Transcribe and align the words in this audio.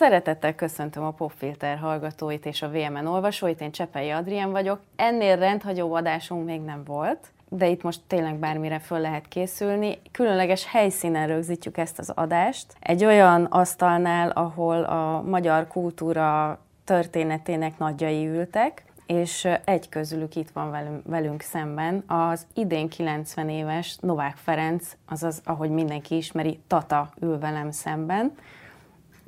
Szeretettel 0.00 0.54
köszöntöm 0.54 1.04
a 1.04 1.10
Popfilter 1.10 1.78
hallgatóit 1.78 2.46
és 2.46 2.62
a 2.62 2.68
VMN 2.68 3.06
olvasóit, 3.06 3.60
én 3.60 3.70
Csepei 3.70 4.10
Adrien 4.10 4.50
vagyok. 4.50 4.80
Ennél 4.96 5.36
rendhagyó 5.36 5.94
adásunk 5.94 6.44
még 6.44 6.60
nem 6.60 6.84
volt, 6.84 7.26
de 7.48 7.68
itt 7.68 7.82
most 7.82 8.00
tényleg 8.06 8.34
bármire 8.34 8.78
föl 8.78 8.98
lehet 8.98 9.28
készülni. 9.28 9.98
Különleges 10.10 10.66
helyszínen 10.66 11.26
rögzítjük 11.26 11.76
ezt 11.76 11.98
az 11.98 12.10
adást. 12.14 12.66
Egy 12.78 13.04
olyan 13.04 13.44
asztalnál, 13.44 14.30
ahol 14.30 14.82
a 14.82 15.22
magyar 15.22 15.66
kultúra 15.66 16.58
történetének 16.84 17.78
nagyjai 17.78 18.28
ültek, 18.28 18.84
és 19.06 19.48
egy 19.64 19.88
közülük 19.88 20.36
itt 20.36 20.50
van 20.50 20.70
velünk, 20.70 21.02
velünk 21.06 21.40
szemben, 21.40 22.04
az 22.06 22.46
idén 22.54 22.88
90 22.88 23.48
éves 23.48 23.96
Novák 24.00 24.36
Ferenc, 24.36 24.96
azaz, 25.08 25.40
ahogy 25.44 25.70
mindenki 25.70 26.16
ismeri, 26.16 26.60
Tata 26.66 27.10
ül 27.20 27.38
velem 27.38 27.70
szemben. 27.70 28.32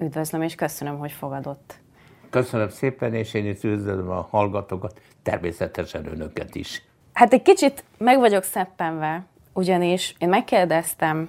Üdvözlöm, 0.02 0.42
és 0.42 0.54
köszönöm, 0.54 0.98
hogy 0.98 1.12
fogadott. 1.12 1.74
Köszönöm 2.30 2.68
szépen, 2.68 3.14
és 3.14 3.34
én 3.34 3.46
is 3.46 3.62
üdvözlöm 3.62 4.10
a 4.10 4.28
hallgatókat, 4.30 5.00
természetesen 5.22 6.06
önöket 6.06 6.54
is. 6.54 6.82
Hát 7.12 7.32
egy 7.32 7.42
kicsit 7.42 7.84
meg 7.98 8.18
vagyok 8.18 8.42
szeppenve, 8.42 9.24
ugyanis 9.52 10.14
én 10.18 10.28
megkérdeztem 10.28 11.28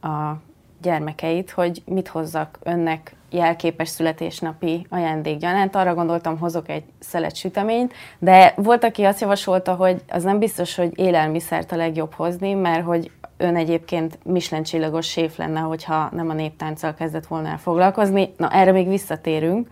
a 0.00 0.32
gyermekeit, 0.82 1.50
hogy 1.50 1.82
mit 1.86 2.08
hozzak 2.08 2.58
önnek 2.62 3.14
jelképes 3.30 3.88
születésnapi 3.88 4.86
ajándékgyanánt. 4.90 5.74
Arra 5.74 5.94
gondoltam, 5.94 6.38
hozok 6.38 6.68
egy 6.68 6.84
szelet 6.98 7.36
süteményt, 7.36 7.92
de 8.18 8.52
volt, 8.56 8.84
aki 8.84 9.04
azt 9.04 9.20
javasolta, 9.20 9.74
hogy 9.74 10.02
az 10.08 10.22
nem 10.22 10.38
biztos, 10.38 10.74
hogy 10.74 10.98
élelmiszert 10.98 11.72
a 11.72 11.76
legjobb 11.76 12.12
hozni, 12.12 12.54
mert 12.54 12.84
hogy 12.84 13.10
ön 13.36 13.56
egyébként 13.56 14.18
Michelin 14.24 14.64
csillagos 14.64 15.06
séf 15.06 15.36
lenne, 15.36 15.60
hogyha 15.60 16.08
nem 16.12 16.30
a 16.30 16.32
néptánccal 16.32 16.94
kezdett 16.94 17.26
volna 17.26 17.48
el 17.48 17.58
foglalkozni. 17.58 18.34
Na, 18.36 18.50
erre 18.50 18.72
még 18.72 18.88
visszatérünk. 18.88 19.68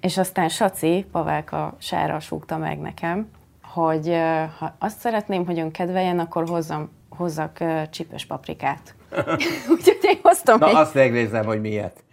És 0.00 0.18
aztán 0.18 0.48
Saci, 0.48 1.06
Pavelka 1.12 1.74
sára 1.78 2.20
súgta 2.20 2.56
meg 2.56 2.78
nekem, 2.78 3.30
hogy 3.62 4.16
ha 4.58 4.76
azt 4.78 4.98
szeretném, 4.98 5.46
hogy 5.46 5.58
ön 5.58 5.70
kedveljen, 5.70 6.18
akkor 6.18 6.48
hozzam, 6.48 6.90
hozzak 7.16 7.58
csípős 7.90 8.26
paprikát. 8.26 8.94
Úgyhogy 9.72 9.98
én 10.00 10.18
hoztam 10.22 10.58
Na, 10.58 10.68
egy... 10.68 10.74
azt 10.74 10.94
megnézem, 10.94 11.44
hogy 11.44 11.60
miért. 11.60 12.04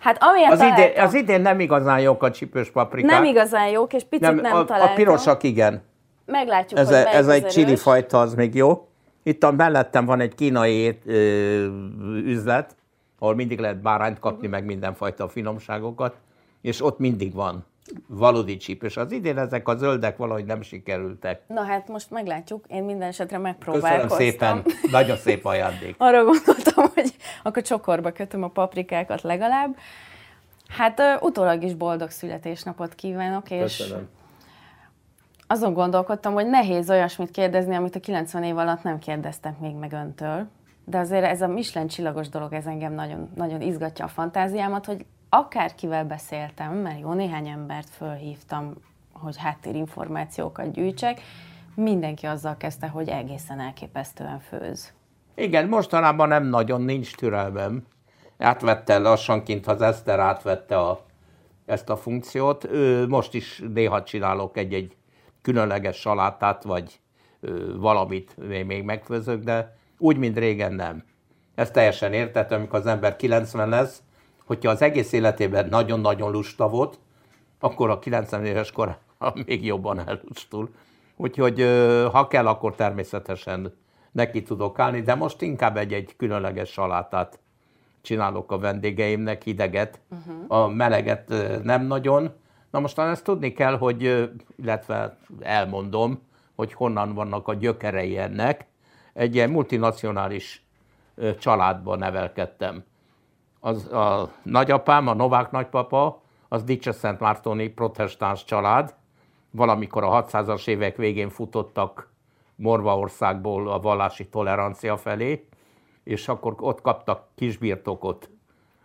Hát 0.00 0.22
amiért 0.22 0.52
Az, 0.52 0.60
idén, 0.60 0.74
találtam, 0.74 1.04
az 1.04 1.14
idén 1.14 1.40
nem 1.40 1.60
igazán 1.60 2.00
jók 2.00 2.22
a 2.22 2.30
csípős 2.30 2.70
paprikák. 2.70 3.10
nem 3.10 3.24
igazán 3.24 3.68
jók, 3.68 3.92
és 3.92 4.04
picit 4.04 4.26
nem, 4.26 4.36
nem 4.36 4.56
a, 4.56 4.64
találtam. 4.64 4.92
a 4.92 4.94
pirosak 4.94 5.42
igen. 5.42 5.82
Meglátjuk, 6.26 6.80
Ez, 6.80 6.86
hogy 6.86 6.96
a, 6.96 7.14
ez 7.14 7.28
egy 7.28 7.46
chili 7.46 7.76
fajta, 7.76 8.20
az 8.20 8.34
még 8.34 8.54
jó. 8.54 8.88
Itt 9.22 9.42
a 9.44 9.52
mellettem 9.52 10.04
van 10.04 10.20
egy 10.20 10.34
kínai 10.34 10.98
üzlet, 12.24 12.76
ahol 13.18 13.34
mindig 13.34 13.58
lehet 13.58 13.80
bárányt 13.80 14.18
kapni, 14.18 14.42
Mhm. 14.46 14.50
meg 14.50 14.64
mindenfajta 14.64 15.28
finomságokat, 15.28 16.16
és 16.60 16.82
ott 16.84 16.98
mindig 16.98 17.34
van 17.34 17.64
valódi 18.06 18.56
csípős. 18.56 18.96
Az 18.96 19.12
idén 19.12 19.38
ezek 19.38 19.68
a 19.68 19.76
zöldek 19.76 20.16
valahogy 20.16 20.44
nem 20.44 20.62
sikerültek. 20.62 21.40
Na 21.46 21.62
hát 21.62 21.88
most 21.88 22.10
meglátjuk, 22.10 22.64
én 22.68 22.82
minden 22.84 23.08
esetre 23.08 23.24
Köszönöm 23.36 23.42
megpróbálkoztam. 23.42 24.18
szépen, 24.18 24.62
nagyon 24.90 25.16
szép 25.16 25.44
ajándék. 25.44 25.94
Arra 25.98 26.24
gondoltam, 26.24 26.84
hogy 26.94 27.14
akkor 27.42 27.62
csokorba 27.62 28.12
kötöm 28.12 28.42
a 28.42 28.48
paprikákat 28.48 29.22
legalább. 29.22 29.76
Hát 30.68 31.00
utólag 31.20 31.62
is 31.62 31.74
boldog 31.74 32.10
születésnapot 32.10 32.94
kívánok, 32.94 33.50
és 33.50 33.76
Köszönöm. 33.76 34.08
Azon 35.50 35.72
gondolkodtam, 35.72 36.32
hogy 36.32 36.46
nehéz 36.46 36.90
olyasmit 36.90 37.30
kérdezni, 37.30 37.74
amit 37.74 37.96
a 37.96 38.00
90 38.00 38.42
év 38.42 38.56
alatt 38.56 38.82
nem 38.82 38.98
kérdeztek 38.98 39.58
még 39.58 39.74
meg 39.74 39.92
öntől. 39.92 40.46
De 40.84 40.98
azért 40.98 41.24
ez 41.24 41.42
a 41.42 41.46
Michelin 41.46 41.88
csillagos 41.88 42.28
dolog, 42.28 42.52
ez 42.52 42.66
engem 42.66 42.92
nagyon, 42.92 43.30
nagyon 43.34 43.60
izgatja 43.60 44.04
a 44.04 44.08
fantáziámat, 44.08 44.86
hogy 44.86 45.04
akárkivel 45.28 46.04
beszéltem, 46.04 46.72
mert 46.72 47.00
jó 47.00 47.12
néhány 47.12 47.48
embert 47.48 47.90
fölhívtam, 47.90 48.74
hogy 49.12 49.36
háttérinformációkat 49.36 50.72
gyűjtsek, 50.72 51.20
mindenki 51.74 52.26
azzal 52.26 52.56
kezdte, 52.56 52.86
hogy 52.86 53.08
egészen 53.08 53.60
elképesztően 53.60 54.40
főz. 54.40 54.92
Igen, 55.34 55.68
mostanában 55.68 56.28
nem 56.28 56.44
nagyon 56.44 56.82
nincs 56.82 57.14
türelmem. 57.14 57.86
Átvette 58.38 58.98
lassanként, 58.98 59.66
az 59.66 59.82
Eszter 59.82 60.18
átvette 60.18 60.78
a, 60.78 61.00
ezt 61.66 61.88
a 61.90 61.96
funkciót. 61.96 62.64
Ő, 62.64 63.06
most 63.06 63.34
is 63.34 63.62
néha 63.74 64.02
csinálok 64.02 64.56
egy-egy 64.56 64.96
különleges 65.42 65.96
salátát, 65.96 66.62
vagy 66.62 67.00
valamit 67.76 68.36
még, 68.66 68.82
megfőzök, 68.82 69.42
de 69.42 69.76
úgy, 69.98 70.16
mint 70.16 70.38
régen 70.38 70.72
nem. 70.72 71.04
Ez 71.54 71.70
teljesen 71.70 72.12
értettem, 72.12 72.58
amikor 72.58 72.78
az 72.78 72.86
ember 72.86 73.16
90 73.16 73.68
lesz, 73.68 74.02
hogyha 74.44 74.70
az 74.70 74.82
egész 74.82 75.12
életében 75.12 75.68
nagyon-nagyon 75.68 76.30
lusta 76.30 76.68
volt, 76.68 76.98
akkor 77.58 77.90
a 77.90 77.98
90 77.98 78.44
éves 78.44 78.72
kor 78.72 78.98
még 79.46 79.64
jobban 79.64 80.08
elustul. 80.08 80.70
Úgyhogy 81.16 81.60
ha 82.12 82.26
kell, 82.28 82.46
akkor 82.46 82.74
természetesen 82.74 83.74
neki 84.12 84.42
tudok 84.42 84.78
állni, 84.78 85.00
de 85.00 85.14
most 85.14 85.42
inkább 85.42 85.76
egy-egy 85.76 86.16
különleges 86.16 86.70
salátát 86.70 87.38
csinálok 88.00 88.52
a 88.52 88.58
vendégeimnek, 88.58 89.42
hideget, 89.42 90.00
uh-huh. 90.10 90.62
a 90.62 90.68
meleget 90.68 91.32
nem 91.62 91.86
nagyon. 91.86 92.32
Na 92.70 92.80
most 92.80 92.98
ezt 92.98 93.24
tudni 93.24 93.52
kell, 93.52 93.78
hogy, 93.78 94.30
illetve 94.56 95.18
elmondom, 95.40 96.22
hogy 96.54 96.72
honnan 96.72 97.14
vannak 97.14 97.48
a 97.48 97.54
gyökerei 97.54 98.18
ennek. 98.18 98.66
Egy 99.12 99.34
ilyen 99.34 99.50
multinacionális 99.50 100.66
családban 101.38 101.98
nevelkedtem 101.98 102.84
az 103.60 103.92
a 103.92 104.30
nagyapám, 104.42 105.08
a 105.08 105.14
Novák 105.14 105.50
nagypapa, 105.50 106.22
az 106.48 106.64
Szent 106.80 107.20
Mártoni 107.20 107.68
protestáns 107.68 108.44
család. 108.44 108.94
Valamikor 109.50 110.04
a 110.04 110.24
600-as 110.24 110.68
évek 110.68 110.96
végén 110.96 111.28
futottak 111.28 112.12
Morvaországból 112.54 113.70
a 113.70 113.80
vallási 113.80 114.28
tolerancia 114.28 114.96
felé, 114.96 115.48
és 116.04 116.28
akkor 116.28 116.54
ott 116.58 116.80
kaptak 116.80 117.26
kisbirtokot 117.34 118.30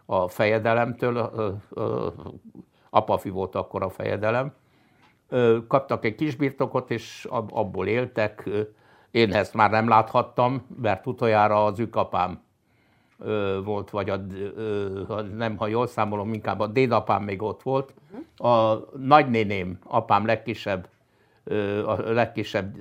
a 0.06 0.28
fejedelemtől, 0.28 1.18
apafi 2.94 3.30
volt 3.30 3.56
akkor 3.56 3.84
a 3.84 3.90
fejedelem, 3.90 4.54
kaptak 5.68 6.06
egy 6.06 6.16
kisbirtokot, 6.16 6.92
és 6.92 7.26
ab- 7.30 7.52
abból 7.52 7.88
éltek. 7.88 8.50
Én 9.12 9.34
ezt 9.34 9.54
már 9.54 9.72
nem 9.72 9.88
láthattam, 9.88 10.66
mert 10.82 11.08
utoljára 11.08 11.66
az 11.66 11.80
ükapám 11.80 12.42
volt, 13.64 13.90
vagy 13.90 14.10
a, 14.10 14.26
nem, 15.36 15.58
ha 15.58 15.68
jól 15.68 15.88
számolom, 15.88 16.34
inkább 16.34 16.60
a 16.60 16.68
dédapám 16.68 17.24
még 17.24 17.42
ott 17.42 17.62
volt. 17.62 17.94
A 18.38 18.76
nagynéném, 18.98 19.80
apám 19.84 20.26
legkisebb, 20.26 20.88
a 21.86 21.94
legkisebb 22.12 22.76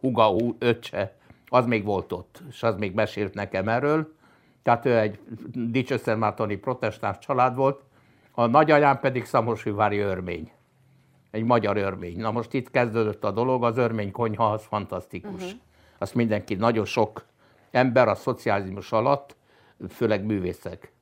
huga, 0.00 0.34
öccse, 0.58 1.16
az 1.46 1.66
még 1.66 1.84
volt 1.84 2.12
ott, 2.12 2.42
és 2.48 2.62
az 2.62 2.76
még 2.76 2.94
mesélt 2.94 3.34
nekem 3.34 3.68
erről. 3.68 4.12
Tehát 4.62 4.84
ő 4.84 4.98
egy 4.98 5.18
Dicsőszentmártoni 5.52 6.56
protestáns 6.56 7.18
család 7.18 7.56
volt, 7.56 7.82
a 8.38 8.46
nagyanyám 8.46 9.00
pedig 9.00 9.24
Szamosújvári 9.24 9.98
örmény 9.98 10.50
egy 11.30 11.44
magyar 11.44 11.76
örmény. 11.76 12.18
Na 12.18 12.30
most 12.30 12.52
itt 12.52 12.70
kezdődött 12.70 13.24
a 13.24 13.30
dolog, 13.30 13.64
az 13.64 13.76
örmény 13.76 14.10
konyha 14.10 14.50
az 14.52 14.64
fantasztikus. 14.64 15.42
Uh-huh. 15.42 15.60
Azt 15.98 16.14
mindenki, 16.14 16.54
nagyon 16.54 16.84
sok 16.84 17.24
ember 17.70 18.08
a 18.08 18.14
szocializmus 18.14 18.92
alatt, 18.92 19.36
főleg 19.88 20.24
művészek 20.24 20.92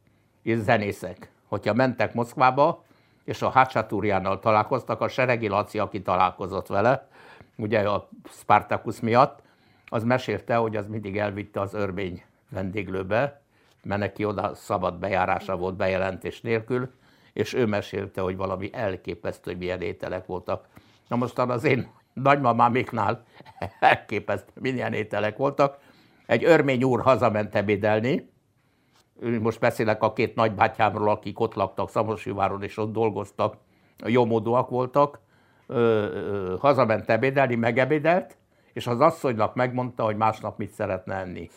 és 0.43 0.59
zenészek, 0.59 1.31
hogyha 1.47 1.75
mentek 1.75 2.15
Moszkvába, 2.15 2.84
és 3.25 3.43
a 3.43 3.51
Hácsatúriánnal 3.51 4.39
találkoztak, 4.39 5.01
a 5.01 5.09
Seregi 5.09 5.49
Laci, 5.49 5.78
aki 5.78 6.03
találkozott 6.03 6.66
vele, 6.66 7.09
ugye 7.57 7.89
a 7.89 8.09
Spartacus 8.31 9.01
miatt, 9.01 9.43
az 9.89 10.05
mesélte, 10.05 10.55
hogy 10.55 10.77
az 10.77 10.87
mindig 10.87 11.19
elvitte 11.19 11.60
az 11.60 11.75
örmény 11.75 12.22
vendéglőbe, 12.49 13.41
mert 13.83 14.01
neki 14.01 14.25
oda 14.25 14.55
szabad 14.55 14.99
bejárása 14.99 15.57
volt 15.57 15.77
bejelentés 15.77 16.41
nélkül, 16.41 16.91
és 17.36 17.54
ő 17.54 17.66
mesélte, 17.66 18.21
hogy 18.21 18.36
valami 18.36 18.71
elképesztő, 18.72 19.50
hogy 19.50 19.60
milyen 19.60 19.80
ételek 19.80 20.27
voltak. 20.27 20.66
Na 21.09 21.16
mostan 21.16 21.50
az 21.50 21.65
én 21.65 21.91
nagymamáméknál 22.12 23.24
elképesztő, 23.80 24.53
milyen 24.60 24.92
ételek 24.92 25.36
voltak. 25.36 25.78
Egy 26.27 26.44
örmény 26.44 26.84
úr 26.84 27.00
hazament 27.00 27.54
ebédelni, 27.54 28.30
most 29.41 29.60
beszélek 29.60 30.03
a 30.03 30.12
két 30.12 30.34
nagybátyámról, 30.34 31.09
akik 31.09 31.41
ott 31.41 31.54
laktak 31.54 31.91
Szamosújváron, 31.91 32.62
és 32.62 32.77
ott 32.77 32.92
dolgoztak, 32.92 33.56
jómódúak 34.06 34.68
voltak, 34.71 35.21
ö, 35.66 35.77
ö, 35.77 36.56
hazament 36.59 37.10
ebédelni, 37.10 37.54
megebédelt, 37.54 38.36
és 38.72 38.86
az 38.86 39.00
asszonynak 39.00 39.54
megmondta, 39.54 40.04
hogy 40.04 40.16
másnap 40.16 40.59
mit 40.59 40.72
szeretne 40.72 41.15
enni. 41.15 41.50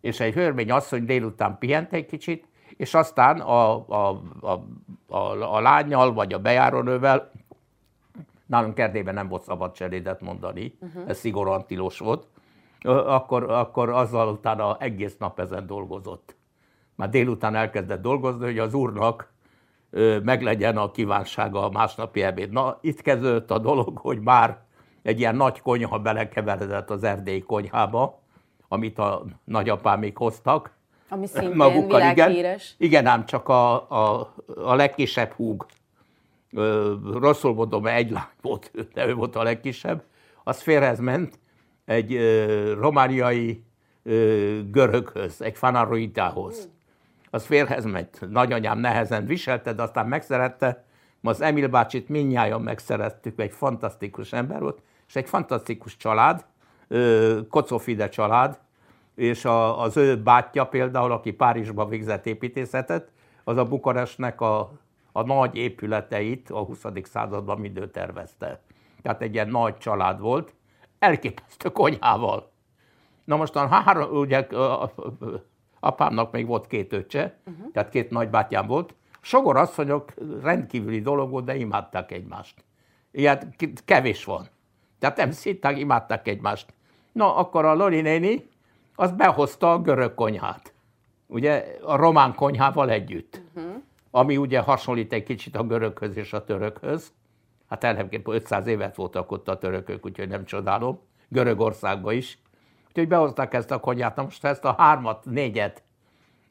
És 0.00 0.20
egy 0.20 0.34
hörmény 0.34 0.70
asszony 0.70 1.04
délután 1.04 1.58
pihent 1.58 1.92
egy 1.92 2.06
kicsit, 2.06 2.46
és 2.76 2.94
aztán 2.94 3.40
a, 3.40 3.88
a, 3.88 4.20
a, 4.40 4.64
a, 5.06 5.54
a 5.56 5.60
lányjal, 5.60 6.12
vagy 6.12 6.32
a 6.32 6.38
bejárónővel, 6.38 7.30
nálunk 8.46 8.78
Erdélyben 8.78 9.14
nem 9.14 9.28
volt 9.28 9.42
szabad 9.42 9.72
cserédet 9.72 10.20
mondani, 10.20 10.78
uh-huh. 10.80 11.02
ez 11.06 11.18
szigorúan 11.18 11.66
tilos 11.66 11.98
volt, 11.98 12.26
akkor, 12.86 13.50
akkor 13.50 13.88
azzal 13.88 14.28
utána 14.28 14.76
egész 14.78 15.16
nap 15.16 15.40
ezen 15.40 15.66
dolgozott. 15.66 16.36
Már 16.94 17.08
délután 17.08 17.54
elkezdett 17.54 18.02
dolgozni, 18.02 18.44
hogy 18.44 18.58
az 18.58 18.74
úrnak 18.74 19.32
meglegyen 20.22 20.76
a 20.76 20.90
kívánsága 20.90 21.64
a 21.64 21.70
másnapi 21.70 22.22
ebéd. 22.22 22.50
Na, 22.50 22.78
itt 22.80 23.02
kezdődött 23.02 23.50
a 23.50 23.58
dolog, 23.58 23.98
hogy 23.98 24.20
már 24.20 24.62
egy 25.02 25.18
ilyen 25.18 25.36
nagy 25.36 25.60
konyha 25.60 25.98
belekeveredett 25.98 26.90
az 26.90 27.04
erdélyi 27.04 27.40
konyhába, 27.40 28.22
amit 28.68 28.98
a 28.98 29.24
nagyapámik 29.44 30.16
hoztak. 30.16 30.73
Ami 31.14 31.26
szintén 31.26 31.56
magukkal, 31.56 32.00
világhíres. 32.00 32.74
Igen, 32.78 33.00
igen, 33.00 33.06
ám 33.12 33.26
csak 33.26 33.48
a, 33.48 33.90
a, 33.90 34.34
a 34.56 34.74
legkisebb 34.74 35.32
húg, 35.32 35.66
ö, 36.52 36.94
rosszul 37.12 37.54
mondom, 37.54 37.86
egy 37.86 38.10
lány 38.10 38.22
volt, 38.40 38.70
de 38.94 39.06
ő 39.06 39.14
volt 39.14 39.36
a 39.36 39.42
legkisebb, 39.42 40.02
az 40.44 40.62
félhez 40.62 40.98
ment 40.98 41.38
egy 41.84 42.14
ö, 42.14 42.74
romániai 42.80 43.64
ö, 44.02 44.58
göröghöz, 44.70 45.42
egy 45.42 45.56
fanaroitához. 45.56 46.68
Az 47.30 47.44
félhez 47.44 47.84
ment. 47.84 48.30
Nagyanyám 48.30 48.78
nehezen 48.78 49.26
viselte, 49.26 49.72
de 49.72 49.82
aztán 49.82 50.06
megszerette. 50.06 50.84
Az 51.22 51.40
Emil 51.40 51.68
bácsit 51.68 52.08
mindnyájan 52.08 52.62
megszerettük, 52.62 53.40
egy 53.40 53.52
fantasztikus 53.52 54.32
ember 54.32 54.60
volt, 54.60 54.82
és 55.08 55.16
egy 55.16 55.28
fantasztikus 55.28 55.96
család, 55.96 56.44
Kocofide 57.48 58.08
család, 58.08 58.58
és 59.14 59.44
a, 59.44 59.80
az 59.80 59.96
ő 59.96 60.22
bátyja 60.22 60.66
például, 60.66 61.12
aki 61.12 61.32
Párizsba 61.32 61.86
végzett 61.86 62.26
építészetet, 62.26 63.12
az 63.44 63.56
a 63.56 63.64
Bukarestnek 63.64 64.40
a, 64.40 64.72
a 65.12 65.22
nagy 65.22 65.56
épületeit 65.56 66.50
a 66.50 66.58
20. 66.58 66.84
században 67.02 67.58
mindő 67.58 67.90
tervezte. 67.90 68.60
Tehát 69.02 69.22
egy 69.22 69.34
ilyen 69.34 69.48
nagy 69.48 69.76
család 69.76 70.20
volt, 70.20 70.54
elképesztő 70.98 71.68
konyhával. 71.68 72.52
Na 73.24 73.36
most 73.36 73.56
a 73.56 73.66
három, 73.66 74.16
ugye 74.16 74.46
apámnak 75.80 76.32
még 76.32 76.46
volt 76.46 76.66
két 76.66 76.92
öccse, 76.92 77.38
uh-huh. 77.46 77.70
tehát 77.72 77.88
két 77.88 78.10
nagybátyám 78.10 78.66
volt. 78.66 78.94
Sogor 79.20 79.56
asszonyok 79.56 80.12
rendkívüli 80.42 81.00
dolog 81.00 81.30
volt, 81.30 81.44
de 81.44 81.56
imádták 81.56 82.12
egymást. 82.12 82.64
Ilyet 83.10 83.46
kevés 83.84 84.24
van. 84.24 84.48
Tehát 84.98 85.16
nem 85.16 85.30
szitták, 85.30 85.78
imádták 85.78 86.28
egymást. 86.28 86.74
Na, 87.12 87.36
akkor 87.36 87.64
a 87.64 87.74
Loli 87.74 88.00
néni, 88.00 88.48
az 88.94 89.12
behozta 89.12 89.72
a 89.72 89.80
görög 89.80 90.14
konyhát. 90.14 90.74
Ugye 91.26 91.76
a 91.82 91.96
román 91.96 92.34
konyhával 92.34 92.90
együtt. 92.90 93.42
Uh-huh. 93.54 93.74
Ami 94.10 94.36
ugye 94.36 94.60
hasonlít 94.60 95.12
egy 95.12 95.22
kicsit 95.22 95.56
a 95.56 95.62
göröghöz 95.62 96.16
és 96.16 96.32
a 96.32 96.44
törökhöz. 96.44 97.12
Hát 97.68 97.84
elhelyett 97.84 98.28
500 98.28 98.66
évet 98.66 98.96
voltak 98.96 99.30
ott 99.30 99.48
a 99.48 99.58
törökök, 99.58 100.06
úgyhogy 100.06 100.28
nem 100.28 100.44
csodálom. 100.44 101.00
Görögországban 101.28 102.14
is. 102.14 102.38
Úgyhogy 102.88 103.08
behozták 103.08 103.54
ezt 103.54 103.70
a 103.70 103.80
konyhát. 103.80 104.16
Na 104.16 104.22
most 104.22 104.44
ezt 104.44 104.64
a 104.64 104.74
hármat, 104.78 105.24
négyet 105.24 105.82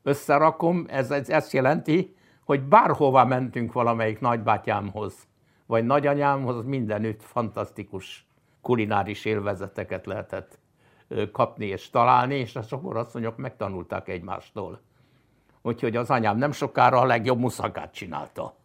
összerakom, 0.04 0.86
ez, 0.88 1.12
ez 1.12 1.30
ezt 1.30 1.54
jelenti, 1.54 2.16
hogy 2.46 2.62
bárhova 2.62 3.26
mentünk 3.26 3.74
valamelyik 3.74 4.20
nagybátyámhoz, 4.20 5.28
vagy 5.66 5.86
nagyanyámhoz, 5.86 6.66
mindenütt 6.66 7.24
fantasztikus 7.24 8.28
kulináris 8.62 9.26
élvezeteket 9.26 10.06
lehetett 10.06 10.60
kapni 11.32 11.66
és 11.66 11.90
találni, 11.90 12.36
és 12.36 12.56
a 12.56 12.62
sokorasszonyok 12.62 13.38
megtanulták 13.38 14.08
egymástól. 14.08 14.82
Úgyhogy 15.62 15.96
az 15.96 16.10
anyám 16.10 16.38
nem 16.38 16.52
sokára 16.52 17.00
a 17.00 17.06
legjobb 17.06 17.40
muszakát 17.40 17.94
csinálta. 17.94 18.56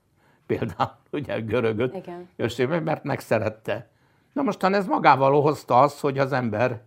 Például 0.46 0.96
ugye 1.12 1.40
görögöt, 1.40 1.94
Igen. 1.94 2.82
mert 2.82 3.04
megszerette. 3.04 3.88
Na 4.32 4.42
mostan 4.42 4.74
ez 4.74 4.86
magával 4.86 5.40
hozta 5.40 5.80
azt, 5.80 6.00
hogy 6.00 6.18
az 6.18 6.32
ember 6.32 6.82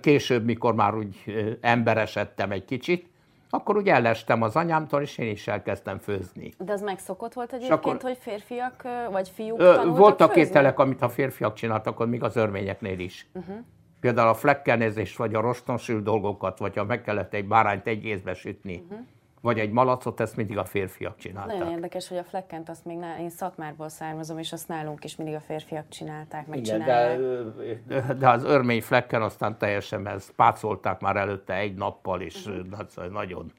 később, 0.00 0.44
mikor 0.44 0.74
már 0.74 0.94
úgy 0.94 1.16
emberesedtem 1.60 2.50
egy 2.50 2.64
kicsit, 2.64 3.10
akkor 3.50 3.76
úgy 3.76 3.88
ellestem 3.88 4.42
az 4.42 4.56
anyámtól, 4.56 5.02
és 5.02 5.18
én 5.18 5.30
is 5.30 5.48
elkezdtem 5.48 5.98
főzni. 5.98 6.54
De 6.58 6.72
az 6.72 6.80
megszokott 6.80 7.32
volt 7.32 7.52
egyébként, 7.52 7.78
akkor, 7.78 7.98
hogy 8.02 8.18
férfiak 8.20 8.82
vagy 9.10 9.28
fiúk 9.28 9.58
tanultak 9.58 9.96
Voltak 9.96 10.36
ételek, 10.36 10.78
amit 10.78 11.02
a 11.02 11.08
férfiak 11.08 11.54
csináltak, 11.54 11.92
akkor 11.92 12.08
még 12.08 12.22
az 12.22 12.36
örményeknél 12.36 12.98
is. 12.98 13.26
Uh-huh. 13.34 13.56
Például 14.02 14.28
a 14.28 14.34
flekkenezést, 14.34 15.16
vagy 15.16 15.34
a 15.34 15.40
rostonsült 15.40 16.02
dolgokat, 16.02 16.58
vagy 16.58 16.76
ha 16.76 16.84
meg 16.84 17.02
kellett 17.02 17.34
egy 17.34 17.46
bárányt 17.46 17.86
egy 17.86 18.04
észbe 18.04 18.34
sütni, 18.34 18.76
uh-huh 18.76 19.06
vagy 19.42 19.58
egy 19.58 19.70
malacot, 19.70 20.20
ezt 20.20 20.36
mindig 20.36 20.58
a 20.58 20.64
férfiak 20.64 21.16
csinálták. 21.16 21.58
Nagyon 21.58 21.72
érdekes, 21.72 22.08
hogy 22.08 22.16
a 22.16 22.24
flekkent 22.24 22.68
azt 22.68 22.84
még 22.84 22.98
én 23.20 23.30
Szatmárból 23.30 23.88
származom, 23.88 24.38
és 24.38 24.52
azt 24.52 24.68
nálunk 24.68 25.04
is 25.04 25.16
mindig 25.16 25.34
a 25.34 25.40
férfiak 25.40 25.88
csinálták, 25.88 26.46
meg 26.46 26.58
Igen, 26.58 26.78
de, 26.78 28.12
de, 28.14 28.28
az 28.28 28.44
örmény 28.44 28.82
flekken 28.82 29.22
aztán 29.22 29.58
teljesen 29.58 30.06
ezt 30.06 30.30
pácolták 30.30 31.00
már 31.00 31.16
előtte 31.16 31.54
egy 31.54 31.74
nappal, 31.74 32.20
és 32.20 32.46
uh-huh. 32.46 33.10
nagyon, 33.10 33.52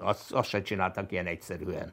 azt, 0.00 0.32
azt 0.32 0.48
se 0.48 0.62
csináltak 0.62 1.12
ilyen 1.12 1.26
egyszerűen. 1.26 1.92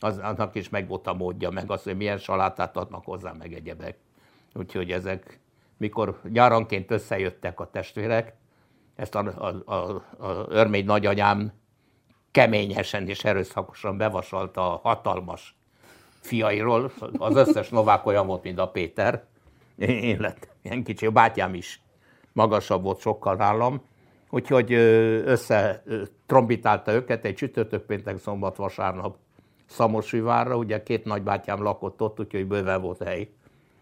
Az, 0.00 0.18
annak 0.18 0.54
is 0.54 0.68
meg 0.68 0.88
volt 0.88 1.06
a 1.06 1.14
módja, 1.14 1.50
meg 1.50 1.70
az, 1.70 1.82
hogy 1.82 1.96
milyen 1.96 2.18
salátát 2.18 2.76
adnak 2.76 3.04
hozzá, 3.04 3.32
meg 3.38 3.52
egyebek. 3.52 3.96
Úgyhogy 4.54 4.90
ezek, 4.90 5.38
mikor 5.76 6.20
nyáranként 6.32 6.90
összejöttek 6.90 7.60
a 7.60 7.70
testvérek, 7.70 8.34
ezt 8.96 9.14
a, 9.14 9.18
a, 9.18 9.74
a, 9.74 10.04
a 10.26 10.46
örmény 10.48 10.84
nagyanyám 10.84 11.52
keményesen 12.30 13.08
és 13.08 13.24
erőszakosan 13.24 13.96
bevasalta 13.96 14.74
a 14.74 14.80
hatalmas 14.82 15.56
fiairól. 16.20 16.90
Az 17.18 17.36
összes 17.36 17.68
novák 17.68 18.06
olyan 18.06 18.26
volt, 18.26 18.42
mint 18.42 18.58
a 18.58 18.68
Péter. 18.68 19.24
Én 19.76 20.20
lett 20.20 20.48
ilyen 20.62 20.84
kicsi, 20.84 21.06
a 21.06 21.10
bátyám 21.10 21.54
is 21.54 21.80
magasabb 22.32 22.82
volt 22.82 23.00
sokkal 23.00 23.34
nálam. 23.34 23.82
Úgyhogy 24.30 24.72
össze 24.72 25.82
trombitálta 26.26 26.92
őket 26.92 27.24
egy 27.24 27.34
csütörtök, 27.34 27.86
péntek, 27.86 28.18
szombat, 28.18 28.56
vasárnap 28.56 29.16
Szamosvivárra. 29.66 30.56
Ugye 30.56 30.82
két 30.82 31.04
nagybátyám 31.04 31.62
lakott 31.62 32.02
ott, 32.02 32.20
úgyhogy 32.20 32.46
bőven 32.46 32.80
volt 32.80 33.02
hely 33.02 33.28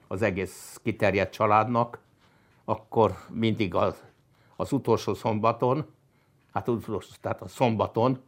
az 0.08 0.22
egész 0.22 0.80
kiterjedt 0.82 1.32
családnak. 1.32 1.98
Akkor 2.64 3.16
mindig 3.28 3.74
az, 3.74 4.02
az 4.56 4.72
utolsó 4.72 5.14
szombaton, 5.14 5.86
hát 6.52 6.68
utolsó, 6.68 7.08
tehát 7.20 7.42
a 7.42 7.48
szombaton 7.48 8.22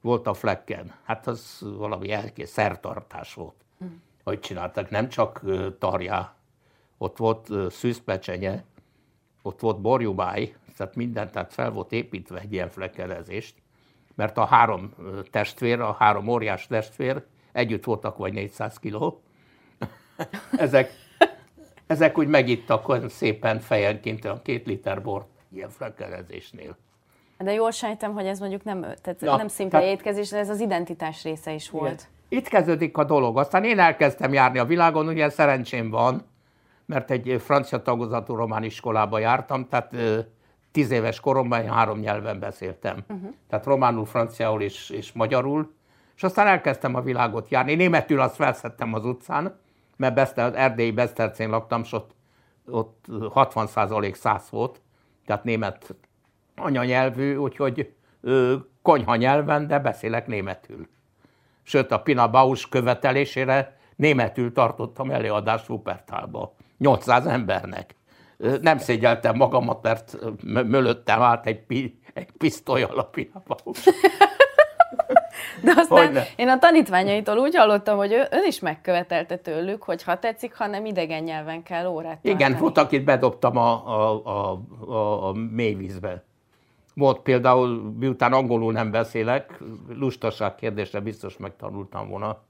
volt 0.00 0.26
a 0.26 0.34
flekken. 0.34 0.94
Hát 1.04 1.26
az 1.26 1.66
valami 1.76 2.10
elkész 2.10 2.50
szertartás 2.50 3.34
volt, 3.34 3.54
hm. 3.78 3.84
hogy 4.24 4.40
csináltak. 4.40 4.90
Nem 4.90 5.08
csak 5.08 5.42
tarjá, 5.78 6.34
ott 6.98 7.16
volt 7.16 7.70
szűzpecsenye, 7.70 8.64
ott 9.42 9.60
volt 9.60 9.80
borjubáj, 9.80 10.54
tehát 10.76 10.94
minden, 10.94 11.30
tehát 11.30 11.52
fel 11.52 11.70
volt 11.70 11.92
építve 11.92 12.38
egy 12.38 12.52
ilyen 12.52 12.68
flekkelezést, 12.68 13.54
mert 14.14 14.38
a 14.38 14.44
három 14.44 14.94
testvér, 15.30 15.80
a 15.80 15.92
három 15.92 16.28
óriás 16.28 16.66
testvér 16.66 17.24
együtt 17.52 17.84
voltak 17.84 18.16
vagy 18.16 18.32
400 18.32 18.78
kiló. 18.78 19.22
ezek, 20.56 20.92
ezek 21.90 22.18
úgy 22.18 22.28
megittak 22.28 23.08
szépen 23.08 23.60
fejenként 23.60 24.24
a 24.24 24.40
két 24.42 24.66
liter 24.66 25.02
bort 25.02 25.26
ilyen 25.54 25.68
flekkelezésnél. 25.68 26.76
De 27.38 27.52
jól 27.52 27.70
sejtem, 27.70 28.12
hogy 28.12 28.26
ez 28.26 28.38
mondjuk 28.38 28.64
nem, 28.64 28.80
tehát 28.80 29.20
ja, 29.20 29.36
nem 29.36 29.48
szimpla 29.48 29.78
tehát, 29.78 29.94
étkezés, 29.94 30.28
de 30.28 30.38
ez 30.38 30.48
az 30.48 30.60
identitás 30.60 31.22
része 31.22 31.52
is 31.52 31.70
volt. 31.70 32.08
Igen. 32.28 32.42
Itt 32.42 32.48
kezdődik 32.48 32.96
a 32.96 33.04
dolog. 33.04 33.38
Aztán 33.38 33.64
én 33.64 33.78
elkezdtem 33.78 34.32
járni 34.32 34.58
a 34.58 34.64
világon, 34.64 35.08
ugye 35.08 35.28
szerencsém 35.28 35.90
van, 35.90 36.22
mert 36.86 37.10
egy 37.10 37.42
francia 37.44 37.82
tagozatú 37.82 38.34
román 38.34 38.62
iskolába 38.62 39.18
jártam, 39.18 39.68
tehát 39.68 39.94
tíz 40.72 40.90
éves 40.90 41.20
koromban 41.20 41.68
három 41.68 41.98
nyelven 41.98 42.38
beszéltem. 42.38 43.04
Uh-huh. 43.08 43.30
Tehát 43.48 43.64
románul, 43.64 44.04
franciául 44.04 44.62
és, 44.62 44.90
és 44.90 45.12
magyarul. 45.12 45.72
És 46.16 46.22
aztán 46.22 46.46
elkezdtem 46.46 46.94
a 46.94 47.00
világot 47.00 47.50
járni. 47.50 47.74
Németül 47.74 48.20
azt 48.20 48.34
felszettem 48.34 48.94
az 48.94 49.04
utcán, 49.04 49.58
mert 50.00 50.14
Beszter, 50.14 50.52
erdélyi 50.54 50.90
Besztercén 50.90 51.50
laktam, 51.50 51.80
és 51.80 51.92
ott, 51.92 52.10
ott 52.66 53.04
60 53.30 53.66
száz 53.66 54.50
volt, 54.50 54.80
tehát 55.26 55.44
német 55.44 55.94
anyanyelvű, 56.56 57.36
úgyhogy 57.36 57.92
ö, 58.20 58.56
konyha 58.82 59.16
nyelven, 59.16 59.66
de 59.66 59.78
beszélek 59.78 60.26
németül. 60.26 60.88
Sőt, 61.62 61.90
a 61.90 62.00
Pina 62.00 62.30
Baus 62.30 62.68
követelésére 62.68 63.78
németül 63.96 64.52
tartottam 64.52 65.10
előadást 65.10 65.68
Wuppertalba. 65.68 66.54
800 66.78 67.26
embernek. 67.26 67.94
Nem 68.60 68.78
szégyeltem 68.78 69.36
magamat, 69.36 69.82
mert 69.82 70.18
mögöttem 70.44 71.22
állt 71.22 71.46
egy, 71.46 71.60
pi, 71.60 72.00
egy 72.14 72.30
pisztolyal 72.30 72.98
a 72.98 73.04
Pina 73.04 73.42
Baus. 73.46 73.84
De 75.62 75.72
aztán 75.76 76.16
én 76.36 76.48
a 76.48 76.58
tanítványaitól 76.58 77.38
úgy 77.38 77.56
hallottam, 77.56 77.96
hogy 77.96 78.12
ő, 78.12 78.26
ön 78.30 78.44
is 78.46 78.60
megkövetelte 78.60 79.36
tőlük, 79.36 79.82
hogy 79.82 80.02
ha 80.02 80.18
tetszik, 80.18 80.54
ha 80.54 80.66
nem 80.66 80.84
idegen 80.84 81.22
nyelven 81.22 81.62
kell 81.62 81.86
órát 81.86 82.12
tartani. 82.12 82.34
Igen, 82.34 82.56
volt, 82.58 82.78
akit 82.78 83.04
bedobtam 83.04 83.56
a, 83.56 83.98
a, 83.98 84.26
a, 84.26 84.60
a, 84.92 85.28
a 85.28 85.32
mélyvízbe. 85.32 86.24
Volt 86.94 87.20
például, 87.20 87.94
miután 87.98 88.32
angolul 88.32 88.72
nem 88.72 88.90
beszélek, 88.90 89.58
lustaság 89.88 90.54
kérdésre 90.54 91.00
biztos 91.00 91.36
megtanultam 91.36 92.08
volna, 92.08 92.42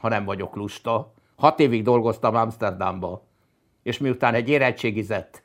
ha 0.00 0.08
nem 0.08 0.24
vagyok 0.24 0.56
lusta. 0.56 1.12
Hat 1.36 1.60
évig 1.60 1.82
dolgoztam 1.82 2.34
Amsterdamba, 2.34 3.26
és 3.82 3.98
miután 3.98 4.34
egy 4.34 4.48
érettségizett 4.48 5.42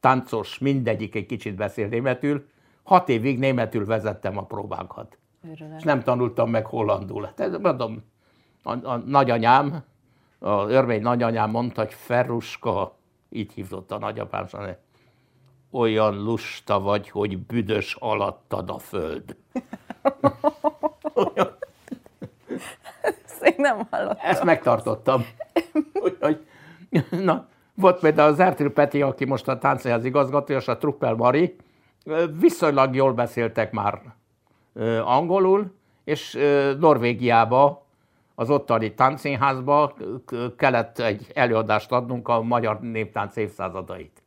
táncos, 0.00 0.58
mindegyik 0.58 1.14
egy 1.14 1.26
kicsit 1.26 1.54
beszél 1.54 1.88
németül, 1.88 2.46
hat 2.82 3.08
évig 3.08 3.38
németül 3.38 3.84
vezettem 3.84 4.38
a 4.38 4.44
próbákat. 4.44 5.18
Örülök. 5.44 5.78
És 5.78 5.82
nem 5.82 6.02
tanultam 6.02 6.50
meg 6.50 6.66
hollandul. 6.66 7.32
Hát 7.36 7.58
mondom, 7.58 8.02
a, 8.62 8.86
a 8.86 8.96
nagyanyám, 8.96 9.84
a 10.38 10.68
örmény 10.68 11.02
nagyanyám 11.02 11.50
mondta, 11.50 11.80
hogy 11.80 11.94
Ferruska, 11.94 12.96
így 13.28 13.52
hívott 13.52 13.90
a 13.90 13.98
nagyapám, 13.98 14.46
olyan 15.70 16.22
lusta 16.22 16.80
vagy, 16.80 17.10
hogy 17.10 17.38
büdös 17.38 17.96
alattad 17.98 18.70
a 18.70 18.78
föld. 18.78 19.36
olyan. 21.14 21.56
Ezt 23.02 23.42
én 23.42 23.54
nem 23.56 23.86
hallottam. 23.90 24.30
Ezt 24.30 24.44
megtartottam. 24.44 25.24
Úgyhogy, 25.92 26.46
na, 27.10 27.48
volt 27.74 28.00
például 28.00 28.32
az 28.32 28.40
Ertil 28.40 28.72
Peti, 28.72 29.02
aki 29.02 29.24
most 29.24 29.48
a 29.48 29.58
táncszínház 29.58 30.04
igazgatója, 30.04 30.58
és 30.58 30.68
a 30.68 30.76
Truppel 30.76 31.14
Mari, 31.14 31.56
viszonylag 32.38 32.94
jól 32.94 33.12
beszéltek 33.12 33.72
már 33.72 34.00
angolul, 35.04 35.74
és 36.04 36.38
Norvégiába, 36.78 37.88
az 38.34 38.50
ottani 38.50 38.94
táncszínházba 38.94 39.94
kellett 40.56 40.98
egy 40.98 41.26
előadást 41.34 41.92
adnunk 41.92 42.28
a 42.28 42.42
magyar 42.42 42.80
néptánc 42.80 43.36
évszázadait. 43.36 44.22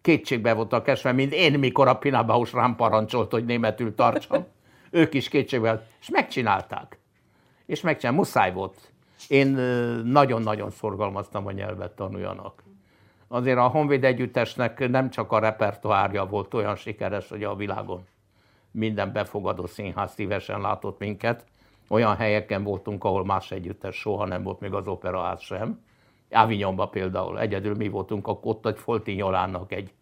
Kétségbe 0.00 0.52
voltak 0.52 0.88
esve, 0.88 1.12
mint 1.12 1.32
én, 1.32 1.58
mikor 1.58 1.88
a 1.88 1.96
Pinabaus 1.96 2.52
rám 2.52 2.76
parancsolt, 2.76 3.30
hogy 3.30 3.44
németül 3.44 3.94
tartsam. 3.94 4.46
ők 4.90 5.14
is 5.14 5.28
kétségbe, 5.28 5.86
és 6.00 6.10
megcsinálták. 6.10 6.98
És 7.66 7.80
megcsinálták, 7.80 8.24
muszáj 8.24 8.52
volt. 8.52 8.92
Én 9.28 9.48
nagyon-nagyon 10.04 10.70
szorgalmaztam, 10.70 11.44
hogy 11.44 11.54
nyelvet 11.54 11.92
tanuljanak. 11.92 12.62
Azért 13.28 13.58
a 13.58 13.68
Honvéd 13.68 14.04
Együttesnek 14.04 14.88
nem 14.88 15.10
csak 15.10 15.32
a 15.32 15.38
repertoárja 15.38 16.24
volt 16.24 16.54
olyan 16.54 16.76
sikeres, 16.76 17.28
hogy 17.28 17.44
a 17.44 17.54
világon 17.54 18.04
minden 18.76 19.12
befogadó 19.12 19.66
színház 19.66 20.12
szívesen 20.12 20.60
látott 20.60 20.98
minket. 20.98 21.44
Olyan 21.88 22.16
helyeken 22.16 22.62
voltunk, 22.62 23.04
ahol 23.04 23.24
más 23.24 23.50
együttes 23.50 23.96
soha 23.96 24.26
nem 24.26 24.42
volt, 24.42 24.60
még 24.60 24.72
az 24.72 24.86
operaház 24.86 25.40
sem. 25.40 25.80
Avignonban 26.30 26.90
például 26.90 27.40
egyedül 27.40 27.74
mi 27.74 27.88
voltunk, 27.88 28.28
ott 28.44 28.66
egy 28.66 28.78
Folti 28.78 29.22
egy 29.68 29.92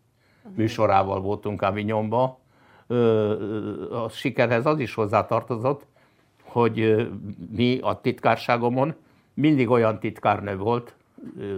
műsorával 0.54 1.20
voltunk 1.20 1.62
Avignonban, 1.62 2.36
a 3.90 4.08
sikerhez 4.08 4.66
az 4.66 4.78
is 4.78 4.94
hozzátartozott, 4.94 5.86
hogy 6.42 7.08
mi 7.50 7.78
a 7.82 8.00
titkárságomon 8.00 8.94
mindig 9.34 9.70
olyan 9.70 10.00
titkárnő 10.00 10.56
volt, 10.56 10.94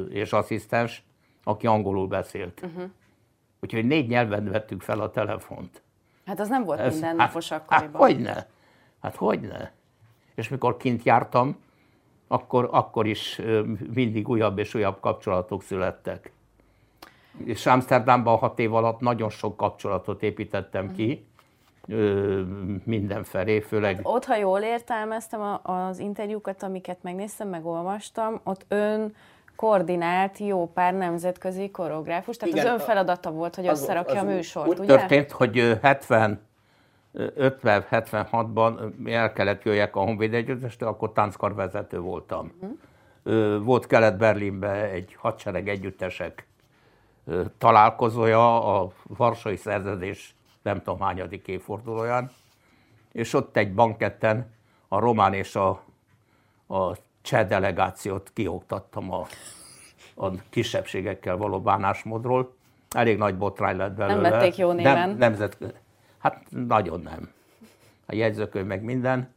és 0.08 0.32
asszisztens, 0.32 1.02
aki 1.44 1.66
angolul 1.66 2.06
beszélt. 2.06 2.60
Uh-huh. 2.62 2.90
Úgyhogy 3.60 3.86
négy 3.86 4.08
nyelven 4.08 4.50
vettük 4.50 4.82
fel 4.82 5.00
a 5.00 5.10
telefont. 5.10 5.82
Hát 6.26 6.40
az 6.40 6.48
nem 6.48 6.64
volt 6.64 6.78
Ez, 6.78 6.92
mindennapos 6.92 7.48
hát, 7.48 7.60
akkoriban. 7.60 8.00
Hát 8.00 8.10
hogyne, 8.10 8.46
hát 9.02 9.16
hogyne. 9.16 9.72
És 10.34 10.48
mikor 10.48 10.76
kint 10.76 11.02
jártam, 11.02 11.56
akkor, 12.28 12.68
akkor 12.72 13.06
is 13.06 13.40
mindig 13.94 14.28
újabb 14.28 14.58
és 14.58 14.74
újabb 14.74 15.00
kapcsolatok 15.00 15.62
születtek 15.62 16.34
és 17.44 17.66
Amsterdamban 17.66 18.38
hat 18.38 18.58
év 18.58 18.74
alatt 18.74 19.00
nagyon 19.00 19.30
sok 19.30 19.56
kapcsolatot 19.56 20.22
építettem 20.22 20.92
ki, 20.92 21.26
mindenfelé, 22.84 23.60
főleg... 23.60 23.96
Hát 23.96 24.06
ott, 24.06 24.24
ha 24.24 24.36
jól 24.36 24.60
értelmeztem 24.60 25.58
az 25.62 25.98
interjúkat, 25.98 26.62
amiket 26.62 27.02
megnéztem, 27.02 27.48
megolvastam, 27.48 28.40
ott 28.44 28.64
ön 28.68 29.14
koordinált 29.56 30.38
jó 30.38 30.72
pár 30.72 30.94
nemzetközi 30.94 31.70
koreográfus, 31.70 32.36
tehát 32.36 32.54
Igen, 32.54 32.66
az 32.66 32.72
ön 32.72 32.78
feladata 32.78 33.30
volt, 33.30 33.54
hogy 33.54 33.66
összerakja 33.66 34.20
a 34.20 34.24
műsort, 34.24 34.68
úgy 34.68 34.78
ugye? 34.78 34.96
történt, 34.96 35.30
hogy 35.30 35.78
70 35.82 36.44
50-76-ban 37.18 38.92
el 39.06 39.32
kellett 39.32 39.62
jöjjek 39.62 39.96
a 39.96 40.00
Honvéd 40.00 40.34
Együttestől, 40.34 40.88
akkor 40.88 41.12
tánckarvezető 41.12 42.00
voltam. 42.00 42.52
Uh-huh. 42.60 43.64
Volt 43.64 43.86
Kelet-Berlinben 43.86 44.84
egy 44.84 45.16
hadsereg 45.18 45.68
együttesek 45.68 46.46
találkozója 47.58 48.80
a 48.80 48.90
Varsai 49.02 49.56
Szerződés 49.56 50.34
nem 50.62 50.82
tudom 50.82 51.00
hányadik 51.00 51.48
évfordulóján, 51.48 52.30
és 53.12 53.32
ott 53.32 53.56
egy 53.56 53.74
banketten 53.74 54.54
a 54.88 54.98
román 54.98 55.34
és 55.34 55.56
a, 55.56 55.82
a 56.66 56.96
cseh 57.26 57.46
delegációt 57.46 58.30
kioktattam 58.34 59.12
a, 59.12 59.26
a 60.14 60.30
kisebbségekkel 60.50 61.36
való 61.36 61.60
bánásmódról. 61.60 62.54
Elég 62.90 63.18
nagy 63.18 63.36
botrány 63.36 63.76
lett 63.76 63.92
belőle. 63.92 64.20
Nem 64.20 64.30
vették 64.30 64.56
jó 64.56 64.72
néven? 64.72 65.08
Nem, 65.08 65.16
nemzet, 65.16 65.58
hát 66.18 66.44
nagyon 66.50 67.00
nem. 67.00 67.30
A 68.06 68.14
jegyzőkönyv 68.14 68.66
meg 68.66 68.82
minden. 68.82 69.34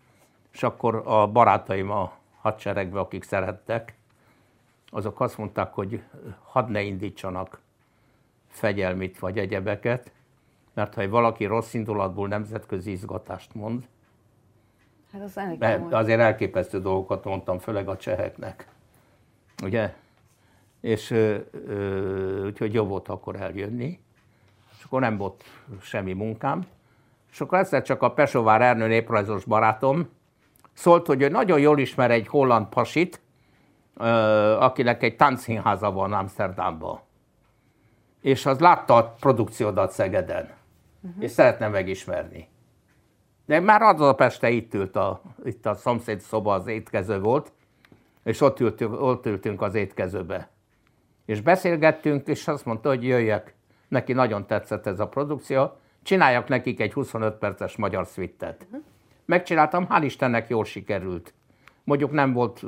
És 0.52 0.64
akkor 0.64 1.02
a 1.06 1.28
barátaim 1.28 1.92
a 1.92 2.14
hadseregbe, 2.42 3.00
akik 3.00 3.24
szerettek, 3.24 3.94
azok 4.90 5.20
azt 5.20 5.38
mondták, 5.38 5.74
hogy 5.74 6.04
hadd 6.44 6.70
ne 6.70 6.82
indítsanak 6.82 7.60
fegyelmit 8.48 9.20
vagy 9.20 9.38
egyebeket, 9.38 10.12
mert 10.74 10.94
ha 10.94 11.10
valaki 11.10 11.46
rossz 11.46 11.74
indulatból 11.74 12.28
nemzetközi 12.28 12.92
izgatást 12.92 13.54
mond, 13.54 13.88
hát 15.12 15.22
az 15.22 15.38
elég 15.38 15.64
azért 15.94 16.20
elképesztő 16.20 16.82
dolgokat 16.82 17.24
mondtam, 17.24 17.58
főleg 17.58 17.88
a 17.88 17.98
cseheknek. 17.98 18.68
Ugye? 19.64 19.94
És 20.82 21.12
ö, 21.12 21.38
ö, 21.68 22.46
úgyhogy 22.46 22.74
jobb 22.74 22.90
volt 22.90 23.08
akkor 23.08 23.36
eljönni, 23.36 24.00
és 24.78 24.84
akkor 24.84 25.02
nem 25.02 25.18
volt 25.18 25.44
semmi 25.82 26.14
munkám. 26.14 26.66
És 27.32 27.42
akkor 27.42 27.58
egyszer 27.58 27.82
csak 27.82 28.02
a 28.02 28.12
Pesovár 28.12 28.62
Ernő 28.62 28.88
néprajzos 28.88 29.44
barátom 29.44 30.10
szólt, 30.74 31.08
hogy 31.08 31.22
ő 31.22 31.30
nagyon 31.30 31.60
jól 31.60 31.80
ismer 31.80 32.12
egy 32.12 32.28
holland 32.28 32.68
pasit, 32.68 33.22
ö, 33.98 34.06
akinek 34.60 35.04
egy 35.04 35.16
táncszínháza 35.16 35.92
van 35.92 36.14
Amsterdamban 36.14 37.08
és 38.22 38.46
az 38.46 38.60
látta 38.60 38.96
a 38.96 39.16
produkciódat 39.20 39.92
Szegeden, 39.92 40.50
uh-huh. 41.02 41.24
és 41.24 41.32
szeretne 41.32 41.68
megismerni. 41.68 42.48
De 43.50 43.60
már 43.60 43.82
az 43.82 44.02
a 44.02 44.16
Peste 44.16 44.50
itt 44.50 44.74
ült, 44.74 44.96
a, 44.96 45.22
itt 45.44 45.66
a 45.66 45.74
szomszéd 45.74 46.20
szoba 46.20 46.54
az 46.54 46.68
étkező 46.68 47.20
volt, 47.20 47.52
és 48.24 48.42
ott 48.42 48.60
ültünk, 48.60 49.02
ott 49.02 49.26
ültünk 49.26 49.62
az 49.62 49.76
étkezőbe. 49.76 50.50
És 51.26 51.42
beszélgettünk, 51.42 52.28
és 52.28 52.48
azt 52.48 52.66
mondta, 52.66 52.90
hogy 52.90 53.04
jöjjek. 53.04 53.56
Neki 53.88 54.14
nagyon 54.14 54.48
tetszett 54.48 54.86
ez 54.86 55.00
a 55.00 55.08
produkció, 55.08 55.72
csináljak 56.04 56.48
nekik 56.48 56.80
egy 56.80 56.94
25 56.94 57.36
perces 57.38 57.76
magyar 57.76 58.08
szvittet. 58.08 58.68
Megcsináltam, 59.26 59.88
hál' 59.90 60.04
Istennek 60.04 60.50
jól 60.50 60.66
sikerült. 60.66 61.34
Mondjuk 61.84 62.12
nem 62.12 62.34
volt 62.34 62.62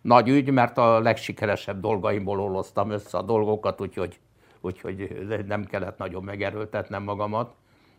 nagy 0.00 0.28
ügy, 0.28 0.50
mert 0.50 0.78
a 0.78 1.00
legsikeresebb 1.00 1.80
dolgaimból 1.80 2.40
oloztam 2.40 2.90
össze 2.90 3.18
a 3.18 3.22
dolgokat, 3.22 3.80
úgyhogy, 3.80 4.18
úgyhogy 4.60 5.26
nem 5.46 5.64
kellett 5.64 5.98
nagyon 5.98 6.24
megerőltetnem 6.24 7.02
magamat, 7.02 7.54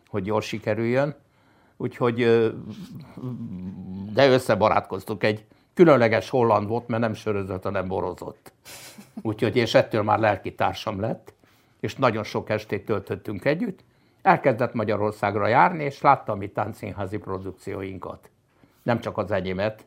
hogy 0.08 0.26
jól 0.26 0.40
sikerüljön. 0.40 1.14
Úgyhogy, 1.80 2.16
de 4.12 4.28
összebarátkoztuk. 4.28 5.24
Egy 5.24 5.44
különleges 5.74 6.30
holland 6.30 6.68
volt, 6.68 6.88
mert 6.88 7.02
nem 7.02 7.14
sörözött, 7.14 7.62
hanem 7.62 7.88
borozott. 7.88 8.52
Úgyhogy, 9.22 9.56
és 9.56 9.74
ettől 9.74 10.02
már 10.02 10.18
lelki 10.18 10.54
társam 10.54 11.00
lett, 11.00 11.32
és 11.80 11.96
nagyon 11.96 12.24
sok 12.24 12.50
estét 12.50 12.84
töltöttünk 12.84 13.44
együtt. 13.44 13.84
Elkezdett 14.22 14.74
Magyarországra 14.74 15.46
járni, 15.46 15.84
és 15.84 16.00
látta 16.00 16.32
a 16.32 16.36
mi 16.36 16.48
táncszínházi 16.48 17.18
produkcióinkat. 17.18 18.30
Nem 18.82 19.00
csak 19.00 19.18
az 19.18 19.30
enyémet, 19.30 19.86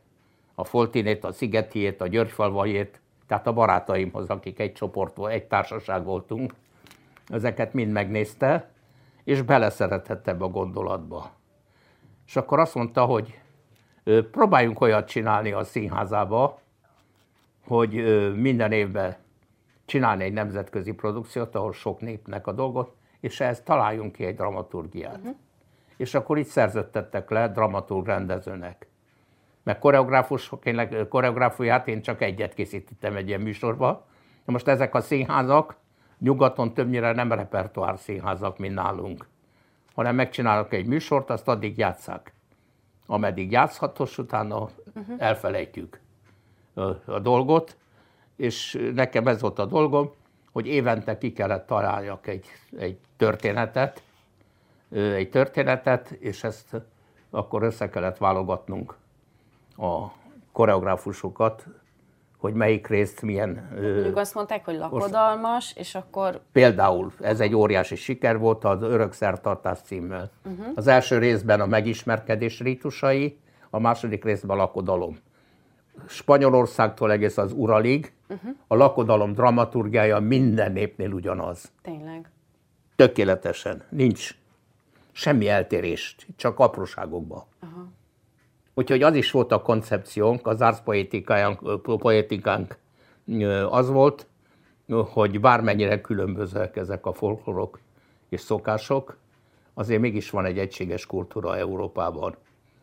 a 0.55 0.63
Foltinét, 0.63 1.23
a 1.23 1.31
Szigetiét, 1.31 2.01
a 2.01 2.07
Györgyfalvaiét, 2.07 2.99
tehát 3.27 3.47
a 3.47 3.53
barátaimhoz, 3.53 4.29
akik 4.29 4.59
egy 4.59 4.73
csoport, 4.73 5.27
egy 5.27 5.43
társaság 5.43 6.03
voltunk, 6.03 6.53
ezeket 7.27 7.73
mind 7.73 7.91
megnézte, 7.91 8.69
és 9.23 9.41
beleszeretett 9.41 10.27
ebbe 10.27 10.43
a 10.43 10.49
gondolatba. 10.49 11.31
És 12.31 12.37
akkor 12.37 12.59
azt 12.59 12.75
mondta, 12.75 13.05
hogy 13.05 13.39
próbáljunk 14.31 14.81
olyat 14.81 15.07
csinálni 15.07 15.51
a 15.51 15.63
színházába, 15.63 16.61
hogy 17.67 17.93
minden 18.35 18.71
évben 18.71 19.15
csinálni 19.85 20.23
egy 20.23 20.33
nemzetközi 20.33 20.91
produkciót, 20.91 21.55
ahol 21.55 21.73
sok 21.73 22.01
népnek 22.01 22.47
a 22.47 22.51
dolgot, 22.51 22.95
és 23.19 23.39
ehhez 23.39 23.61
találjunk 23.63 24.11
ki 24.11 24.25
egy 24.25 24.35
dramaturgiát. 24.35 25.17
Uh-huh. 25.17 25.35
És 25.97 26.13
akkor 26.13 26.37
itt 26.37 26.45
szerződtettek 26.45 27.29
le 27.29 27.47
dramaturg 27.47 28.05
rendezőnek 28.05 28.87
meg 29.63 29.79
koreográfusok, 29.79 30.65
én 30.65 31.07
koreográfuját 31.09 31.87
én 31.87 32.01
csak 32.01 32.21
egyet 32.21 32.53
készítettem 32.53 33.15
egy 33.15 33.27
ilyen 33.27 33.41
műsorba. 33.41 34.05
De 34.45 34.51
most 34.51 34.67
ezek 34.67 34.95
a 34.95 35.01
színházak 35.01 35.75
nyugaton 36.19 36.73
többnyire 36.73 37.11
nem 37.11 37.31
repertoár 37.31 37.99
színházak, 37.99 38.57
mint 38.57 38.73
nálunk, 38.73 39.27
hanem 40.01 40.15
megcsinálok 40.15 40.73
egy 40.73 40.85
műsort, 40.85 41.29
azt 41.29 41.47
addig 41.47 41.77
játszák. 41.77 42.33
Ameddig 43.05 43.51
játszhatos, 43.51 44.17
utána 44.17 44.55
uh-huh. 44.59 45.15
elfelejtjük 45.17 45.99
a, 46.73 46.81
a 47.05 47.19
dolgot, 47.19 47.77
és 48.35 48.89
nekem 48.93 49.27
ez 49.27 49.41
volt 49.41 49.59
a 49.59 49.65
dolgom, 49.65 50.11
hogy 50.51 50.67
évente 50.67 51.17
ki 51.17 51.33
kellett 51.33 51.67
találjak 51.67 52.27
egy, 52.27 52.45
egy 52.77 52.97
történetet, 53.17 54.03
egy 54.91 55.29
történetet, 55.29 56.11
és 56.11 56.43
ezt 56.43 56.81
akkor 57.29 57.63
össze 57.63 57.89
kellett 57.89 58.17
válogatnunk 58.17 58.95
a 59.77 60.07
koreográfusokat, 60.51 61.65
hogy 62.41 62.53
melyik 62.53 62.87
részt 62.87 63.21
milyen... 63.21 63.69
Mondjuk 63.81 64.17
azt 64.17 64.33
mondták, 64.33 64.65
hogy 64.65 64.77
lakodalmas, 64.77 65.73
és 65.75 65.95
akkor... 65.95 66.41
Például 66.51 67.11
ez 67.19 67.39
egy 67.39 67.55
óriási 67.55 67.95
siker 67.95 68.37
volt 68.37 68.63
az 68.63 68.81
Örök 68.81 69.13
Szertartás 69.13 69.79
címmel. 69.83 70.31
Uh-huh. 70.45 70.65
Az 70.75 70.87
első 70.87 71.17
részben 71.17 71.61
a 71.61 71.65
megismerkedés 71.65 72.59
rítusai, 72.59 73.37
a 73.69 73.79
második 73.79 74.23
részben 74.23 74.57
a 74.57 74.59
lakodalom. 74.59 75.17
Spanyolországtól 76.07 77.11
egész 77.11 77.37
az 77.37 77.51
Uralig, 77.51 78.13
uh-huh. 78.29 78.51
a 78.67 78.75
lakodalom 78.75 79.33
dramaturgiája 79.33 80.19
minden 80.19 80.71
népnél 80.71 81.11
ugyanaz. 81.11 81.71
Tényleg. 81.81 82.29
Tökéletesen. 82.95 83.83
Nincs 83.89 84.35
semmi 85.11 85.49
eltérést, 85.49 86.25
csak 86.35 86.59
apróságokban. 86.59 87.43
Uh-huh. 87.61 87.83
Úgyhogy 88.81 89.03
az 89.03 89.15
is 89.15 89.31
volt 89.31 89.51
a 89.51 89.61
koncepciónk, 89.61 90.47
az 90.47 90.61
árszpoetikánk 90.61 92.79
az 93.69 93.89
volt, 93.89 94.27
hogy 94.87 95.39
bármennyire 95.39 96.01
különbözőek 96.01 96.75
ezek 96.75 97.05
a 97.05 97.13
folklorok 97.13 97.79
és 98.29 98.41
szokások, 98.41 99.17
azért 99.73 100.01
mégis 100.01 100.29
van 100.29 100.45
egy 100.45 100.59
egységes 100.59 101.05
kultúra 101.05 101.57
Európában. 101.57 102.35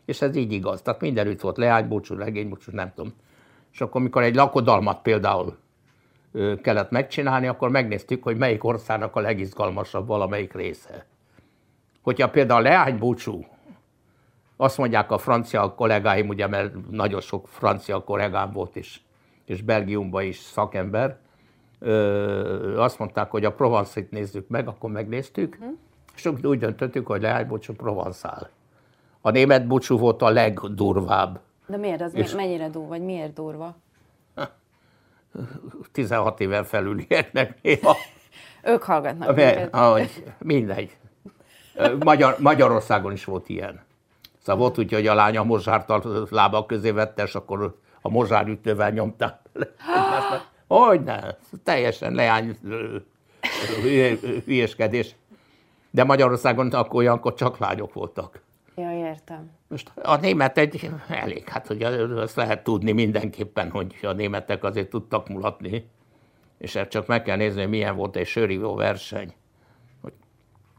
És 0.05 0.21
ez 0.21 0.35
így 0.35 0.51
igaz. 0.51 0.81
Tehát 0.81 1.01
mindenütt 1.01 1.41
volt 1.41 1.57
leánybúcsú, 1.57 2.15
regénybúcsú, 2.15 2.71
nem 2.71 2.91
tudom. 2.95 3.13
És 3.73 3.81
akkor, 3.81 4.01
amikor 4.01 4.23
egy 4.23 4.35
lakodalmat 4.35 5.01
például 5.01 5.57
kellett 6.61 6.89
megcsinálni, 6.89 7.47
akkor 7.47 7.69
megnéztük, 7.69 8.23
hogy 8.23 8.37
melyik 8.37 8.63
országnak 8.63 9.15
a 9.15 9.19
legizgalmasabb 9.19 10.07
valamelyik 10.07 10.53
része. 10.53 11.05
Hogyha 12.01 12.29
például 12.29 12.61
leánybúcsú 12.61 13.45
azt 14.61 14.77
mondják 14.77 15.11
a 15.11 15.17
francia 15.17 15.73
kollégáim, 15.73 16.27
ugye, 16.27 16.47
mert 16.47 16.89
nagyon 16.89 17.21
sok 17.21 17.47
francia 17.47 18.03
kollégám 18.03 18.51
volt, 18.51 18.75
és, 18.75 18.99
és 19.45 19.61
Belgiumban 19.61 20.23
is 20.23 20.37
szakember, 20.37 21.17
ö, 21.79 22.81
azt 22.81 22.99
mondták, 22.99 23.31
hogy 23.31 23.45
a 23.45 23.53
Provence-t 23.53 24.11
nézzük 24.11 24.47
meg, 24.47 24.67
akkor 24.67 24.91
megnéztük, 24.91 25.55
hm. 25.55 25.65
és 26.15 26.25
úgy 26.25 26.59
döntöttük, 26.59 27.07
hogy 27.07 27.21
Leány 27.21 27.47
Bocsú 27.47 27.73
Provenszál. 27.73 28.49
A 29.21 29.29
német 29.29 29.67
Bocsú 29.67 29.97
volt 29.97 30.21
a 30.21 30.29
legdurvább. 30.29 31.39
De 31.67 31.77
miért? 31.77 32.01
Az 32.01 32.15
és 32.15 32.33
mennyire 32.33 32.69
durva, 32.69 32.87
vagy 32.87 33.01
miért 33.01 33.33
durva? 33.33 33.75
16 35.91 36.39
éven 36.39 36.63
felülieknek 36.63 37.61
néha. 37.61 37.95
ők 38.63 38.83
hallgatnak. 38.83 39.35
Mert, 39.35 39.73
ahogy, 39.73 40.23
mindegy. 40.37 40.97
Magyar, 41.99 42.35
Magyarországon 42.39 43.11
is 43.11 43.25
volt 43.25 43.49
ilyen. 43.49 43.87
Szóval 44.39 44.61
volt 44.61 44.77
úgy, 44.77 44.93
hogy 44.93 45.07
a 45.07 45.13
lány 45.13 45.37
a 45.37 45.43
mozsárt 45.43 45.89
a 45.89 46.27
lábak 46.29 46.67
közé 46.67 46.91
vette, 46.91 47.23
és 47.23 47.35
akkor 47.35 47.79
a 48.01 48.09
mozsár 48.09 48.47
ütővel 48.47 48.91
nyomták 48.91 49.39
Hogy 50.67 51.03
ne, 51.03 51.19
teljesen 51.63 52.13
leány 52.13 52.57
hülyeskedés. 54.45 55.15
De 55.91 56.03
Magyarországon 56.03 56.67
akkor 56.71 56.99
olyankor 56.99 57.33
csak 57.33 57.57
lányok 57.57 57.93
voltak. 57.93 58.41
Ja, 58.75 58.91
értem. 58.91 59.51
Most 59.67 59.91
a 59.95 60.15
német 60.15 60.57
egy 60.57 60.89
elég, 61.07 61.49
hát 61.49 61.67
hogy 61.67 61.83
azt 61.83 62.35
lehet 62.35 62.63
tudni 62.63 62.91
mindenképpen, 62.91 63.69
hogy 63.69 63.95
a 64.01 64.11
németek 64.11 64.63
azért 64.63 64.89
tudtak 64.89 65.27
mulatni, 65.27 65.89
és 66.57 66.75
ezt 66.75 66.89
csak 66.89 67.07
meg 67.07 67.23
kell 67.23 67.37
nézni, 67.37 67.61
hogy 67.61 67.69
milyen 67.69 67.95
volt 67.95 68.15
egy 68.15 68.27
sörívó 68.27 68.75
verseny 68.75 69.33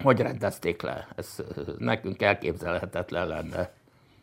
hogy 0.02 0.20
rendezték 0.20 0.82
le. 0.82 1.08
Ez 1.16 1.36
nekünk 1.78 2.22
elképzelhetetlen 2.22 3.26
lenne, 3.26 3.72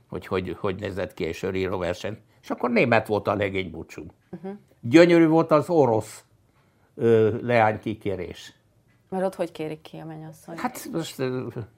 hogy 0.07 0.27
hogy, 0.27 0.55
hogy 0.59 0.75
nézett 0.75 1.13
ki 1.13 1.25
egy 1.25 1.35
söríró 1.35 1.77
verseny. 1.77 2.17
És 2.41 2.49
akkor 2.49 2.69
német 2.69 3.07
volt 3.07 3.27
a 3.27 3.35
legény 3.35 3.71
búcsú. 3.71 4.05
Uh-huh. 4.31 4.51
Gyönyörű 4.81 5.27
volt 5.27 5.51
az 5.51 5.69
orosz 5.69 6.23
ö, 6.95 7.37
leány 7.41 7.79
kikérés. 7.79 8.53
Mert 9.09 9.23
ott 9.23 9.35
hogy 9.35 9.51
kérik 9.51 9.81
ki 9.81 9.97
a 9.97 10.05
mennyasszony? 10.05 10.57
Hát 10.57 10.89
most 10.91 11.17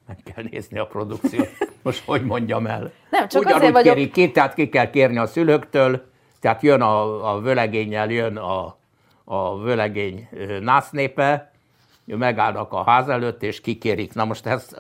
meg 0.08 0.18
kell 0.24 0.44
nézni 0.50 0.80
a 0.80 0.88
produkciót. 0.88 1.50
Most 1.82 2.06
hogy 2.06 2.26
mondjam 2.26 2.68
el? 2.68 2.92
Nem, 3.10 3.28
csak 3.28 3.42
Ugyanúgy 3.42 3.62
azért 3.62 3.74
vagyok... 3.74 3.96
kérik 3.96 4.12
ki, 4.12 4.32
tehát 4.32 4.54
ki 4.54 4.70
kell 4.70 4.90
kérni 4.90 5.18
a 5.18 5.26
szülőktől, 5.26 6.06
tehát 6.40 6.62
jön 6.62 6.82
a, 6.82 7.32
a 7.34 7.40
völegényel, 7.40 8.10
jön 8.10 8.38
a, 8.38 8.78
a 9.24 9.60
völegény 9.60 10.28
násznépe, 10.62 11.52
megállnak 12.18 12.74
a 12.74 12.84
ház 12.84 13.10
előtt, 13.10 13.44
és 13.44 13.62
kikérik. 13.62 14.14
Na 14.14 14.26
most 14.26 14.46
ez, 14.46 14.76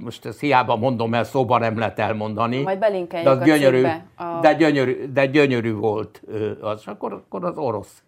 most 0.00 0.26
ezt 0.26 0.40
hiába 0.40 0.76
mondom 0.76 1.14
el, 1.14 1.24
szóba 1.24 1.58
nem 1.58 1.78
lehet 1.78 1.98
elmondani. 1.98 2.62
Majd 2.62 2.78
belinkeljük 2.78 3.38
de 3.38 3.44
gyönyörű, 3.44 3.84
a... 4.16 4.40
de, 4.40 4.54
gyönyörű, 4.54 5.12
de 5.12 5.26
gyönyörű 5.26 5.74
volt 5.74 6.22
az. 6.60 6.86
akkor, 6.86 7.12
akkor 7.12 7.44
az 7.44 7.56
orosz. 7.56 8.02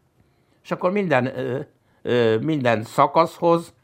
És 0.63 0.71
akkor 0.71 0.93
minden, 0.93 1.33
minden 2.41 2.83
szakaszhoz 2.83 3.75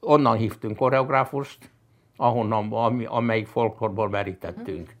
onnan 0.00 0.36
hívtunk 0.36 0.76
koreográfust, 0.76 1.70
ahonnan, 2.16 2.72
amelyik 3.06 3.46
folklorból 3.46 4.08
merítettünk. 4.08 4.96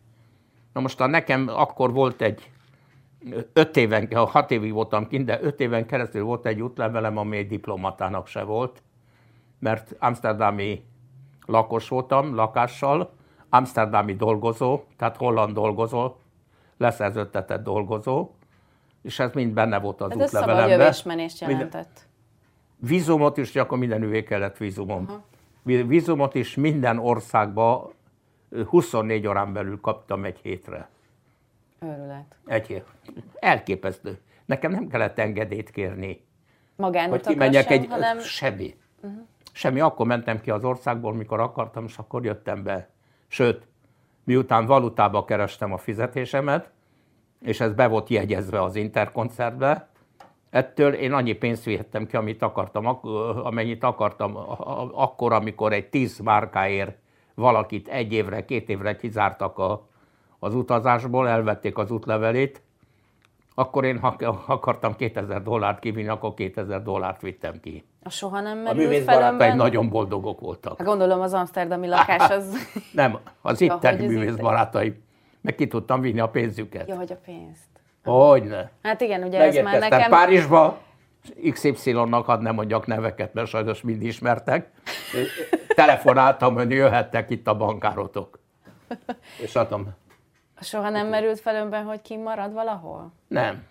Na 0.72 0.80
most 0.80 1.00
a 1.00 1.06
nekem 1.06 1.48
akkor 1.48 1.92
volt 1.92 2.22
egy 2.22 2.50
öt 3.52 3.76
éven, 3.76 4.08
hat 4.12 4.50
évig 4.50 4.72
voltam 4.72 5.06
kint, 5.06 5.24
de 5.24 5.42
öt 5.42 5.60
éven 5.60 5.86
keresztül 5.86 6.24
volt 6.24 6.46
egy 6.46 6.60
útlevelem, 6.60 7.16
ami 7.16 7.36
egy 7.36 7.48
diplomatának 7.48 8.26
se 8.26 8.42
volt, 8.42 8.82
mert 9.58 9.94
amsterdami 9.98 10.84
lakos 11.46 11.88
voltam, 11.88 12.34
lakással, 12.34 13.12
amsterdami 13.48 14.14
dolgozó, 14.14 14.80
tehát 14.96 15.16
holland 15.16 15.54
dolgozó, 15.54 16.16
leszerződtetett 16.76 17.62
dolgozó, 17.62 18.30
és 19.02 19.18
ez 19.18 19.32
mind 19.32 19.52
benne 19.52 19.78
volt 19.78 20.00
az 20.00 20.10
ez 20.10 20.16
útlevelemben. 20.16 20.80
Ez 20.80 20.96
szabad 20.96 21.18
jelentett. 21.38 22.06
Vízumot 22.76 23.36
is, 23.36 23.56
akkor 23.56 23.78
mindenüvé 23.78 24.22
kellett 24.22 24.56
vízumom. 24.56 25.04
Aha. 25.08 25.24
Vízumot 25.62 26.34
is 26.34 26.54
minden 26.54 26.98
országba 26.98 27.92
24 28.68 29.26
órán 29.26 29.52
belül 29.52 29.80
kaptam 29.80 30.24
egy 30.24 30.38
hétre. 30.42 30.88
Őrület. 31.84 32.36
Egy 32.46 32.84
Elképesztő. 33.34 34.18
Nekem 34.44 34.70
nem 34.70 34.88
kellett 34.88 35.18
engedélyt 35.18 35.70
kérni. 35.70 36.26
Magánutakra 36.76 37.26
hogy 37.26 37.32
kimenjek 37.32 37.68
sem, 37.68 37.72
egy... 37.72 37.86
hanem... 37.86 38.18
Semmi. 38.18 38.74
Uh-huh. 39.02 39.20
Semmi. 39.52 39.80
Akkor 39.80 40.06
mentem 40.06 40.40
ki 40.40 40.50
az 40.50 40.64
országból, 40.64 41.14
mikor 41.14 41.40
akartam, 41.40 41.84
és 41.84 41.98
akkor 41.98 42.24
jöttem 42.24 42.62
be. 42.62 42.88
Sőt, 43.26 43.66
miután 44.24 44.66
valutába 44.66 45.24
kerestem 45.24 45.72
a 45.72 45.78
fizetésemet, 45.78 46.70
és 47.40 47.60
ez 47.60 47.72
be 47.72 47.86
volt 47.86 48.08
jegyezve 48.08 48.62
az 48.62 48.76
interkoncertbe, 48.76 49.88
ettől 50.50 50.92
én 50.92 51.12
annyi 51.12 51.32
pénzt 51.32 51.64
vihettem 51.64 52.06
ki, 52.06 52.16
amit 52.16 52.42
akartam, 52.42 52.86
amennyit 53.44 53.84
akartam 53.84 54.36
akkor, 54.94 55.32
amikor 55.32 55.72
egy 55.72 55.88
tíz 55.88 56.18
márkáért 56.18 56.96
valakit 57.34 57.88
egy 57.88 58.12
évre, 58.12 58.44
két 58.44 58.68
évre 58.68 58.96
kizártak 58.96 59.58
a 59.58 59.88
az 60.44 60.54
utazásból, 60.54 61.28
elvették 61.28 61.78
az 61.78 61.90
útlevelét, 61.90 62.62
akkor 63.54 63.84
én 63.84 63.98
ha 63.98 64.16
akartam 64.46 64.96
2000 64.96 65.42
dollárt 65.42 65.78
kivinni, 65.78 66.08
akkor 66.08 66.34
2000 66.34 66.82
dollárt 66.82 67.20
vittem 67.20 67.60
ki. 67.60 67.84
A 68.02 68.10
soha 68.10 68.40
nem 68.40 68.58
merült 68.58 69.04
fel 69.04 69.32
önben? 69.32 69.56
nagyon 69.56 69.88
boldogok 69.88 70.40
voltak. 70.40 70.78
Hát 70.78 70.86
gondolom 70.86 71.20
az 71.20 71.32
amsterdami 71.32 71.88
lakás 71.88 72.30
az... 72.30 72.56
nem, 72.92 73.18
az 73.42 73.60
itteni 73.60 74.06
művészbarátaim. 74.06 75.02
Meg 75.40 75.54
ki 75.54 75.66
tudtam 75.66 76.00
vinni 76.00 76.20
a 76.20 76.28
pénzüket. 76.28 76.88
Ja, 76.88 76.96
hogy 76.96 77.12
a 77.12 77.18
pénzt. 77.24 77.68
Hogyne. 78.04 78.70
Hát 78.82 79.00
igen, 79.00 79.22
ugye 79.22 79.40
ez 79.40 79.56
már 79.56 79.78
nekem... 79.78 80.10
Párizsba, 80.10 80.78
XY-nak 81.50 82.28
ad 82.28 82.42
nem 82.42 82.54
mondjak 82.54 82.86
neveket, 82.86 83.34
mert 83.34 83.48
sajnos 83.48 83.82
mind 83.82 84.02
ismertek. 84.02 84.70
Telefonáltam, 85.74 86.54
hogy 86.54 86.70
jöhettek 86.70 87.30
itt 87.30 87.46
a 87.46 87.56
bankárotok. 87.56 88.38
És 89.40 89.54
adtam, 89.54 89.94
Soha 90.64 90.88
nem 90.88 91.08
merült 91.08 91.40
fel 91.40 91.54
önben, 91.54 91.84
hogy 91.84 92.02
ki 92.02 92.16
marad 92.16 92.52
valahol? 92.52 93.12
Nem. 93.28 93.66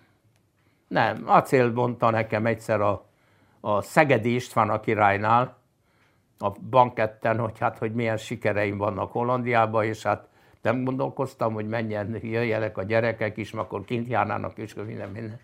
Nem. 0.88 1.22
Acél 1.26 1.72
mondta 1.72 2.10
nekem 2.10 2.46
egyszer 2.46 2.80
a, 2.80 3.04
a 3.60 3.82
Szegedi 3.82 4.34
István 4.34 4.70
a 4.70 4.80
királynál, 4.80 5.56
a 6.38 6.50
banketten, 6.70 7.38
hogy 7.38 7.58
hát, 7.58 7.78
hogy 7.78 7.92
milyen 7.92 8.16
sikereim 8.16 8.76
vannak 8.76 9.12
Hollandiában, 9.12 9.84
és 9.84 10.02
hát 10.02 10.28
nem 10.62 10.84
gondolkoztam, 10.84 11.52
hogy 11.52 11.68
menjen, 11.68 12.18
jöjjenek 12.22 12.78
a 12.78 12.82
gyerekek 12.82 13.36
is, 13.36 13.50
mert 13.50 13.66
akkor 13.66 13.84
kint 13.84 14.08
járnának, 14.08 14.58
és 14.58 14.74
minden, 14.74 15.10
minden. 15.10 15.40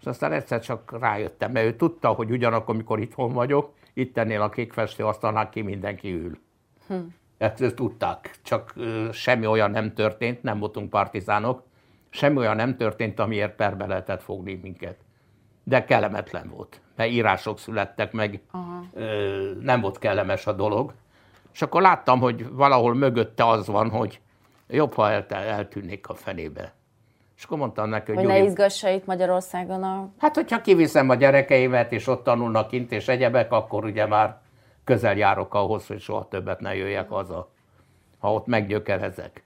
És 0.00 0.06
aztán 0.06 0.32
egyszer 0.32 0.60
csak 0.60 0.98
rájöttem, 1.00 1.52
mert 1.52 1.66
ő 1.66 1.76
tudta, 1.76 2.08
hogy 2.08 2.30
ugyanakkor, 2.30 2.74
amikor 2.74 3.00
itthon 3.00 3.32
vagyok, 3.32 3.72
itt 3.92 4.18
ennél 4.18 4.42
a 4.42 4.48
kékfestő 4.48 5.04
asztalnál 5.04 5.48
ki 5.48 5.62
mindenki 5.62 6.12
ül. 6.12 6.38
Hm. 6.86 6.94
Ezt 7.38 7.74
tudták, 7.74 8.34
csak 8.42 8.74
semmi 9.12 9.46
olyan 9.46 9.70
nem 9.70 9.94
történt, 9.94 10.42
nem 10.42 10.58
voltunk 10.58 10.90
partizánok, 10.90 11.62
semmi 12.10 12.36
olyan 12.36 12.56
nem 12.56 12.76
történt, 12.76 13.20
amiért 13.20 13.54
perbe 13.54 13.86
lehetett 13.86 14.22
fogni 14.22 14.58
minket. 14.62 14.96
De 15.64 15.84
kellemetlen 15.84 16.52
volt, 16.56 16.80
mert 16.96 17.10
írások 17.10 17.58
születtek 17.58 18.12
meg, 18.12 18.40
Aha. 18.50 18.84
nem 19.60 19.80
volt 19.80 19.98
kellemes 19.98 20.46
a 20.46 20.52
dolog. 20.52 20.94
És 21.52 21.62
akkor 21.62 21.82
láttam, 21.82 22.20
hogy 22.20 22.50
valahol 22.50 22.94
mögötte 22.94 23.48
az 23.48 23.66
van, 23.66 23.90
hogy 23.90 24.20
jobb, 24.68 24.92
ha 24.94 25.10
el, 25.10 25.26
eltűnnék 25.28 26.08
a 26.08 26.14
fenébe. 26.14 26.74
És 27.36 27.44
akkor 27.44 27.58
mondtam 27.58 27.88
neki, 27.88 28.12
hogy, 28.12 28.24
hogy 28.24 28.32
ne 28.32 28.42
izgassa 28.42 28.88
itt 28.88 29.06
Magyarországon 29.06 29.82
a... 29.82 30.08
Hát, 30.18 30.34
hogyha 30.34 30.60
kiviszem 30.60 31.08
a 31.08 31.14
gyerekeimet, 31.14 31.92
és 31.92 32.06
ott 32.06 32.24
tanulnak 32.24 32.68
kint, 32.68 32.92
és 32.92 33.08
egyebek, 33.08 33.52
akkor 33.52 33.84
ugye 33.84 34.06
már 34.06 34.40
közel 34.86 35.16
járok 35.16 35.54
ahhoz, 35.54 35.86
hogy 35.86 36.00
soha 36.00 36.28
többet 36.28 36.60
ne 36.60 36.74
jöjjek 36.76 37.08
haza, 37.08 37.50
ha 38.18 38.32
ott 38.32 38.46
meggyökerezek. 38.46 39.44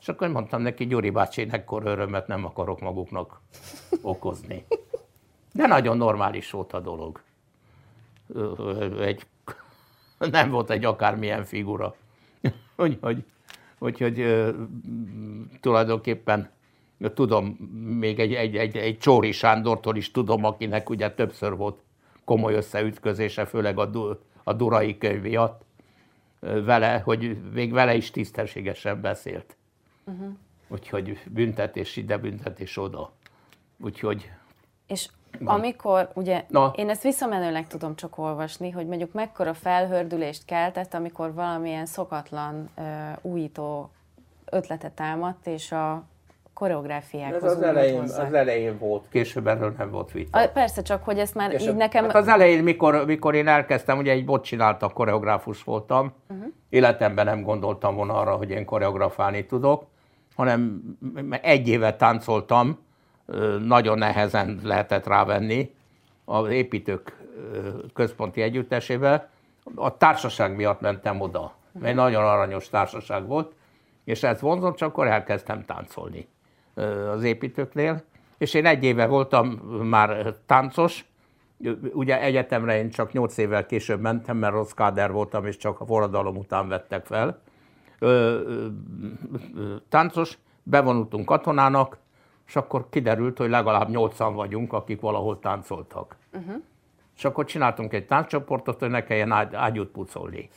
És 0.00 0.08
akkor 0.08 0.28
mondtam 0.28 0.62
neki, 0.62 0.86
Gyuri 0.86 1.10
bácsi, 1.10 1.46
ekkor 1.50 1.86
örömet 1.86 2.26
nem 2.26 2.44
akarok 2.44 2.80
maguknak 2.80 3.40
okozni. 4.02 4.64
De 5.52 5.66
nagyon 5.66 5.96
normális 5.96 6.50
volt 6.50 6.72
a 6.72 6.80
dolog. 6.80 7.20
Egy, 9.00 9.26
nem 10.18 10.50
volt 10.50 10.70
egy 10.70 10.84
akármilyen 10.84 11.44
figura. 11.44 11.94
Úgyhogy, 12.76 13.24
úgyhogy 13.78 14.46
tulajdonképpen 15.60 16.50
tudom, 17.14 17.46
még 17.98 18.20
egy, 18.20 18.34
egy, 18.34 18.56
egy, 18.56 18.76
egy 18.76 18.98
Csóri 18.98 19.32
Sándortól 19.32 19.96
is 19.96 20.10
tudom, 20.10 20.44
akinek 20.44 20.90
ugye 20.90 21.10
többször 21.10 21.56
volt 21.56 21.78
komoly 22.24 22.54
összeütközése, 22.54 23.44
főleg 23.44 23.78
a, 23.78 23.90
a 24.44 24.52
Durai 24.52 24.98
könyv 24.98 25.22
miatt 25.22 25.62
vele, 26.40 26.98
hogy 26.98 27.50
még 27.52 27.72
vele 27.72 27.94
is 27.94 28.10
tisztességesen 28.10 29.00
beszélt. 29.00 29.56
Uh-huh. 30.04 30.32
Úgyhogy 30.68 31.18
büntetés 31.30 31.96
ide, 31.96 32.18
büntetés 32.18 32.76
oda. 32.76 33.12
Úgyhogy... 33.80 34.30
És 34.86 35.08
van. 35.38 35.58
amikor, 35.58 36.10
ugye, 36.14 36.44
Na. 36.48 36.72
én 36.76 36.88
ezt 36.88 37.02
visszamenőleg 37.02 37.66
tudom 37.66 37.96
csak 37.96 38.18
olvasni, 38.18 38.70
hogy 38.70 38.86
mondjuk 38.86 39.12
mekkora 39.12 39.54
felhördülést 39.54 40.44
keltett, 40.44 40.94
amikor 40.94 41.34
valamilyen 41.34 41.86
szokatlan, 41.86 42.68
uh, 42.76 42.84
újító 43.22 43.90
ötletet 44.44 44.92
támadt, 44.92 45.46
és 45.46 45.72
a 45.72 46.04
koreográfiákhoz. 46.62 47.44
Ez 47.44 47.50
az 47.56 47.62
elején, 47.62 48.00
az 48.00 48.32
elején 48.32 48.78
volt, 48.78 49.04
később 49.10 49.46
erről 49.46 49.74
nem 49.78 49.90
volt 49.90 50.12
vita. 50.12 50.38
A, 50.38 50.48
persze, 50.48 50.82
csak 50.82 51.04
hogy 51.04 51.18
ezt 51.18 51.34
már 51.34 51.50
később. 51.50 51.68
így 51.68 51.76
nekem... 51.76 52.04
Hát 52.04 52.14
az 52.14 52.28
elején, 52.28 52.62
mikor, 52.62 53.06
mikor 53.06 53.34
én 53.34 53.48
elkezdtem, 53.48 53.98
ugye 53.98 54.12
egy 54.12 54.24
bot 54.24 54.44
csináltam, 54.44 54.92
koreográfus 54.92 55.62
voltam, 55.62 56.12
uh-huh. 56.28 56.46
életemben 56.68 57.24
nem 57.24 57.42
gondoltam 57.42 57.94
volna 57.94 58.14
arra, 58.14 58.34
hogy 58.34 58.50
én 58.50 58.64
koreografálni 58.64 59.46
tudok, 59.46 59.84
hanem 60.36 60.82
egy 61.42 61.68
éve 61.68 61.96
táncoltam, 61.96 62.78
nagyon 63.64 63.98
nehezen 63.98 64.60
lehetett 64.62 65.06
rávenni 65.06 65.74
az 66.24 66.48
építők 66.48 67.16
központi 67.94 68.42
együttesével. 68.42 69.28
A 69.74 69.96
társaság 69.96 70.56
miatt 70.56 70.80
mentem 70.80 71.20
oda, 71.20 71.54
mert 71.72 71.86
egy 71.86 71.94
nagyon 71.94 72.24
aranyos 72.24 72.68
társaság 72.68 73.26
volt, 73.26 73.52
és 74.04 74.22
ez 74.22 74.40
vonzott, 74.40 74.76
csak 74.76 74.88
akkor 74.88 75.06
elkezdtem 75.06 75.64
táncolni 75.64 76.28
az 77.12 77.22
építőknél. 77.22 78.02
És 78.38 78.54
én 78.54 78.66
egy 78.66 78.84
éve 78.84 79.06
voltam 79.06 79.48
már 79.82 80.34
táncos, 80.46 81.04
ugye 81.92 82.20
egyetemre 82.20 82.78
én 82.78 82.90
csak 82.90 83.12
nyolc 83.12 83.36
évvel 83.36 83.66
később 83.66 84.00
mentem, 84.00 84.36
mert 84.36 84.52
rossz 84.52 84.70
káder 84.70 85.12
voltam, 85.12 85.46
és 85.46 85.56
csak 85.56 85.80
a 85.80 85.86
forradalom 85.86 86.36
után 86.36 86.68
vettek 86.68 87.06
fel. 87.06 87.42
Táncos, 89.88 90.38
bevonultunk 90.62 91.26
katonának, 91.26 91.98
és 92.46 92.56
akkor 92.56 92.88
kiderült, 92.90 93.38
hogy 93.38 93.50
legalább 93.50 93.88
nyolcan 93.88 94.34
vagyunk, 94.34 94.72
akik 94.72 95.00
valahol 95.00 95.38
táncoltak. 95.38 96.16
Uh-huh. 96.32 96.62
És 97.16 97.24
akkor 97.24 97.44
csináltunk 97.44 97.92
egy 97.92 98.06
tánccsoportot, 98.06 98.80
hogy 98.80 98.90
ne 98.90 99.04
kelljen 99.04 99.32
ágy, 99.32 99.54
ágyút 99.54 99.88
pucolni. 99.88 100.48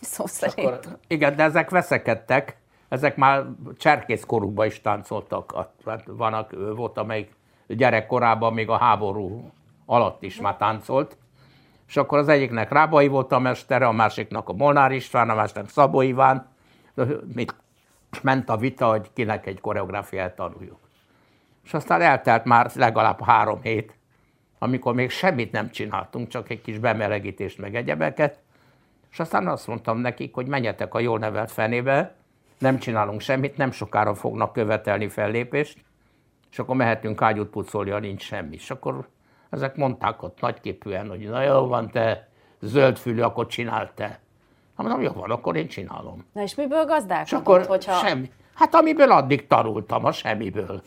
Szó 0.00 0.26
szerint. 0.26 0.68
Akkor, 0.68 0.98
igen, 1.06 1.36
de 1.36 1.42
ezek 1.42 1.70
veszekedtek, 1.70 2.56
ezek 2.88 3.16
már 3.16 3.44
cserkészkorukban 3.76 4.66
is 4.66 4.80
táncoltak. 4.80 5.68
Hát 5.84 6.04
van, 6.06 6.46
volt, 6.74 6.98
amelyik 6.98 7.34
gyerekkorában 7.66 8.52
még 8.52 8.68
a 8.68 8.76
háború 8.76 9.50
alatt 9.86 10.22
is 10.22 10.40
már 10.40 10.56
táncolt. 10.56 11.16
És 11.88 11.96
akkor 11.96 12.18
az 12.18 12.28
egyiknek 12.28 12.70
Rábai 12.70 13.08
volt 13.08 13.32
a 13.32 13.38
mestere, 13.38 13.86
a 13.86 13.92
másiknak 13.92 14.48
a 14.48 14.52
Molnár 14.52 14.92
István, 14.92 15.30
a 15.30 15.34
másiknak 15.34 15.68
Szabó 15.68 16.00
Iván. 16.00 16.46
Mit 17.34 17.54
ment 18.22 18.48
a 18.48 18.56
vita, 18.56 18.88
hogy 18.88 19.10
kinek 19.12 19.46
egy 19.46 19.60
koreográfiát 19.60 20.36
tanuljuk. 20.36 20.78
És 21.64 21.74
aztán 21.74 22.00
eltelt 22.00 22.44
már 22.44 22.70
legalább 22.74 23.22
három 23.22 23.60
hét, 23.62 23.96
amikor 24.58 24.94
még 24.94 25.10
semmit 25.10 25.52
nem 25.52 25.70
csináltunk, 25.70 26.28
csak 26.28 26.50
egy 26.50 26.60
kis 26.60 26.78
bemelegítést 26.78 27.58
meg 27.58 27.74
egyebeket, 27.74 28.38
és 29.10 29.20
aztán 29.20 29.48
azt 29.48 29.66
mondtam 29.66 29.98
nekik, 29.98 30.34
hogy 30.34 30.46
menjetek 30.46 30.94
a 30.94 31.00
jól 31.00 31.18
nevelt 31.18 31.50
fenébe, 31.50 32.14
nem 32.58 32.78
csinálunk 32.78 33.20
semmit, 33.20 33.56
nem 33.56 33.70
sokára 33.70 34.14
fognak 34.14 34.52
követelni 34.52 35.08
fellépést, 35.08 35.84
és 36.50 36.58
akkor 36.58 36.76
mehetünk 36.76 37.22
ágyút 37.22 37.48
pucolni, 37.48 37.90
ha 37.90 37.98
nincs 37.98 38.22
semmi. 38.22 38.54
És 38.54 38.70
akkor 38.70 39.08
ezek 39.50 39.76
mondták 39.76 40.22
ott 40.22 40.40
nagyképűen, 40.40 41.08
hogy 41.08 41.28
na 41.28 41.42
jó 41.42 41.66
van, 41.66 41.90
te 41.90 42.28
zöldfülű, 42.60 43.20
akkor 43.20 43.46
csináld 43.46 43.90
te. 43.94 44.04
Hát 44.76 44.86
mondom, 44.86 45.02
jó 45.02 45.12
van, 45.12 45.30
akkor 45.30 45.56
én 45.56 45.68
csinálom. 45.68 46.24
Na 46.32 46.42
és 46.42 46.54
miből 46.54 46.84
gazdálkodott, 46.84 47.26
és 47.26 47.32
akkor 47.32 47.66
hogyha... 47.66 47.92
Semmi. 47.92 48.30
Hát 48.54 48.74
amiből 48.74 49.10
addig 49.10 49.46
tanultam, 49.46 50.04
a 50.04 50.12
semmiből. 50.12 50.82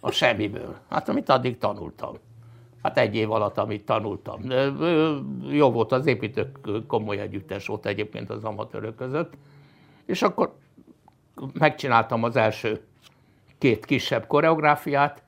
A 0.00 0.10
semmiből. 0.10 0.76
Hát 0.90 1.08
amit 1.08 1.28
addig 1.28 1.58
tanultam. 1.58 2.14
Hát 2.82 2.98
egy 2.98 3.14
év 3.14 3.30
alatt, 3.30 3.58
amit 3.58 3.84
tanultam. 3.84 4.40
Jó 5.50 5.70
volt 5.70 5.92
az 5.92 6.06
építők, 6.06 6.58
komoly 6.86 7.18
együttes 7.18 7.66
volt 7.66 7.86
egyébként 7.86 8.30
az 8.30 8.44
amatőrök 8.44 8.94
között. 8.96 9.32
És 10.06 10.22
akkor 10.22 10.54
megcsináltam 11.52 12.22
az 12.22 12.36
első 12.36 12.80
két 13.58 13.84
kisebb 13.84 14.26
koreográfiát, 14.26 15.22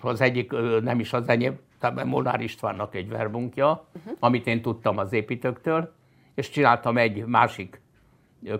az 0.00 0.20
egyik 0.20 0.52
nem 0.82 1.00
is 1.00 1.12
az 1.12 1.28
enyém, 1.28 1.58
tehát 1.78 2.04
Molnár 2.04 2.40
Istvánnak 2.40 2.94
egy 2.94 3.08
verbunkja, 3.08 3.84
uh-huh. 3.96 4.16
amit 4.20 4.46
én 4.46 4.62
tudtam 4.62 4.98
az 4.98 5.12
építőktől, 5.12 5.94
és 6.34 6.50
csináltam 6.50 6.96
egy 6.96 7.24
másik 7.24 7.80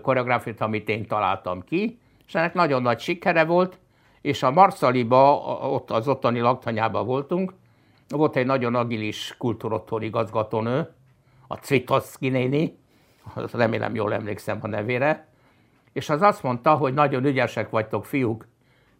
koreográfiát, 0.01 0.61
amit 0.61 0.89
én 0.89 1.07
találtam 1.07 1.63
ki, 1.63 1.99
és 2.27 2.35
ennek 2.35 2.53
nagyon 2.53 2.81
nagy 2.81 2.99
sikere 2.99 3.43
volt, 3.45 3.77
és 4.21 4.43
a 4.43 4.51
Marszaliba, 4.51 5.35
ott 5.71 5.91
az 5.91 6.07
ottani 6.07 6.39
laktanyában 6.39 7.05
voltunk, 7.05 7.53
volt 8.07 8.35
egy 8.35 8.45
nagyon 8.45 8.75
agilis 8.75 9.35
kultúrotthon 9.37 10.01
igazgatónő, 10.01 10.89
a 11.47 11.55
Cvitoszki 11.55 12.29
néni, 12.29 12.77
remélem 13.51 13.95
jól 13.95 14.13
emlékszem 14.13 14.59
a 14.61 14.67
nevére, 14.67 15.28
és 15.99 16.09
az 16.09 16.21
azt 16.21 16.43
mondta, 16.43 16.75
hogy 16.75 16.93
nagyon 16.93 17.25
ügyesek 17.25 17.69
vagytok, 17.69 18.05
fiúk, 18.05 18.47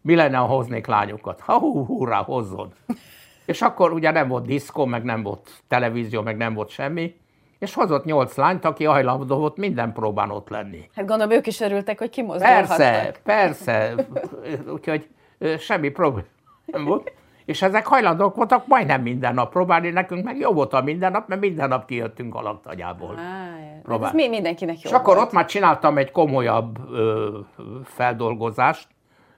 mi 0.02 0.16
lenne, 0.16 0.38
ha 0.38 0.46
hoznék 0.46 0.86
lányokat? 0.86 1.40
Ha 1.40 1.60
hú, 1.60 1.86
hurrá, 1.86 2.24
hozzon. 2.24 2.74
És 3.46 3.62
akkor 3.62 3.94
ugye 3.94 4.12
nem 4.12 4.28
volt 4.28 4.46
diszkó, 4.46 4.86
meg 4.86 5.04
nem 5.04 5.24
volt 5.24 5.50
televízió, 5.68 6.22
meg 6.22 6.38
nem 6.38 6.54
volt 6.54 6.70
semmi, 6.70 7.16
és 7.60 7.74
hozott 7.74 8.06
nyolc 8.06 8.36
lányt, 8.36 8.66
aki 8.66 8.84
hajlandó 8.84 9.38
volt 9.38 9.58
minden 9.58 9.94
próbán 9.94 10.30
ott 10.32 10.50
lenni. 10.50 10.90
Hát 10.96 11.06
gondolom, 11.06 11.34
ők 11.34 11.48
is 11.48 11.60
örültek, 11.60 12.00
hogy 12.00 12.10
kimozdulhattak. 12.10 12.78
Persze, 12.78 13.12
persze. 13.24 13.96
Úgyhogy 14.74 15.08
semmi 15.58 15.90
probléma 15.90 16.28
nem 16.66 16.86
volt. 16.86 17.12
És 17.50 17.62
ezek 17.62 17.86
hajlandók 17.86 18.36
voltak 18.36 18.68
majdnem 18.68 19.02
minden 19.02 19.34
nap 19.34 19.52
próbálni, 19.52 19.90
nekünk 19.90 20.24
meg 20.24 20.38
jó 20.38 20.54
volt 20.54 20.74
a 20.74 20.82
minden 20.82 21.12
nap, 21.12 21.28
mert 21.28 21.42
minden 21.42 21.68
nap 21.68 21.86
kijöttünk 21.86 22.36
a 22.36 22.42
laktagyából. 22.42 23.16
Hát 23.16 24.04
ez 24.04 24.12
mindenkinek 24.14 24.82
jó 24.82 24.90
És 24.90 24.96
akkor 24.96 25.18
ott 25.18 25.32
már 25.32 25.46
csináltam 25.46 25.98
egy 25.98 26.12
komolyabb 26.12 26.92
ö, 26.92 27.40
feldolgozást, 27.84 28.88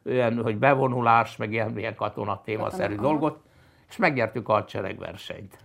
olyan, 0.06 0.42
hogy 0.42 0.58
bevonulás, 0.58 1.38
meg 1.38 1.52
ilyen, 1.52 1.78
ilyen 1.78 1.96
katona 1.96 2.42
témaszerű 2.44 2.96
Katona, 2.96 3.10
dolgot, 3.10 3.40
és 3.90 3.98
megnyertük 3.98 4.50
a 4.50 4.54
hadseregversenyt. 4.54 5.58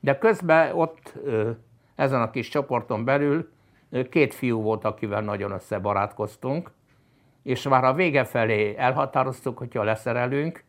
De 0.00 0.18
közben 0.18 0.72
ott 0.74 1.12
ö, 1.24 1.50
ezen 1.94 2.22
a 2.22 2.30
kis 2.30 2.48
csoporton 2.48 3.04
belül 3.04 3.50
két 4.10 4.34
fiú 4.34 4.62
volt, 4.62 4.84
akivel 4.84 5.20
nagyon 5.20 5.50
összebarátkoztunk, 5.50 6.70
és 7.42 7.68
már 7.68 7.84
a 7.84 7.92
vége 7.92 8.24
felé 8.24 8.74
elhatároztuk, 8.76 9.58
hogyha 9.58 9.82
leszerelünk, 9.82 10.66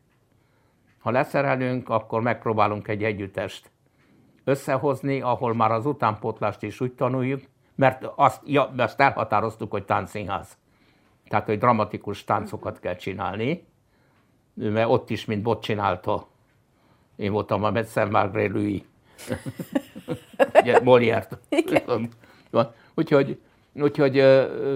ha 1.00 1.10
leszerelünk, 1.10 1.88
akkor 1.88 2.20
megpróbálunk 2.20 2.88
egy 2.88 3.04
együttest 3.04 3.70
összehozni, 4.44 5.20
ahol 5.20 5.54
már 5.54 5.72
az 5.72 5.86
utánpótlást 5.86 6.62
is 6.62 6.80
úgy 6.80 6.92
tanuljuk, 6.92 7.42
mert 7.74 8.04
azt, 8.14 8.40
ja, 8.44 8.72
azt 8.76 9.00
elhatároztuk, 9.00 9.70
hogy 9.70 9.84
táncszínház. 9.84 10.58
Tehát, 11.28 11.46
hogy 11.46 11.58
dramatikus 11.58 12.24
táncokat 12.24 12.80
kell 12.80 12.96
csinálni, 12.96 13.64
mert 14.54 14.88
ott 14.88 15.10
is, 15.10 15.24
mint 15.24 15.42
bot 15.42 15.62
csinálta. 15.62 16.26
Én 17.16 17.32
voltam 17.32 17.64
a 17.64 17.70
Metszem 17.70 18.10
Margré 18.10 18.46
Louis. 18.46 18.82
Molière-t. 20.82 21.38
Úgyhogy, 22.94 23.40
úgyhogy 23.72 24.24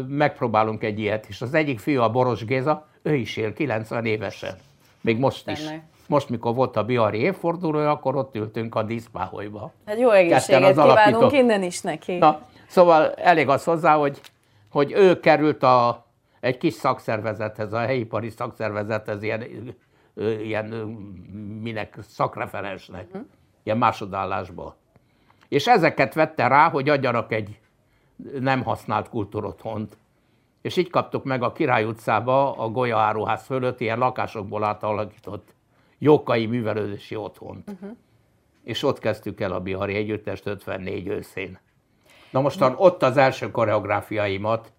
megpróbálunk 0.08 0.82
egy 0.82 0.98
ilyet. 0.98 1.26
És 1.28 1.42
az 1.42 1.54
egyik 1.54 1.78
fiú, 1.78 2.00
a 2.00 2.10
Boros 2.10 2.44
Géza, 2.44 2.88
ő 3.02 3.14
is 3.14 3.36
él 3.36 3.52
90 3.52 4.04
évesen. 4.04 4.54
Még 5.00 5.18
most 5.18 5.50
is. 5.50 5.60
Most, 6.08 6.28
mikor 6.28 6.54
volt 6.54 6.76
a 6.76 6.84
Bihari 6.84 7.18
évfordulója, 7.18 7.90
akkor 7.90 8.16
ott 8.16 8.36
ültünk 8.36 8.74
a 8.74 8.82
díszpáholyba. 8.82 9.72
Hát 9.86 9.98
jó 9.98 10.10
egészséget 10.10 10.70
kívánunk 10.70 11.32
innen 11.32 11.62
is 11.62 11.80
neki. 11.80 12.16
Na, 12.16 12.40
szóval 12.66 13.12
elég 13.12 13.48
az 13.48 13.64
hozzá, 13.64 13.96
hogy, 13.96 14.20
hogy 14.70 14.92
ő 14.92 15.20
került 15.20 15.62
a 15.62 16.04
egy 16.44 16.58
kis 16.58 16.74
szakszervezethez, 16.74 17.72
a 17.72 17.78
helyi 17.78 18.00
ipari 18.00 18.30
szakszervezethez 18.30 19.22
ilyen, 19.22 19.44
ilyen 20.42 20.64
minek 21.62 21.98
szakreferensnek, 22.08 23.06
uh-huh. 23.06 23.26
ilyen 23.62 23.78
másodállásba. 23.78 24.76
És 25.48 25.66
ezeket 25.66 26.14
vette 26.14 26.46
rá, 26.46 26.70
hogy 26.70 26.88
adjanak 26.88 27.32
egy 27.32 27.58
nem 28.40 28.62
használt 28.62 29.08
kultúrotthont. 29.08 29.96
És 30.62 30.76
így 30.76 30.90
kaptuk 30.90 31.24
meg 31.24 31.42
a 31.42 31.52
Király 31.52 31.84
utcába 31.84 32.52
a 32.52 32.68
Golya 32.68 32.98
áruház 32.98 33.44
fölött 33.44 33.80
ilyen 33.80 33.98
lakásokból 33.98 34.64
átalakított 34.64 35.53
jókai 36.04 36.46
művelődési 36.46 37.16
otthont. 37.16 37.70
Uh-huh. 37.70 37.96
És 38.62 38.82
ott 38.82 38.98
kezdtük 38.98 39.40
el 39.40 39.52
a 39.52 39.60
Bihari 39.60 39.94
Együttest 39.94 40.46
54 40.46 41.08
őszén. 41.08 41.58
Na 42.30 42.40
mostan 42.40 42.74
ott 42.76 43.02
az 43.02 43.16
első 43.16 43.50
koreográfiaimat 43.50 44.72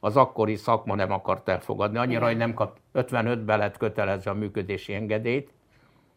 az 0.00 0.16
akkori 0.16 0.56
szakma 0.56 0.94
nem 0.94 1.12
akart 1.12 1.48
elfogadni. 1.48 1.98
Annyira, 1.98 2.26
hogy 2.26 2.36
nem 2.36 2.54
kap, 2.54 2.78
55-ben 2.94 3.58
lett 3.58 3.76
kötelező 3.76 4.30
a 4.30 4.34
működési 4.34 4.94
engedélyt. 4.94 5.52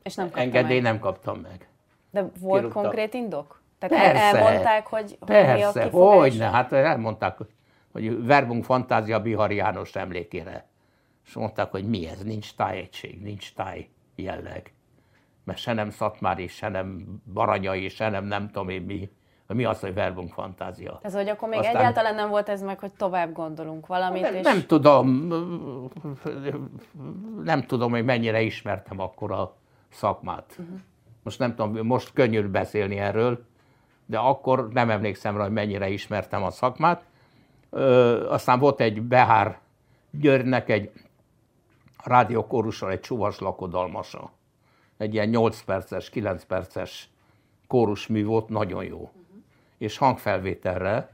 És 0.04 0.15
nem 0.15 0.30
Engedély 0.34 0.82
meg. 0.82 0.91
nem 0.91 1.00
kaptam 1.00 1.39
meg. 1.39 1.68
De 2.12 2.22
volt 2.39 2.60
Kirúgta. 2.60 2.82
konkrét 2.82 3.13
indok? 3.13 3.62
Tehát 3.80 4.12
persze, 4.12 4.38
elmondták, 4.38 4.88
hogy, 4.88 5.18
persze, 5.26 5.84
hogy 5.84 5.91
hogyne, 5.91 6.50
hát 6.50 6.72
elmondták, 6.72 7.38
hogy 7.91 8.26
verbunk 8.26 8.63
fantázia 8.63 9.22
Bihari 9.22 9.56
János 9.56 9.96
emlékére. 9.96 10.68
És 11.26 11.34
mondták, 11.34 11.72
hogy 11.72 11.88
mi 11.88 12.08
ez, 12.08 12.22
nincs 12.24 12.56
tájegység, 12.56 13.22
nincs 13.22 13.54
táj 13.54 13.89
jelleg. 14.15 14.73
Mert 15.43 15.60
se 15.60 15.73
nem 15.73 15.89
Szatmári, 15.89 16.47
se 16.47 16.69
nem 16.69 17.06
Baranyai, 17.34 17.89
se 17.89 18.10
nem 18.10 18.25
nem 18.25 18.45
tudom 18.47 18.69
én 18.69 18.82
mi 18.82 19.10
mi 19.47 19.63
az, 19.63 19.80
hogy 19.80 19.93
verbum 19.93 20.28
fantázia. 20.28 20.99
Ez, 21.01 21.13
hogy 21.13 21.30
akkor 21.30 21.49
még 21.49 21.60
Aztán... 21.60 21.75
egyáltalán 21.75 22.15
nem 22.15 22.30
volt 22.30 22.49
ez 22.49 22.62
meg, 22.62 22.80
hogy 22.80 22.91
tovább 22.91 23.34
gondolunk 23.34 23.88
valamit. 23.88 24.21
Nem, 24.21 24.36
és... 24.36 24.43
nem 24.43 24.65
tudom, 24.65 25.28
nem 27.43 27.62
tudom, 27.62 27.91
hogy 27.91 28.06
mennyire 28.06 28.41
ismertem 28.41 28.99
akkor 28.99 29.32
a 29.32 29.56
szakmát. 29.89 30.56
Uh-huh. 30.60 30.80
Most 31.23 31.39
nem 31.39 31.56
tudom, 31.56 31.86
most 31.86 32.13
könnyű 32.13 32.47
beszélni 32.47 32.97
erről, 32.97 33.45
de 34.06 34.17
akkor 34.17 34.67
nem 34.73 34.89
emlékszem 34.89 35.38
rá, 35.38 35.43
hogy 35.43 35.51
mennyire 35.51 35.89
ismertem 35.89 36.43
a 36.43 36.51
szakmát. 36.51 37.04
Ö, 37.69 38.30
aztán 38.30 38.60
volt 38.60 38.80
egy 38.80 39.01
Behár 39.01 39.60
Györgynek 40.12 40.69
egy 40.69 40.91
rádiókórussal 42.06 42.91
egy 42.91 43.00
csuvas 43.00 43.39
lakodalmasa. 43.39 44.32
Egy 44.98 45.13
ilyen 45.13 45.30
8 45.30 45.62
perces, 45.62 46.10
9 46.10 46.44
perces 46.44 47.10
kórusmű 47.68 48.26
volt, 48.26 48.50
nagyon 48.50 48.84
jó 48.84 49.10
és 49.78 49.98
hangfelvételre, 49.98 51.10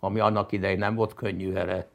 ami 0.00 0.20
annak 0.20 0.52
idején 0.52 0.78
nem 0.78 0.94
volt 0.94 1.14
könnyű 1.14 1.54
erre 1.54 1.88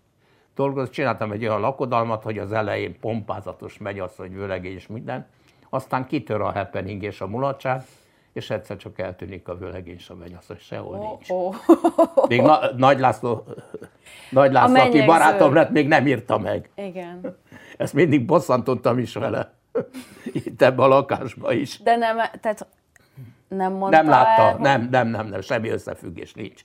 dolgozni. 0.55 0.93
Csináltam 0.93 1.31
egy 1.31 1.45
olyan 1.45 1.59
lakodalmat, 1.59 2.23
hogy 2.23 2.37
az 2.37 2.51
elején 2.51 2.99
pompázatos 2.99 3.77
megy 3.77 3.99
az, 3.99 4.15
hogy 4.15 4.33
vőlegény 4.33 4.73
és 4.73 4.87
minden, 4.87 5.27
aztán 5.69 6.07
kitör 6.07 6.41
a 6.41 6.51
happening 6.51 7.03
és 7.03 7.21
a 7.21 7.27
mulatság, 7.27 7.83
és 8.33 8.49
egyszer 8.49 8.77
csak 8.77 8.99
eltűnik 8.99 9.47
a 9.47 9.55
vőlegény 9.55 9.95
és 9.95 10.09
a 10.09 10.15
hogy 10.47 10.59
sehol 10.59 10.95
oh, 10.95 11.09
nincs. 11.09 11.29
Oh. 11.29 11.55
Még 12.27 12.41
Na, 12.41 12.59
Nagy 12.75 12.99
László, 12.99 13.45
Nagy 14.29 14.51
László 14.51 14.81
aki 14.81 15.05
barátom 15.05 15.53
lett, 15.53 15.69
még 15.69 15.87
nem 15.87 16.07
írta 16.07 16.37
meg. 16.37 16.69
Igen. 16.75 17.37
Ezt 17.77 17.93
mindig 17.93 18.25
bosszantottam 18.25 18.97
is 18.97 19.13
vele. 19.13 19.53
Itt 20.33 20.61
ebben 20.61 20.85
a 20.85 20.87
lakásban 20.87 21.53
is. 21.53 21.79
De 21.79 21.95
nem, 21.95 22.17
tehát 22.41 22.67
nem 23.47 23.73
mondta 23.73 24.01
Nem 24.01 24.09
látta, 24.09 24.41
el, 24.41 24.57
nem, 24.57 24.87
nem, 24.89 25.07
nem, 25.07 25.27
nem, 25.27 25.41
semmi 25.41 25.69
összefüggés 25.69 26.33
nincs. 26.33 26.61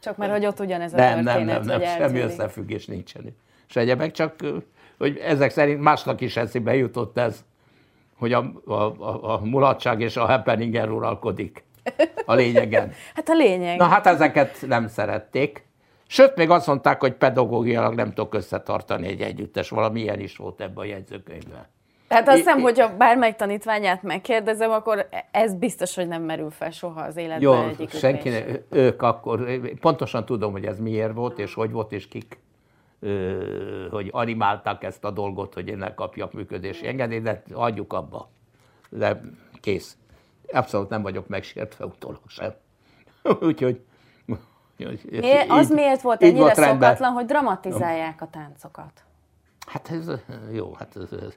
Csak 0.00 0.16
mert 0.16 0.32
hogy 0.32 0.46
ott 0.46 0.60
ugyanez 0.60 0.92
a 0.92 0.96
nem, 0.96 1.14
történet, 1.14 1.46
Nem, 1.46 1.62
nem, 1.62 1.80
nem, 1.80 1.96
semmi 1.96 2.20
összefüggés 2.20 2.86
nincsen. 2.86 3.36
És 3.68 3.76
egyebek 3.76 4.10
csak, 4.10 4.36
hogy 4.98 5.16
ezek 5.16 5.50
szerint 5.50 5.80
másnak 5.80 6.20
is 6.20 6.36
eszébe 6.36 6.74
jutott 6.74 7.18
ez, 7.18 7.44
hogy 8.22 8.32
a, 8.32 8.52
a, 8.64 8.72
a, 8.72 9.32
a 9.32 9.40
mulatság 9.44 10.00
és 10.00 10.16
a 10.16 10.26
happening 10.26 10.74
uralkodik 10.74 11.64
a 12.24 12.34
lényegen. 12.34 12.92
hát 13.14 13.28
a 13.28 13.34
lényeg. 13.34 13.78
Na 13.78 13.84
hát 13.84 14.06
ezeket 14.06 14.64
nem 14.66 14.88
szerették. 14.88 15.66
Sőt, 16.06 16.36
még 16.36 16.50
azt 16.50 16.66
mondták, 16.66 17.00
hogy 17.00 17.12
pedagógiailag 17.12 17.94
nem 17.94 18.08
tudok 18.08 18.34
összetartani 18.34 19.06
egy 19.06 19.20
együttes. 19.20 19.68
Valami 19.68 20.00
ilyen 20.00 20.20
is 20.20 20.36
volt 20.36 20.60
ebben 20.60 20.76
a 20.76 20.84
jegyzőkönyvben. 20.84 21.66
Tehát 22.08 22.28
azt 22.28 22.36
hiszem, 22.36 22.60
hogyha 22.60 22.96
bármelyik 22.96 23.34
tanítványát 23.34 24.02
megkérdezem, 24.02 24.70
akkor 24.70 25.08
ez 25.30 25.54
biztos, 25.54 25.94
hogy 25.94 26.08
nem 26.08 26.22
merül 26.22 26.50
fel 26.50 26.70
soha 26.70 27.00
az 27.00 27.16
életben 27.16 27.40
Jó, 27.40 27.86
senki, 27.88 28.28
ne, 28.28 28.40
ők 28.70 29.02
akkor, 29.02 29.60
pontosan 29.80 30.24
tudom, 30.24 30.52
hogy 30.52 30.64
ez 30.64 30.78
miért 30.78 31.12
volt, 31.12 31.38
és 31.38 31.54
hogy 31.54 31.70
volt, 31.70 31.92
és 31.92 32.08
kik, 32.08 32.38
hogy 33.90 34.08
animálták 34.10 34.84
ezt 34.84 35.04
a 35.04 35.10
dolgot, 35.10 35.54
hogy 35.54 35.68
én 35.68 35.92
kapjak 35.94 36.32
működési 36.32 36.86
engedélyt, 36.86 37.22
de 37.22 37.42
adjuk 37.52 37.92
abba. 37.92 38.30
De 38.88 39.20
kész. 39.60 39.96
Abszolút 40.52 40.88
nem 40.88 41.02
vagyok 41.02 41.28
megsértve 41.28 41.84
utólag 41.84 42.20
sem. 42.26 42.52
Úgyhogy 43.48 43.80
Miért, 45.10 45.50
az 45.50 45.70
így, 45.70 45.74
miért 45.76 46.00
volt 46.00 46.22
ennyire 46.22 46.38
volt 46.38 46.54
szokatlan, 46.54 47.12
hogy 47.12 47.24
dramatizálják 47.24 48.22
a 48.22 48.28
táncokat? 48.30 49.04
Hát 49.66 49.90
ez 49.90 50.10
jó, 50.52 50.74
hát 50.74 50.96
ez, 50.96 51.12
ez 51.12 51.36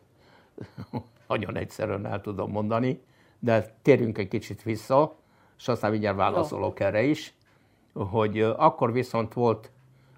nagyon 1.27 1.57
egyszerűen 1.57 2.05
el 2.05 2.21
tudom 2.21 2.51
mondani, 2.51 3.03
de 3.39 3.75
térjünk 3.81 4.17
egy 4.17 4.27
kicsit 4.27 4.63
vissza, 4.63 5.15
és 5.57 5.67
aztán 5.67 5.91
mindjárt 5.91 6.17
válaszolok 6.17 6.79
Jó. 6.79 6.85
erre 6.85 7.03
is, 7.03 7.33
hogy 7.93 8.41
akkor 8.41 8.91
viszont 8.91 9.33
volt 9.33 9.71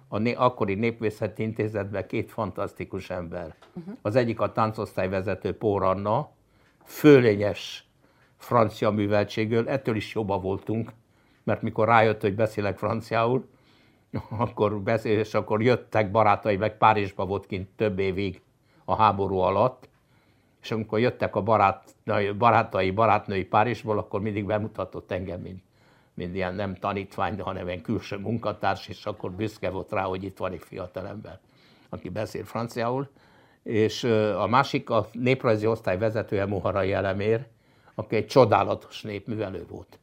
a 0.08 0.18
né- 0.18 0.36
akkori 0.36 0.74
Népvészeti 0.74 1.42
Intézetben 1.42 2.06
két 2.06 2.30
fantasztikus 2.30 3.10
ember. 3.10 3.54
Uh-huh. 3.74 3.94
Az 4.02 4.16
egyik 4.16 4.40
a 4.40 4.52
táncosztályvezető 4.52 5.56
Pór 5.56 5.82
Anna, 5.82 6.30
fölényes 6.84 7.88
francia 8.36 8.90
műveltséggel, 8.90 9.68
ettől 9.68 9.96
is 9.96 10.14
jobban 10.14 10.40
voltunk, 10.40 10.92
mert 11.44 11.62
mikor 11.62 11.88
rájött, 11.88 12.20
hogy 12.20 12.34
beszélek 12.34 12.78
franciául, 12.78 13.48
akkor 14.30 14.80
beszél, 14.80 15.18
és 15.18 15.34
akkor 15.34 15.62
jöttek 15.62 16.10
barátai, 16.10 16.56
meg 16.56 16.76
Párizsba 16.76 17.26
volt 17.26 17.46
kint 17.46 17.68
több 17.76 17.98
évig 17.98 18.42
a 18.84 18.96
háború 18.96 19.36
alatt, 19.36 19.88
és 20.62 20.70
amikor 20.70 20.98
jöttek 20.98 21.36
a 21.36 21.42
barát, 21.42 21.94
barátai, 22.38 22.90
barátnői 22.90 23.44
Párizsból, 23.44 23.98
akkor 23.98 24.20
mindig 24.20 24.44
bemutatott 24.44 25.10
engem, 25.10 25.40
mint, 25.40 25.62
mint 26.18 26.34
ilyen 26.34 26.54
nem 26.54 26.74
tanítvány, 26.74 27.36
de 27.36 27.42
hanem 27.42 27.68
egy 27.68 27.80
külső 27.80 28.16
munkatárs, 28.16 28.88
és 28.88 29.06
akkor 29.06 29.30
büszke 29.30 29.70
volt 29.70 29.92
rá, 29.92 30.02
hogy 30.02 30.24
itt 30.24 30.36
van 30.36 30.52
egy 30.52 30.62
fiatalember, 30.62 31.38
aki 31.88 32.08
beszél 32.08 32.44
franciául. 32.44 33.08
És 33.62 34.04
a 34.38 34.46
másik 34.46 34.90
a 34.90 35.08
néprajzi 35.12 35.66
osztály 35.66 35.98
vezetője 35.98 36.46
Muharai 36.46 36.92
Elemér, 36.92 37.46
aki 37.94 38.16
egy 38.16 38.26
csodálatos 38.26 39.02
népművelő 39.02 39.66
volt. 39.68 39.98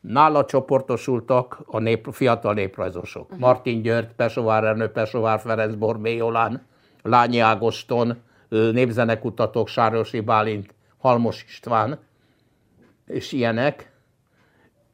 Nála 0.00 0.44
csoportosultak 0.44 1.62
a 1.66 1.78
nép, 1.78 2.08
fiatal 2.12 2.54
néprajzosok. 2.54 3.24
Uh-huh. 3.24 3.38
Martin 3.38 3.82
György, 3.82 4.12
Pesovár 4.14 4.64
Ernő, 4.64 4.88
Pesovár 4.88 5.40
Ferenc, 5.40 5.74
Borbé 5.74 6.16
Jolán, 6.16 6.66
Lányi 7.02 7.38
Ágoston, 7.38 8.22
népzenekutatók, 8.48 9.68
Sárosi 9.68 10.20
Bálint, 10.20 10.74
Halmos 10.98 11.44
István, 11.44 11.98
és 13.06 13.32
ilyenek. 13.32 13.92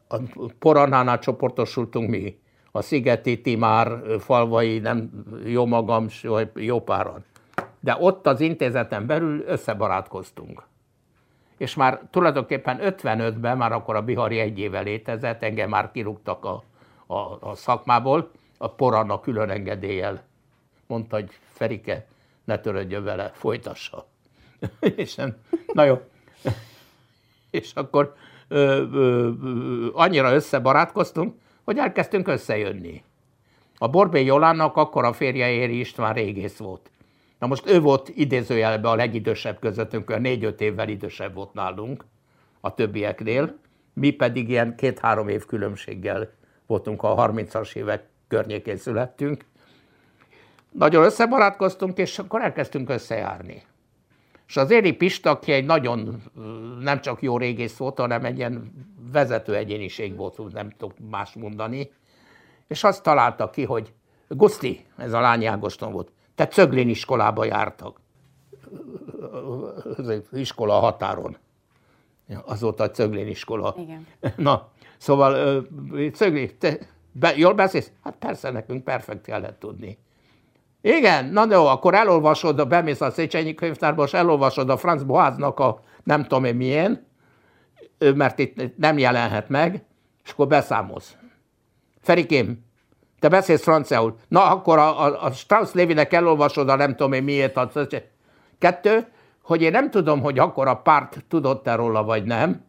A 0.09 0.17
Poranánál 0.59 1.19
csoportosultunk 1.19 2.11
mi, 2.11 2.39
a 2.71 2.83
Szigeti 2.83 3.41
Timár, 3.41 4.01
Falvai, 4.19 4.79
nem 4.79 5.11
jó 5.45 5.67
magam, 5.67 6.07
jó 6.55 6.81
páran. 6.81 7.25
De 7.81 7.97
ott 8.01 8.27
az 8.27 8.41
intézeten 8.41 9.07
belül 9.07 9.43
összebarátkoztunk. 9.47 10.63
És 11.57 11.75
már 11.75 12.01
tulajdonképpen 12.11 12.79
55-ben, 12.81 13.57
már 13.57 13.73
akkor 13.73 13.97
a 13.97 14.03
Bihari 14.03 14.39
egy 14.39 14.59
éve 14.59 14.81
létezett, 14.81 15.43
engem 15.43 15.69
már 15.69 15.91
kirúgtak 15.91 16.45
a, 16.45 16.63
a, 17.07 17.49
a 17.51 17.55
szakmából, 17.55 18.31
a 18.59 18.69
Poranna 18.69 19.21
külön 19.21 19.51
engedéllyel. 19.51 20.23
Mondta, 20.87 21.17
hogy 21.17 21.31
Ferike, 21.53 22.07
ne 22.45 22.59
törődjön 22.59 23.05
vele, 23.05 23.31
folytassa. 23.35 24.07
és 24.97 25.15
nem, 25.15 25.37
na 25.73 25.85
jó. 25.85 26.01
és 27.51 27.73
akkor 27.75 28.15
ö, 28.49 28.85
ö, 28.93 29.31
annyira 29.93 30.35
összebarátkoztunk, 30.35 31.35
hogy 31.65 31.79
elkezdtünk 31.79 32.29
összejönni. 32.29 33.03
A 33.79 33.89
Borbé 33.89 34.25
Jolánnak 34.25 34.77
akkor 34.77 35.05
a 35.05 35.13
férje 35.13 35.51
Éri 35.51 35.79
István 35.79 36.15
régész 36.15 36.57
volt. 36.57 36.91
Na 37.39 37.47
most 37.47 37.71
ő 37.71 37.81
volt 37.81 38.09
idézőjelben 38.15 38.93
a 38.93 38.95
legidősebb 38.95 39.59
közöttünk, 39.59 40.11
a 40.11 40.19
négy-öt 40.19 40.61
évvel 40.61 40.89
idősebb 40.89 41.35
volt 41.35 41.53
nálunk 41.53 42.05
a 42.61 42.75
többieknél, 42.75 43.59
mi 43.93 44.11
pedig 44.11 44.49
ilyen 44.49 44.77
két-három 44.77 45.29
év 45.29 45.45
különbséggel 45.45 46.31
voltunk, 46.67 47.03
a 47.03 47.15
30-as 47.15 47.77
évek 47.77 48.09
környékén 48.29 48.77
születtünk, 48.77 49.45
nagyon 50.71 51.05
összebarátkoztunk, 51.05 51.99
és 51.99 52.19
akkor 52.19 52.43
elkezdtünk 52.43 52.91
összejárni. 52.91 53.63
És 54.47 54.57
az 54.57 54.71
Éri 54.71 54.93
Pista, 54.93 55.31
aki 55.31 55.53
egy 55.53 55.65
nagyon 55.65 56.23
nem 56.81 57.01
csak 57.01 57.23
jó 57.23 57.39
régész 57.39 57.77
volt, 57.77 57.99
hanem 57.99 58.25
egy 58.25 58.39
ilyen 58.39 58.73
vezető 59.13 59.55
egyéniség 59.55 60.17
volt, 60.17 60.53
nem 60.53 60.71
tudok 60.71 60.97
más 61.11 61.33
mondani, 61.33 61.91
és 62.67 62.85
azt 62.85 63.03
találta 63.03 63.51
ki, 63.51 63.65
hogy 63.65 63.93
Guszti, 64.29 64.87
ez 64.97 65.13
a 65.13 65.21
lány 65.21 65.47
Ágoston 65.47 65.93
volt, 65.93 66.13
Tehát 66.35 66.53
Cöglén 66.53 66.89
iskolába 66.89 67.45
jártak. 67.45 68.01
Iskola 70.33 70.79
határon. 70.79 71.37
Azóta 72.45 72.85
a 72.85 72.91
Cöglén 72.91 73.27
iskola. 73.27 73.75
Igen. 73.79 74.07
Na, 74.37 74.69
szóval 74.97 75.63
Cöglén, 76.13 76.59
te 76.59 76.79
be, 77.13 77.37
jól 77.37 77.55
beszélsz? 77.55 77.93
Hát 78.03 78.17
persze, 78.17 78.51
nekünk 78.51 78.85
perfekt 78.85 79.25
kellett 79.25 79.59
tudni. 79.59 79.99
Igen, 80.81 81.25
na 81.25 81.47
jó, 81.51 81.67
akkor 81.67 81.95
elolvasod, 81.95 82.69
bemész 82.69 83.01
a 83.01 83.11
Széchenyi 83.11 83.55
könyvtárba, 83.55 84.05
és 84.05 84.13
elolvasod 84.13 84.71
a 84.71 84.77
Franz 84.77 85.03
Boáznak 85.03 85.61
a 85.61 85.81
nem 86.05 86.23
tudom 86.23 86.45
én 86.45 86.55
milyen, 86.55 87.07
mert 87.99 88.39
itt 88.39 88.77
nem 88.77 88.99
jelenhet 88.99 89.49
meg, 89.49 89.85
és 90.25 90.31
akkor 90.31 90.47
beszámolsz. 90.47 91.17
Ferikém, 92.01 92.65
te 93.19 93.29
beszélsz 93.29 93.63
franciául. 93.63 94.17
Na, 94.29 94.51
akkor 94.51 94.79
a, 94.79 95.05
a, 95.05 95.25
a 95.25 95.31
Strauss 95.31 95.73
Lévinek 95.73 96.13
elolvasod 96.13 96.69
a 96.69 96.77
nem 96.77 96.97
tudom 96.97 97.13
én 97.13 97.23
miért. 97.23 97.57
A, 97.57 97.71
kettő, 98.59 99.07
hogy 99.43 99.63
én 99.63 99.71
nem 99.71 99.91
tudom, 99.91 100.21
hogy 100.21 100.39
akkor 100.39 100.69
a 100.69 100.77
párt 100.77 101.25
tudott-e 101.29 101.75
róla, 101.75 102.05
vagy 102.05 102.25
nem. 102.25 102.65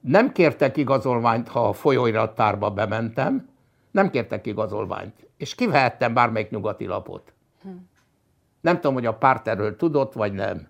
Nem 0.00 0.32
kértek 0.32 0.76
igazolványt, 0.76 1.48
ha 1.48 1.68
a 1.68 1.72
folyóirattárba 1.72 2.70
bementem. 2.70 3.48
Nem 3.90 4.10
kértek 4.10 4.46
igazolványt. 4.46 5.28
És 5.36 5.54
kivehettem 5.54 6.14
bármelyik 6.14 6.50
nyugati 6.50 6.86
lapot. 6.86 7.32
Nem 8.60 8.74
tudom, 8.74 8.94
hogy 8.94 9.06
a 9.06 9.14
párt 9.14 9.48
erről 9.48 9.76
tudott, 9.76 10.12
vagy 10.12 10.32
nem. 10.32 10.68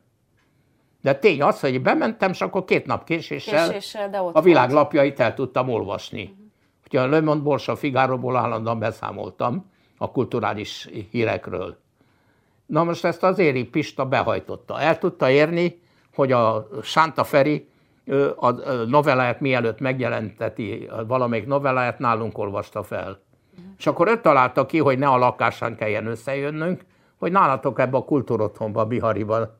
De 1.02 1.14
tény 1.14 1.42
az, 1.42 1.60
hogy 1.60 1.82
bementem, 1.82 2.30
és 2.30 2.40
akkor 2.40 2.64
két 2.64 2.86
nap 2.86 3.04
késéssel, 3.04 3.68
Késéssel, 3.68 4.10
de 4.10 4.22
ott 4.22 4.34
a 4.34 4.40
világ 4.40 4.70
volt. 4.70 4.82
lapjait 4.82 5.20
el 5.20 5.34
tudtam 5.34 5.68
olvasni. 5.68 6.36
Ugye 6.86 7.00
a 7.00 7.06
Le 7.06 7.20
Monde 7.20 7.42
Borsa 7.42 7.76
Figaroból 7.76 8.36
állandóan 8.36 8.78
beszámoltam 8.78 9.70
a 9.98 10.10
kulturális 10.10 10.88
hírekről. 11.10 11.78
Na 12.66 12.84
most 12.84 13.04
ezt 13.04 13.22
az 13.22 13.38
Éri 13.38 13.64
Pista 13.64 14.06
behajtotta. 14.06 14.80
El 14.80 14.98
tudta 14.98 15.30
érni, 15.30 15.80
hogy 16.14 16.32
a 16.32 16.68
Sánta 16.82 17.24
Feri 17.24 17.69
a 18.36 18.50
novelláját 18.86 19.40
mielőtt 19.40 19.80
megjelenteti, 19.80 20.90
valamelyik 21.06 21.46
novelláját 21.46 21.98
nálunk 21.98 22.38
olvasta 22.38 22.82
fel. 22.82 23.20
És 23.78 23.86
akkor 23.86 24.08
ő 24.08 24.20
találta 24.20 24.66
ki, 24.66 24.78
hogy 24.78 24.98
ne 24.98 25.08
a 25.08 25.18
lakásán 25.18 25.76
kelljen 25.76 26.06
összejönnünk, 26.06 26.84
hogy 27.16 27.32
nálatok 27.32 27.78
ebbe 27.78 27.96
a 27.96 28.04
kultúrotthonba, 28.04 28.86
Bihariba 28.86 29.58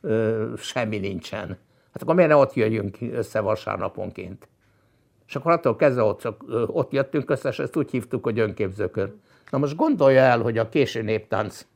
ö, 0.00 0.46
semmi 0.56 0.98
nincsen. 0.98 1.46
Hát 1.92 2.02
akkor 2.02 2.14
miért 2.14 2.30
ne 2.30 2.36
ott 2.36 2.54
jöjjünk 2.54 2.96
össze 3.12 3.40
vasárnaponként? 3.40 4.48
És 5.26 5.36
akkor 5.36 5.52
attól 5.52 5.76
kezdve 5.76 6.02
ott, 6.02 6.28
ott 6.66 6.92
jöttünk 6.92 7.30
össze, 7.30 7.48
és 7.48 7.58
ezt 7.58 7.76
úgy 7.76 7.90
hívtuk, 7.90 8.24
hogy 8.24 8.38
önképzőkör. 8.38 9.12
Na 9.50 9.58
most 9.58 9.76
gondolja 9.76 10.20
el, 10.20 10.40
hogy 10.40 10.58
a 10.58 10.68
késő 10.68 11.02
néptánc 11.02 11.66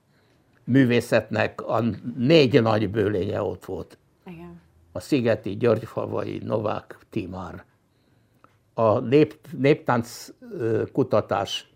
művészetnek 0.64 1.66
a 1.66 1.82
négy 2.16 2.62
nagy 2.62 2.90
bőlénye 2.90 3.42
ott 3.42 3.64
volt. 3.64 3.98
Igen. 4.26 4.60
A 4.96 5.00
Szigeti, 5.00 5.56
Györgyfalvai, 5.56 6.40
Novák, 6.44 6.98
Timár. 7.10 7.64
A 8.74 8.98
nép, 8.98 9.38
néptánc 9.58 10.28
kutatás 10.92 11.70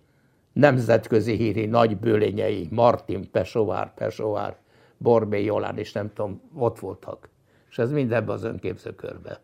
nemzetközi 0.52 1.36
híri 1.36 1.66
nagy 1.66 1.96
bőlényei, 1.96 2.68
Martin, 2.70 3.30
Pesovár, 3.30 3.94
Pesovár, 3.94 4.56
Borbé, 4.96 5.44
Jolán, 5.44 5.78
és 5.78 5.92
nem 5.92 6.12
tudom, 6.12 6.40
ott 6.54 6.78
voltak. 6.78 7.28
És 7.70 7.78
ez 7.78 7.90
mind 7.90 8.12
ebbe 8.12 8.32
az 8.32 8.44
önképzőkörbe. 8.44 9.40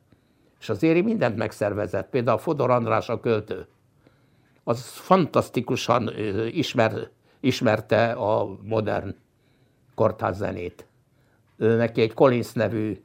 És 0.60 0.68
az 0.68 0.82
Éri 0.82 1.02
mindent 1.02 1.36
megszervezett, 1.36 2.08
például 2.08 2.38
Fodor 2.38 2.70
András 2.70 3.08
a 3.08 3.20
költő. 3.20 3.66
Az 4.64 4.86
fantasztikusan 4.86 6.10
ismer, 6.52 7.10
ismerte 7.40 8.10
a 8.10 8.58
modern. 8.62 9.14
Ő 11.56 11.76
Neki 11.76 12.00
egy 12.00 12.14
Collins 12.14 12.52
nevű 12.52 13.00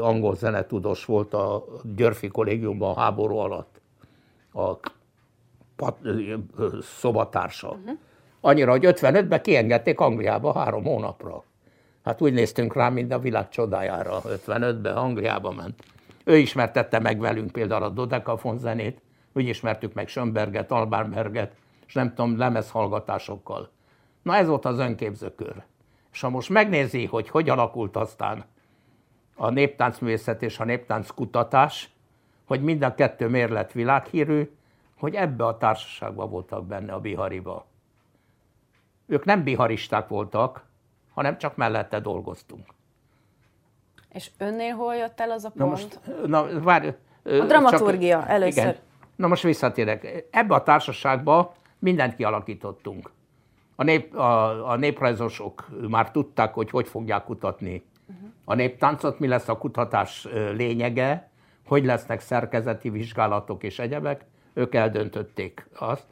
angol 0.00 0.36
zenetudós 0.36 1.04
volt 1.04 1.34
a 1.34 1.64
Györfi 1.96 2.28
kollégiumban 2.28 2.96
a 2.96 3.00
háború 3.00 3.36
alatt. 3.36 3.80
A 4.52 4.74
pat, 5.76 5.96
szobatársa. 6.80 7.68
Uh-huh. 7.68 7.98
Annyira, 8.40 8.70
hogy 8.70 8.84
55-ben 8.86 9.42
kiengedték 9.42 10.00
Angliába 10.00 10.52
három 10.52 10.84
hónapra. 10.84 11.44
Hát 12.04 12.20
úgy 12.20 12.32
néztünk 12.32 12.74
rá, 12.74 12.88
mint 12.88 13.12
a 13.12 13.18
világ 13.18 13.48
csodájára. 13.48 14.20
55-ben 14.24 14.96
Angliába 14.96 15.50
ment. 15.50 15.82
Ő 16.24 16.36
ismertette 16.36 16.98
meg 16.98 17.18
velünk 17.20 17.50
például 17.52 17.82
a 17.82 17.88
Dodekafon 17.88 18.58
zenét, 18.58 19.00
úgy 19.32 19.48
ismertük 19.48 19.94
meg 19.94 20.08
Schönberget, 20.08 20.70
Albánberget, 20.70 21.52
és 21.86 21.94
nem 21.94 22.08
tudom, 22.08 22.38
lemezhallgatásokkal. 22.38 23.70
Na 24.22 24.36
ez 24.36 24.46
volt 24.46 24.64
az 24.64 24.78
önképzőkör. 24.78 25.62
És 26.12 26.20
ha 26.20 26.28
most 26.28 26.48
megnézi, 26.48 27.04
hogy 27.04 27.28
hogy 27.28 27.48
alakult 27.48 27.96
aztán 27.96 28.44
a 29.36 29.50
néptáncművészet 29.50 30.42
és 30.42 30.58
a 30.58 30.64
néptánc 30.64 31.10
kutatás, 31.10 31.90
hogy 32.44 32.62
mind 32.62 32.82
a 32.82 32.94
kettő 32.94 33.28
miért 33.28 33.50
lett 33.50 33.72
világhírű, 33.72 34.50
hogy 34.98 35.14
ebbe 35.14 35.46
a 35.46 35.56
társaságban 35.56 36.30
voltak 36.30 36.66
benne 36.66 36.92
a 36.92 37.00
bihariba. 37.00 37.66
Ők 39.06 39.24
nem 39.24 39.42
biharisták 39.42 40.08
voltak, 40.08 40.64
hanem 41.14 41.38
csak 41.38 41.56
mellette 41.56 42.00
dolgoztunk. 42.00 42.66
És 44.12 44.30
önnél 44.38 44.74
hol 44.74 44.94
jött 44.94 45.20
el 45.20 45.30
az 45.30 45.44
a 45.44 45.50
Na 45.54 45.64
pont? 45.64 45.70
most, 45.70 46.00
na 46.26 46.60
várj. 46.60 46.88
A 47.22 47.44
dramaturgia 47.44 48.26
először. 48.26 48.62
Igen. 48.62 48.76
Na 49.16 49.26
most 49.26 49.42
visszatérek. 49.42 50.26
Ebbe 50.30 50.54
a 50.54 50.62
társaságba 50.62 51.54
mindent 51.78 52.14
kialakítottunk. 52.14 53.10
A, 53.76 53.82
nép, 53.82 54.14
a, 54.14 54.70
a 54.70 54.76
néprajzosok 54.76 55.68
már 55.88 56.10
tudták, 56.10 56.54
hogy 56.54 56.70
hogy 56.70 56.88
fogják 56.88 57.24
kutatni 57.24 57.84
a 58.44 58.54
néptáncot, 58.54 59.18
mi 59.18 59.26
lesz 59.26 59.48
a 59.48 59.58
kutatás 59.58 60.28
lényege, 60.32 61.30
hogy 61.66 61.84
lesznek 61.84 62.20
szerkezeti 62.20 62.90
vizsgálatok 62.90 63.62
és 63.62 63.78
egyebek, 63.78 64.24
ők 64.52 64.74
eldöntötték 64.74 65.68
azt. 65.74 66.06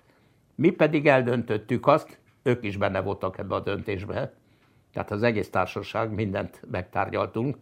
Mi 0.55 0.71
pedig 0.71 1.07
eldöntöttük 1.07 1.87
azt, 1.87 2.19
ők 2.43 2.65
is 2.65 2.77
benne 2.77 3.01
voltak 3.01 3.39
ebbe 3.39 3.55
a 3.55 3.61
döntésbe, 3.61 4.33
tehát 4.93 5.11
az 5.11 5.23
egész 5.23 5.51
társaság, 5.51 6.11
mindent 6.11 6.61
megtárgyaltunk. 6.71 7.57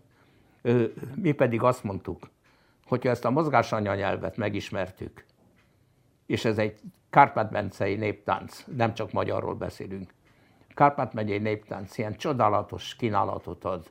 Mi 1.15 1.33
pedig 1.33 1.63
azt 1.63 1.85
mondtuk, 1.85 2.31
hogyha 2.87 3.11
ezt 3.11 3.25
a 3.25 3.31
mozgásanyanyelvet 3.31 4.37
megismertük, 4.37 5.25
és 6.27 6.45
ez 6.45 6.59
egy 6.59 6.81
Kárpát-mencei 7.11 7.95
néptánc, 7.95 8.65
nem 8.77 8.95
csak 8.95 9.13
magyarról 9.13 9.55
beszélünk. 9.55 10.15
Kárpát-megyei 10.75 11.39
néptánc 11.39 11.99
ilyen 11.99 12.17
csodálatos 12.17 12.97
kínálatot 12.97 13.65
ad 13.65 13.91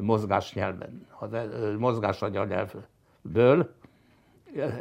mozgásnyelven, 0.00 1.06
mozgásanyanyelvből, 1.78 3.74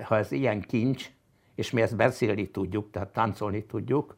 ha 0.03 0.17
ez 0.17 0.31
ilyen 0.31 0.61
kincs, 0.61 1.11
és 1.55 1.71
mi 1.71 1.81
ezt 1.81 1.95
beszélni 1.95 2.49
tudjuk, 2.49 2.91
tehát 2.91 3.13
táncolni 3.13 3.63
tudjuk, 3.63 4.15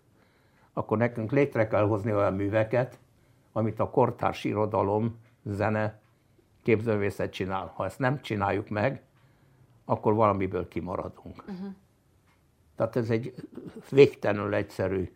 akkor 0.74 0.98
nekünk 0.98 1.32
létre 1.32 1.68
kell 1.68 1.88
hozni 1.88 2.14
olyan 2.14 2.34
műveket, 2.34 3.00
amit 3.52 3.80
a 3.80 3.90
kortárs 3.90 4.44
irodalom, 4.44 5.20
zene, 5.44 6.00
képzővészet 6.64 7.32
csinál. 7.32 7.72
Ha 7.76 7.86
ezt 7.86 8.00
nem 8.00 8.22
csináljuk 8.22 8.70
meg, 8.70 9.02
akkor 9.86 10.14
valamiből 10.14 10.68
kimaradunk. 10.68 11.44
Uh-huh. 11.48 11.68
Tehát 12.76 12.96
ez 12.96 13.10
egy 13.10 13.34
végtelenül 13.90 14.54
egyszerű 14.54 15.12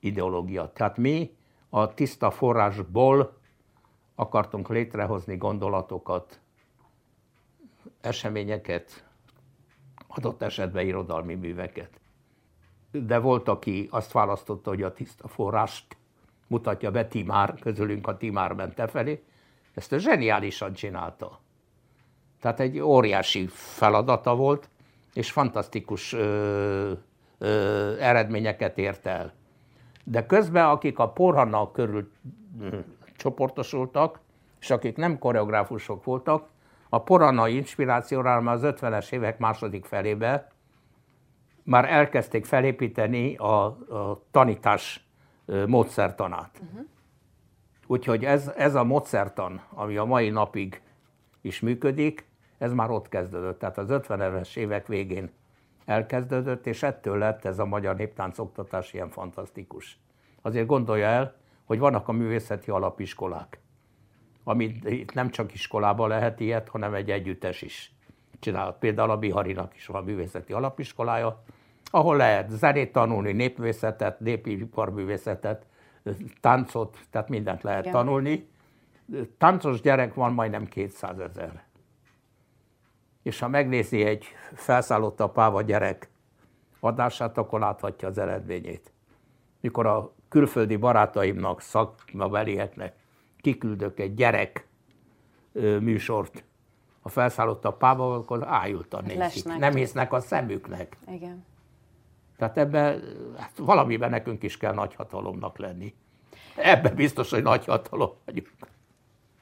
ideológia. 0.00 0.72
Tehát 0.72 0.96
mi 0.96 1.36
a 1.68 1.94
tiszta 1.94 2.30
forrásból 2.30 3.40
akartunk 4.14 4.68
létrehozni 4.68 5.36
gondolatokat, 5.36 6.40
eseményeket, 8.00 9.04
adott 10.06 10.42
esetben 10.42 10.86
irodalmi 10.86 11.34
műveket. 11.34 12.00
De 12.90 13.18
volt, 13.18 13.48
aki 13.48 13.88
azt 13.90 14.12
választotta, 14.12 14.70
hogy 14.70 14.82
a 14.82 14.92
tiszta 14.92 15.28
forrást 15.28 15.96
mutatja 16.46 16.90
be 16.90 17.06
Timár, 17.06 17.54
közülünk 17.60 18.06
a 18.06 18.16
Timár 18.16 18.52
mente 18.52 18.86
felé. 18.86 19.22
Ezt 19.74 19.98
zseniálisan 19.98 20.72
csinálta. 20.72 21.40
Tehát 22.40 22.60
egy 22.60 22.80
óriási 22.80 23.46
feladata 23.46 24.34
volt, 24.34 24.68
és 25.14 25.30
fantasztikus 25.30 26.12
ö, 26.12 26.92
ö, 27.38 27.96
eredményeket 27.98 28.78
ért 28.78 29.06
el. 29.06 29.32
De 30.04 30.26
közben, 30.26 30.66
akik 30.66 30.98
a 30.98 31.08
porhanna 31.08 31.70
körül 31.70 32.10
csoportosultak, 33.22 34.20
és 34.60 34.70
akik 34.70 34.96
nem 34.96 35.18
koreográfusok 35.18 36.04
voltak, 36.04 36.48
a 36.88 37.02
porhanna 37.02 37.48
inspirációra 37.48 38.40
már 38.40 38.54
az 38.54 38.62
50-es 38.64 39.12
évek 39.12 39.38
második 39.38 39.84
felébe 39.84 40.52
már 41.62 41.90
elkezdték 41.90 42.44
felépíteni 42.44 43.36
a, 43.36 43.64
a 43.64 44.22
tanítás 44.30 45.06
módszertanát. 45.66 46.60
Uh-huh. 46.62 46.86
Úgyhogy 47.86 48.24
ez, 48.24 48.52
ez 48.56 48.74
a 48.74 48.84
módszertan, 48.84 49.62
ami 49.70 49.96
a 49.96 50.04
mai 50.04 50.30
napig 50.30 50.82
is 51.40 51.60
működik, 51.60 52.26
ez 52.58 52.72
már 52.72 52.90
ott 52.90 53.08
kezdődött. 53.08 53.58
Tehát 53.58 53.78
az 53.78 53.86
50-es 53.90 54.56
évek 54.56 54.86
végén 54.86 55.30
elkezdődött, 55.84 56.66
és 56.66 56.82
ettől 56.82 57.18
lett 57.18 57.44
ez 57.44 57.58
a 57.58 57.64
magyar 57.64 57.96
néptánc 57.96 58.38
oktatás 58.38 58.92
ilyen 58.92 59.08
fantasztikus. 59.08 59.98
Azért 60.42 60.66
gondolja 60.66 61.06
el, 61.06 61.40
hogy 61.64 61.78
vannak 61.78 62.08
a 62.08 62.12
művészeti 62.12 62.70
alapiskolák, 62.70 63.60
amit 64.44 64.90
itt 64.90 65.12
nem 65.12 65.30
csak 65.30 65.54
iskolában 65.54 66.08
lehet 66.08 66.40
ilyet, 66.40 66.68
hanem 66.68 66.94
egy 66.94 67.10
együttes 67.10 67.62
is 67.62 67.94
csinál. 68.38 68.72
Például 68.72 69.10
a 69.10 69.16
Biharinak 69.16 69.74
is 69.74 69.86
van 69.86 70.04
művészeti 70.04 70.52
alapiskolája, 70.52 71.42
ahol 71.90 72.16
lehet 72.16 72.50
zenét 72.50 72.92
tanulni, 72.92 73.32
népművészetet, 73.32 74.20
népi 74.20 74.58
iparművészetet, 74.58 75.66
táncot, 76.40 76.98
tehát 77.10 77.28
mindent 77.28 77.62
lehet 77.62 77.80
Igen. 77.80 77.92
tanulni. 77.92 78.48
Táncos 79.38 79.80
gyerek 79.80 80.14
van 80.14 80.32
majdnem 80.32 80.66
200 80.66 81.18
ezer. 81.18 81.64
És 83.22 83.38
ha 83.38 83.48
megnézi 83.48 84.04
egy 84.04 84.24
felszállott 84.54 85.20
a 85.20 85.28
páva 85.28 85.62
gyerek 85.62 86.10
adását, 86.80 87.38
akkor 87.38 87.60
láthatja 87.60 88.08
az 88.08 88.18
eredményét. 88.18 88.92
Mikor 89.62 89.86
a 89.86 90.12
külföldi 90.28 90.76
barátaimnak, 90.76 91.60
szakmabelieknek 91.60 92.96
kiküldök 93.40 94.00
egy 94.00 94.14
gyerek 94.14 94.66
műsort, 95.80 96.44
a 97.02 97.08
felszállott 97.08 97.64
a 97.64 97.72
páva, 97.72 98.14
akkor 98.14 98.46
ájultan 98.48 99.02
nézik. 99.02 99.18
Lesnek. 99.18 99.58
Nem 99.58 99.74
hisznek 99.74 100.12
a 100.12 100.20
szemüknek. 100.20 100.96
Igen. 101.10 101.44
Tehát 102.36 102.58
ebben 102.58 103.02
hát 103.36 103.52
valamiben 103.56 104.10
nekünk 104.10 104.42
is 104.42 104.56
kell 104.56 104.74
nagy 104.74 104.94
hatalomnak 104.94 105.58
lenni. 105.58 105.94
Ebben 106.56 106.94
biztos, 106.94 107.30
hogy 107.30 107.42
nagy 107.42 107.64
hatalom 107.64 108.10
vagyunk. 108.24 108.50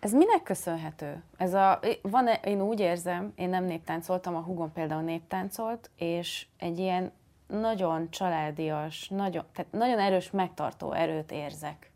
Ez 0.00 0.12
minek 0.12 0.42
köszönhető? 0.42 1.22
Ez 1.36 1.54
a, 1.54 1.80
van, 2.02 2.26
én 2.44 2.60
úgy 2.60 2.80
érzem, 2.80 3.32
én 3.34 3.48
nem 3.48 3.64
néptáncoltam, 3.64 4.34
a 4.34 4.40
hugom 4.40 4.72
például 4.72 5.02
néptáncolt, 5.02 5.90
és 5.96 6.46
egy 6.58 6.78
ilyen 6.78 7.12
nagyon 7.51 8.11
családias, 8.11 9.09
nagyon, 9.09 9.44
tehát 9.53 9.72
nagyon 9.72 9.98
erős 9.98 10.30
megtartó 10.30 10.92
erőt 10.92 11.32
érzek. 11.32 11.90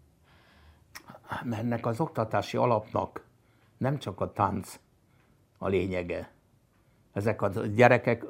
Ennek 1.50 1.86
az 1.86 2.00
oktatási 2.00 2.56
alapnak 2.56 3.24
nem 3.76 3.98
csak 3.98 4.20
a 4.20 4.32
tánc 4.32 4.80
a 5.58 5.68
lényege. 5.68 6.30
Ezek 7.12 7.42
a 7.42 7.48
gyerekek, 7.48 8.24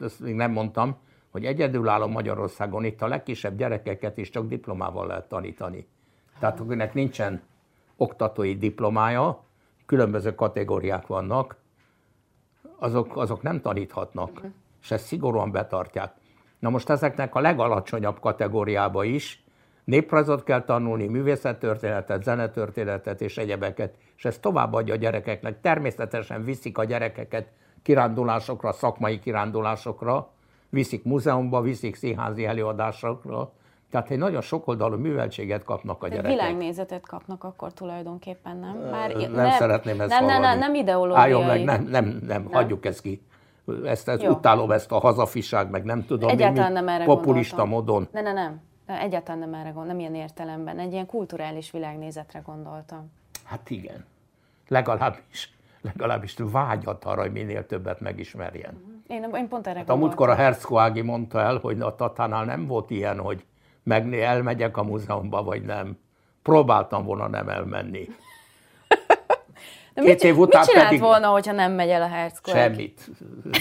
ezt 0.00 0.20
még 0.20 0.34
nem 0.34 0.52
mondtam, 0.52 0.96
hogy 1.30 1.44
egyedülálló 1.44 2.06
Magyarországon 2.06 2.84
itt 2.84 3.02
a 3.02 3.06
legkisebb 3.06 3.56
gyerekeket 3.56 4.16
is 4.18 4.30
csak 4.30 4.48
diplomával 4.48 5.06
lehet 5.06 5.28
tanítani. 5.28 5.88
Tehát 6.38 6.60
akinek 6.60 6.94
nincsen 6.94 7.42
oktatói 7.96 8.56
diplomája, 8.56 9.44
különböző 9.86 10.34
kategóriák 10.34 11.06
vannak, 11.06 11.56
azok, 12.78 13.16
azok 13.16 13.42
nem 13.42 13.60
taníthatnak, 13.60 14.30
uh-huh. 14.30 14.50
És 14.82 14.90
ezt 14.90 15.06
szigorúan 15.06 15.50
betartják. 15.50 16.12
Na 16.58 16.70
most 16.70 16.90
ezeknek 16.90 17.34
a 17.34 17.40
legalacsonyabb 17.40 18.20
kategóriába 18.20 19.04
is 19.04 19.44
néprajzot 19.84 20.44
kell 20.44 20.64
tanulni, 20.64 21.06
művészettörténetet, 21.06 22.22
zenetörténetet 22.22 23.20
és 23.20 23.38
egyebeket, 23.38 23.94
és 24.16 24.24
ezt 24.24 24.40
továbbadja 24.40 24.94
a 24.94 24.96
gyerekeknek. 24.96 25.60
Természetesen 25.60 26.44
viszik 26.44 26.78
a 26.78 26.84
gyerekeket 26.84 27.48
kirándulásokra, 27.82 28.72
szakmai 28.72 29.18
kirándulásokra, 29.18 30.30
viszik 30.68 31.04
múzeumba, 31.04 31.60
viszik 31.60 31.94
színházi 31.94 32.44
előadásokra, 32.44 33.52
tehát 33.90 34.10
egy 34.10 34.18
nagyon 34.18 34.40
sokoldalú 34.40 34.96
műveltséget 34.96 35.64
kapnak 35.64 36.02
a 36.02 36.08
gyerekek. 36.08 36.30
Világnézetet 36.30 37.06
kapnak 37.06 37.44
akkor 37.44 37.72
tulajdonképpen, 37.72 38.56
nem? 38.56 38.90
Már 38.90 39.14
nem, 39.14 39.32
nem 39.32 39.50
szeretném 39.50 40.00
ezt 40.00 40.10
nem, 40.10 40.24
nem, 40.24 40.40
nem, 40.40 40.58
nem 40.58 40.74
ideológiai. 40.74 41.20
Álljon 41.20 41.44
meg, 41.44 41.64
nem, 41.64 41.82
nem, 41.82 42.04
nem, 42.04 42.20
nem, 42.26 42.48
hagyjuk 42.52 42.84
ezt 42.84 43.00
ki. 43.00 43.22
Ezt, 43.84 44.08
ezt 44.08 44.28
utálom, 44.28 44.70
ezt 44.70 44.92
a 44.92 44.98
hazafiság, 44.98 45.70
meg 45.70 45.84
nem 45.84 46.04
tudom, 46.06 46.28
Egyáltalán 46.28 46.72
mi, 46.72 46.78
mi, 46.78 46.84
nem 46.84 46.94
erre 46.94 47.04
populista 47.04 47.56
gondoltam. 47.56 47.94
módon. 47.94 48.08
Ne, 48.12 48.20
ne, 48.20 48.32
nem. 48.32 48.60
Egyáltalán 48.86 49.38
nem 49.38 49.54
erre 49.54 49.70
gondoltam, 49.70 49.86
nem 49.86 49.98
ilyen 49.98 50.14
értelemben. 50.14 50.78
Egy 50.78 50.92
ilyen 50.92 51.06
kulturális 51.06 51.70
világnézetre 51.70 52.42
gondoltam. 52.46 53.10
Hát 53.44 53.70
igen. 53.70 54.04
Legalábbis, 54.68 55.54
legalábbis 55.80 56.36
vágyat 56.38 57.04
arra, 57.04 57.20
hogy 57.20 57.32
minél 57.32 57.66
többet 57.66 58.00
megismerjen. 58.00 59.02
Én, 59.06 59.28
én 59.34 59.48
pont 59.48 59.66
erre 59.66 59.78
hát 59.78 59.90
A 59.90 59.96
múltkor 59.96 60.28
a 60.28 60.34
Herzkoági 60.34 61.00
mondta 61.00 61.40
el, 61.40 61.58
hogy 61.58 61.80
a 61.80 61.94
Tatánál 61.94 62.44
nem 62.44 62.66
volt 62.66 62.90
ilyen, 62.90 63.18
hogy 63.18 63.44
meg 63.82 64.14
elmegyek 64.14 64.76
a 64.76 64.82
múzeumba, 64.82 65.42
vagy 65.42 65.62
nem. 65.62 65.98
Próbáltam 66.42 67.04
volna 67.04 67.28
nem 67.28 67.48
elmenni. 67.48 68.08
De 69.98 70.04
Két 70.04 70.12
mit, 70.12 70.24
év 70.24 70.38
után 70.38 70.60
mit 70.60 70.70
csinált 70.70 70.88
pedig... 70.88 71.00
volna, 71.00 71.28
hogyha 71.28 71.52
nem 71.52 71.72
megy 71.72 71.88
el 71.88 72.02
a 72.02 72.08
Herzkoági? 72.08 72.60
Semmit. 72.60 73.10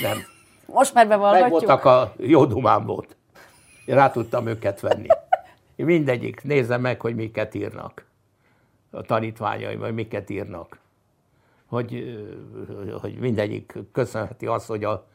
Nem. 0.01 0.17
Most 0.65 0.93
már 0.93 1.07
bevallhatjuk. 1.07 1.51
Meg 1.51 1.51
voltak 1.51 1.85
a 1.85 2.13
jó 2.17 2.45
dumám 2.45 2.85
volt. 2.85 3.15
Én 3.85 3.95
rá 3.95 4.11
tudtam 4.11 4.47
őket 4.47 4.79
venni. 4.79 5.07
Én 5.75 5.85
mindegyik 5.85 6.43
nézze 6.43 6.77
meg, 6.77 7.01
hogy 7.01 7.15
miket 7.15 7.55
írnak. 7.55 8.05
A 8.91 9.01
tanítványaim, 9.01 9.79
vagy 9.79 9.93
miket 9.93 10.29
írnak. 10.29 10.79
Hogy, 11.67 12.17
hogy 13.01 13.17
mindegyik 13.19 13.73
köszönheti 13.91 14.45
azt, 14.45 14.67
hogy 14.67 14.83
a, 14.83 15.07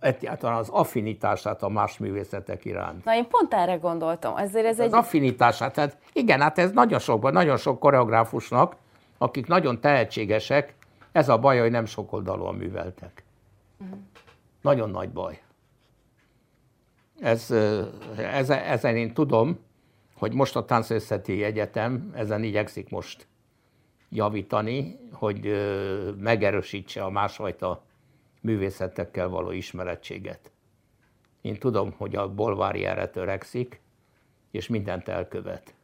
egyáltalán 0.00 0.58
az 0.58 0.68
affinitását 0.68 1.62
a 1.62 1.68
más 1.68 1.98
művészetek 1.98 2.64
iránt. 2.64 3.04
Na 3.04 3.14
én 3.14 3.28
pont 3.28 3.54
erre 3.54 3.74
gondoltam. 3.74 4.36
Ezért 4.36 4.66
ez 4.66 4.78
az 4.78 4.84
egy... 4.84 4.94
affinitását, 4.94 5.74
tehát 5.74 5.96
igen, 6.12 6.40
hát 6.40 6.58
ez 6.58 6.70
nagyon 6.70 6.98
sok, 6.98 7.30
nagyon 7.32 7.56
sok 7.56 7.78
koreográfusnak, 7.78 8.76
akik 9.18 9.46
nagyon 9.46 9.80
tehetségesek, 9.80 10.74
ez 11.12 11.28
a 11.28 11.38
baj, 11.38 11.58
hogy 11.58 11.70
nem 11.70 11.84
sokoldalúan 11.84 12.54
műveltek. 12.54 13.24
Uh-huh. 13.78 13.98
Nagyon 14.60 14.90
nagy 14.90 15.10
baj. 15.10 15.42
Ez, 17.20 17.50
ez, 18.16 18.50
ezen 18.50 18.96
én 18.96 19.14
tudom, 19.14 19.58
hogy 20.14 20.32
most 20.34 20.56
a 20.56 20.64
Táncészeti 20.64 21.44
Egyetem 21.44 22.12
ezen 22.14 22.42
igyekszik 22.42 22.90
most 22.90 23.26
javítani, 24.08 24.98
hogy 25.12 25.52
megerősítse 26.18 27.04
a 27.04 27.10
másfajta 27.10 27.84
művészetekkel 28.40 29.28
való 29.28 29.50
ismerettséget. 29.50 30.52
Én 31.40 31.58
tudom, 31.58 31.94
hogy 31.96 32.16
a 32.16 32.34
bolvári 32.34 32.84
erre 32.84 33.08
törekszik, 33.08 33.80
és 34.50 34.68
mindent 34.68 35.08
elkövet. 35.08 35.74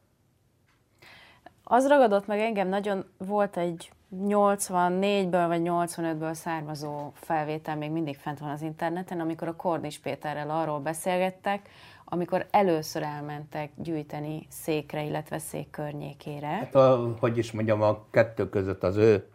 Az 1.64 1.88
ragadott 1.88 2.26
meg 2.26 2.40
engem, 2.40 2.68
nagyon 2.68 3.04
volt 3.18 3.56
egy 3.56 3.90
84-ből 4.22 5.44
vagy 5.46 5.60
85-ből 5.64 6.32
származó 6.32 7.12
felvétel, 7.14 7.76
még 7.76 7.90
mindig 7.90 8.16
fent 8.16 8.38
van 8.38 8.50
az 8.50 8.62
interneten, 8.62 9.20
amikor 9.20 9.48
a 9.48 9.56
Kornis 9.56 9.98
Péterrel 9.98 10.50
arról 10.50 10.78
beszélgettek, 10.78 11.68
amikor 12.04 12.46
először 12.50 13.02
elmentek 13.02 13.70
gyűjteni 13.76 14.46
székre, 14.48 15.04
illetve 15.04 15.38
szék 15.38 15.70
környékére. 15.70 16.46
Hát 16.46 16.74
a, 16.74 17.14
hogy 17.20 17.38
is 17.38 17.52
mondjam, 17.52 17.82
a 17.82 18.04
kettő 18.10 18.48
között 18.48 18.82
az 18.82 18.96
ő 18.96 19.26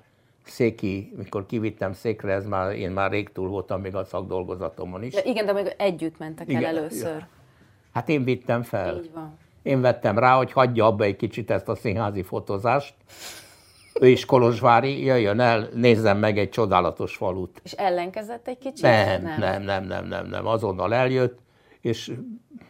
széki, 0.44 1.14
mikor 1.18 1.46
kivittem 1.46 1.94
székre, 1.94 2.34
ez 2.34 2.46
már, 2.46 2.72
én 2.76 2.92
már 2.92 3.12
rég 3.12 3.32
túl 3.32 3.48
voltam 3.48 3.82
még 3.82 3.96
a 3.96 4.04
szakdolgozatomon 4.04 5.04
is. 5.04 5.14
De 5.14 5.24
igen, 5.24 5.46
de 5.46 5.54
még 5.54 5.74
együtt 5.78 6.18
mentek 6.18 6.50
igen, 6.50 6.64
el 6.64 6.78
először. 6.78 7.18
Ja. 7.18 7.28
Hát 7.94 8.10
én 8.10 8.24
vittem 8.24 8.64
fel. 8.64 8.98
Így 8.98 9.12
van. 9.14 9.38
Én 9.62 9.82
vettem 9.82 10.20
rá, 10.20 10.36
hogy 10.36 10.52
hagyja 10.52 10.86
abba 10.86 11.04
egy 11.04 11.16
kicsit 11.16 11.52
ezt 11.52 11.70
a 11.70 11.76
színházi 11.76 12.22
fotózást. 12.22 12.94
Ő 14.02 14.08
is 14.08 14.26
Kolozsvári, 14.26 15.04
jöjjön 15.06 15.40
el, 15.40 15.70
nézzem 15.74 16.18
meg 16.18 16.38
egy 16.38 16.50
csodálatos 16.50 17.16
falut. 17.16 17.62
És 17.64 17.72
ellenkezett 17.72 18.48
egy 18.48 18.58
kicsit? 18.58 18.82
Nem, 18.82 19.22
nem, 19.22 19.40
nem, 19.40 19.64
nem, 19.64 19.84
nem, 19.84 20.06
nem, 20.06 20.26
nem. 20.26 20.46
azonnal 20.48 20.94
eljött, 20.94 21.40
és 21.82 22.12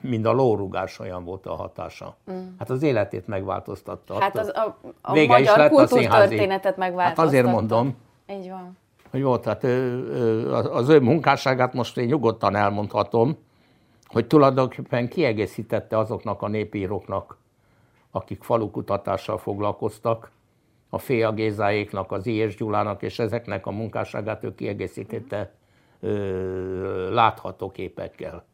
mind 0.02 0.26
a 0.26 0.32
lórugás 0.32 1.00
olyan 1.00 1.24
volt 1.24 1.46
a 1.46 1.56
hatása. 1.56 2.18
Mm. 2.32 2.48
Hát 2.60 2.70
az 2.70 2.84
életét 2.84 3.28
megváltoztatta. 3.28 4.20
Hát 4.20 4.38
az 4.38 4.52
a, 4.56 4.78
a 5.02 5.14
Vége 5.14 5.28
magyar 5.28 5.42
is 5.42 5.56
lett 5.56 5.72
kultúrtörténetet 5.72 6.78
megváltoztatta. 6.78 7.22
Hát 7.22 7.30
azért 7.30 7.46
mondom. 7.46 7.96
Így 8.32 8.50
van. 8.50 8.78
Hogy 9.12 9.24
volt, 9.24 9.46
hát 9.46 9.64
az 10.72 10.90
ő 10.90 11.00
munkásságát 11.00 11.74
most 11.74 11.98
én 11.98 12.06
nyugodtan 12.06 12.56
elmondhatom, 12.56 13.38
hogy 14.10 14.28
tulajdonképpen 14.28 15.08
kiegészítette 15.08 15.98
azoknak 15.98 16.42
a 16.42 16.48
népíróknak, 16.48 17.38
akik 18.12 18.44
falukutatással 18.44 19.38
foglalkoztak, 19.38 20.32
a 20.90 20.98
Féa 20.98 21.32
Gézáéknak, 21.32 22.12
az 22.12 22.26
I.S. 22.26 22.56
Gyulának, 22.56 23.02
és 23.02 23.20
ezeknek 23.20 23.66
a 23.66 23.72
munkásságát 23.72 24.44
ő 24.44 24.56
kiegészítette 24.56 25.52
ö, 26.00 27.14
látható 27.14 27.72
képekkel. 27.72 28.46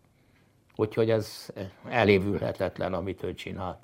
Úgyhogy 0.76 1.10
ez 1.10 1.50
elévülhetetlen, 1.90 2.94
amit 2.94 3.24
ő 3.24 3.34
csinált. 3.34 3.78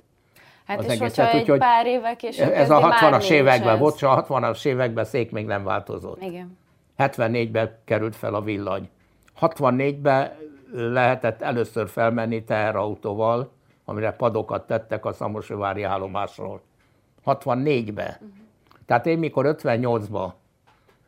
Hát 0.65 0.80
az 0.80 0.86
és 0.86 0.91
egészet, 0.91 1.32
hogyha 1.32 1.53
egy 1.53 1.59
pár 1.59 1.86
évek 1.86 2.15
később 2.15 2.51
Ez 2.51 2.69
a 2.69 2.80
60-as 2.80 3.30
években, 3.30 3.80
volt, 3.80 4.01
a 4.01 4.26
60-as 4.26 4.65
években 4.65 5.05
szék 5.05 5.32
még 5.32 5.45
nem 5.45 5.63
változott. 5.63 6.22
Igen. 6.22 6.57
74-ben 6.97 7.78
került 7.86 8.15
fel 8.15 8.34
a 8.34 8.41
villany. 8.41 8.89
64-ben 9.41 10.34
lehetett 10.74 11.41
először 11.41 11.89
felmenni 11.89 12.43
teherautóval, 12.43 13.51
amire 13.86 14.11
padokat 14.11 14.67
tettek 14.67 15.05
a 15.05 15.13
Szamosvári 15.13 15.84
állomásról. 15.84 16.61
64-ben. 17.26 18.13
Uh-huh. 18.13 18.30
Tehát 18.86 19.05
én 19.05 19.17
mikor 19.17 19.55
58-ban 19.57 20.32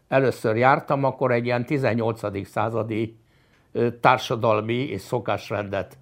először 0.08 0.56
jártam, 0.56 1.04
akkor 1.04 1.32
egy 1.32 1.46
ilyen 1.46 1.66
18. 1.66 2.48
századi 2.48 3.18
társadalmi 4.00 4.74
és 4.74 5.02
szokásrendet 5.02 5.98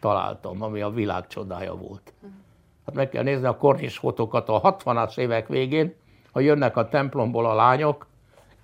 találtam, 0.00 0.62
ami 0.62 0.80
a 0.80 0.90
világ 0.90 1.26
csodája 1.26 1.74
volt. 1.74 2.12
Uh-huh. 2.16 2.38
Hát 2.86 2.94
meg 2.94 3.08
kell 3.08 3.22
nézni 3.22 3.46
a 3.46 3.56
kornis 3.56 3.98
fotókat 3.98 4.48
a 4.48 4.60
60-as 4.60 5.18
évek 5.18 5.48
végén, 5.48 5.94
ha 6.32 6.40
jönnek 6.40 6.76
a 6.76 6.88
templomból 6.88 7.46
a 7.46 7.54
lányok, 7.54 8.06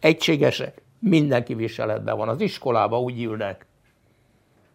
egységesek, 0.00 0.82
mindenki 0.98 1.54
viseletben 1.54 2.16
van. 2.16 2.28
Az 2.28 2.40
iskolába 2.40 3.00
úgy 3.00 3.22
ülnek. 3.22 3.66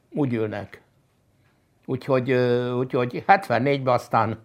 Úgy 0.09 0.33
ülnek. 0.33 0.81
Úgyhogy, 1.85 2.31
úgyhogy 2.77 3.23
74-ben 3.27 3.93
aztán 3.93 4.39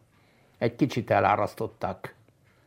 egy 0.59 0.77
kicsit 0.77 1.11
elárasztották 1.11 2.15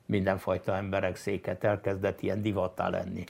mindenfajta 0.06 0.76
emberek 0.76 1.16
széket, 1.16 1.64
elkezdett 1.64 2.22
ilyen 2.22 2.42
divattá 2.42 2.90
lenni. 2.90 3.24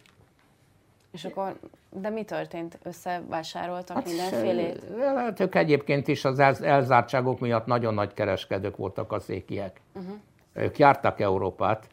És 1.12 1.26
akkor, 1.26 1.60
de 1.90 2.10
mi 2.10 2.24
történt? 2.24 2.80
Összevásároltak 2.84 3.96
hát, 3.96 4.06
mindenfélét? 4.06 4.84
Hát 5.00 5.40
ők 5.40 5.56
egyébként 5.56 6.08
is 6.08 6.26
az 6.26 6.40
elzártságok 6.62 7.40
miatt 7.40 7.66
nagyon 7.66 7.94
nagy 7.94 8.14
kereskedők 8.14 8.78
voltak 8.78 9.12
a 9.12 9.20
székiek. 9.20 9.82
Uh-huh. 9.94 10.16
Ők 10.54 10.78
jártak 10.78 11.20
Európát, 11.20 11.88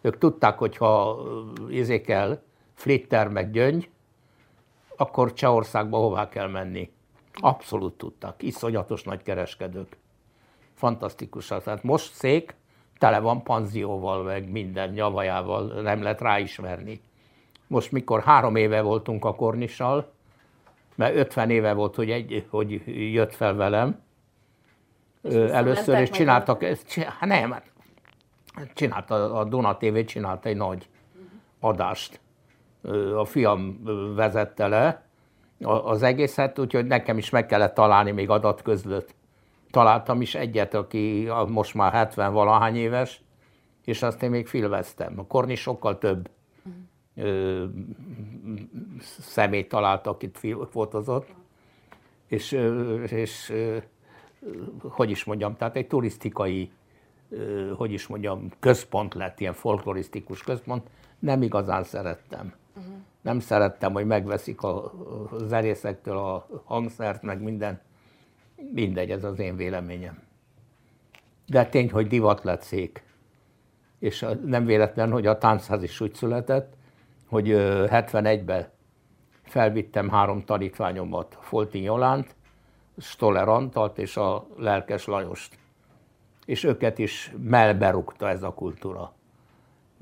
ők 0.00 0.18
tudták, 0.18 0.58
hogy 0.58 0.76
ha 0.76 1.18
izékel 1.68 2.42
Flitter 2.74 3.28
meg 3.28 3.50
Gyöngy, 3.50 3.90
akkor 4.96 5.32
Csehországba 5.32 5.98
hová 5.98 6.28
kell 6.28 6.48
menni. 6.48 6.92
Abszolút 7.40 7.92
tudtak. 7.92 8.42
Iszonyatos 8.42 9.02
nagy 9.02 9.22
kereskedők. 9.22 9.96
Fantasztikus. 10.74 11.46
Tehát 11.46 11.82
most 11.82 12.12
szék 12.12 12.54
tele 12.98 13.18
van 13.18 13.42
panzióval, 13.42 14.22
meg 14.22 14.50
minden 14.50 14.90
nyavajával, 14.90 15.80
nem 15.80 16.02
lehet 16.02 16.20
ráismerni. 16.20 17.00
Most 17.66 17.92
mikor 17.92 18.22
három 18.22 18.56
éve 18.56 18.80
voltunk 18.80 19.24
a 19.24 19.34
Kornissal, 19.34 20.12
mert 20.94 21.16
50 21.16 21.50
éve 21.50 21.72
volt, 21.72 21.94
hogy, 21.94 22.10
egy, 22.10 22.46
hogy 22.50 22.82
jött 23.12 23.34
fel 23.34 23.54
velem, 23.54 24.02
először, 25.32 26.00
és 26.00 26.10
csináltak, 26.10 26.62
ezt, 26.62 26.92
hát 26.94 27.28
nem, 27.28 27.50
hát 27.50 27.64
csinálta, 28.74 29.38
a 29.38 29.44
Duna 29.44 29.76
TV 29.76 29.98
csinálta 30.04 30.48
egy 30.48 30.56
nagy 30.56 30.88
adást. 31.60 32.20
A 33.16 33.24
fiam 33.24 33.82
vezette 34.14 34.66
le 34.66 35.03
az 35.64 36.02
egészet, 36.02 36.58
úgyhogy 36.58 36.86
nekem 36.86 37.18
is 37.18 37.30
meg 37.30 37.46
kellett 37.46 37.74
találni 37.74 38.10
még 38.10 38.30
adatközlőt. 38.30 39.14
Találtam 39.70 40.20
is 40.20 40.34
egyet, 40.34 40.74
aki 40.74 41.28
most 41.48 41.74
már 41.74 41.92
70 41.92 42.32
valahány 42.32 42.76
éves, 42.76 43.22
és 43.84 44.02
azt 44.02 44.22
én 44.22 44.30
még 44.30 44.46
filmeztem. 44.46 45.18
A 45.18 45.26
Korni 45.26 45.54
sokkal 45.54 45.98
több 45.98 46.30
ö, 47.16 47.64
személy 49.00 49.66
talált, 49.66 50.06
akit 50.06 50.38
fotozott, 50.70 51.28
és, 52.26 52.58
és 53.06 53.52
hogy 54.82 55.10
is 55.10 55.24
mondjam, 55.24 55.56
tehát 55.56 55.76
egy 55.76 55.86
turisztikai 55.86 56.70
hogy 57.76 57.92
is 57.92 58.06
mondjam, 58.06 58.48
központ 58.60 59.14
lett, 59.14 59.40
ilyen 59.40 59.52
folklorisztikus 59.52 60.42
központ, 60.42 60.86
nem 61.18 61.42
igazán 61.42 61.84
szerettem. 61.84 62.54
Nem 63.24 63.40
szerettem, 63.40 63.92
hogy 63.92 64.06
megveszik 64.06 64.62
a, 64.62 64.92
zenészektől 65.38 66.16
a 66.16 66.46
hangszert, 66.64 67.22
meg 67.22 67.42
minden. 67.42 67.80
Mindegy, 68.72 69.10
ez 69.10 69.24
az 69.24 69.38
én 69.38 69.56
véleményem. 69.56 70.22
De 71.46 71.66
tény, 71.66 71.90
hogy 71.90 72.06
divat 72.06 72.44
lett 72.44 72.62
szék. 72.62 73.02
És 73.98 74.26
nem 74.44 74.64
véletlen, 74.64 75.10
hogy 75.10 75.26
a 75.26 75.38
táncház 75.38 75.82
is 75.82 76.00
úgy 76.00 76.14
született, 76.14 76.72
hogy 77.28 77.48
71-ben 77.48 78.68
felvittem 79.42 80.08
három 80.08 80.44
tanítványomat, 80.44 81.38
Foltin 81.40 81.82
Jolánt, 81.82 82.34
Stoller 82.98 83.48
Antalt 83.48 83.98
és 83.98 84.16
a 84.16 84.46
Lelkes 84.56 85.04
Lajost 85.04 85.58
és 86.44 86.64
őket 86.64 86.98
is 86.98 87.32
melberúgta 87.42 88.28
ez 88.28 88.42
a 88.42 88.54
kultúra. 88.54 89.13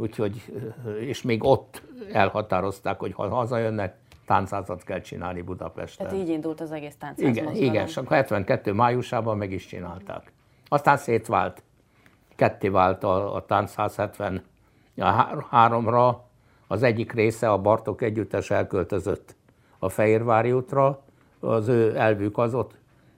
Úgyhogy, 0.02 0.52
és 1.00 1.22
még 1.22 1.44
ott 1.44 1.82
elhatározták, 2.12 2.98
hogy 2.98 3.12
ha 3.12 3.28
hazajönnek, 3.28 3.96
táncázat 4.26 4.84
kell 4.84 5.00
csinálni 5.00 5.42
Budapesten. 5.42 6.06
Tehát 6.06 6.22
így 6.22 6.28
indult 6.28 6.60
az 6.60 6.72
egész 6.72 6.96
táncház 6.98 7.28
Igen, 7.28 7.44
mozgalom. 7.44 7.68
igen, 7.70 7.86
és 7.86 7.96
akkor 7.96 8.16
72 8.16 8.72
májusában 8.72 9.36
meg 9.36 9.52
is 9.52 9.66
csinálták. 9.66 10.32
Aztán 10.68 10.96
szétvált, 10.96 11.62
ketté 12.36 12.68
vált 12.68 13.04
a, 13.04 13.34
a 13.34 13.46
táncház 13.46 13.94
73-ra, 14.96 16.16
az 16.66 16.82
egyik 16.82 17.12
része, 17.12 17.50
a 17.50 17.58
Bartok 17.58 18.02
együttes 18.02 18.50
elköltözött 18.50 19.36
a 19.78 19.88
Fehérvári 19.88 20.52
útra, 20.52 21.02
az 21.40 21.68
ő 21.68 21.96
elvük 21.96 22.38
az 22.38 22.54
ott, 22.54 22.74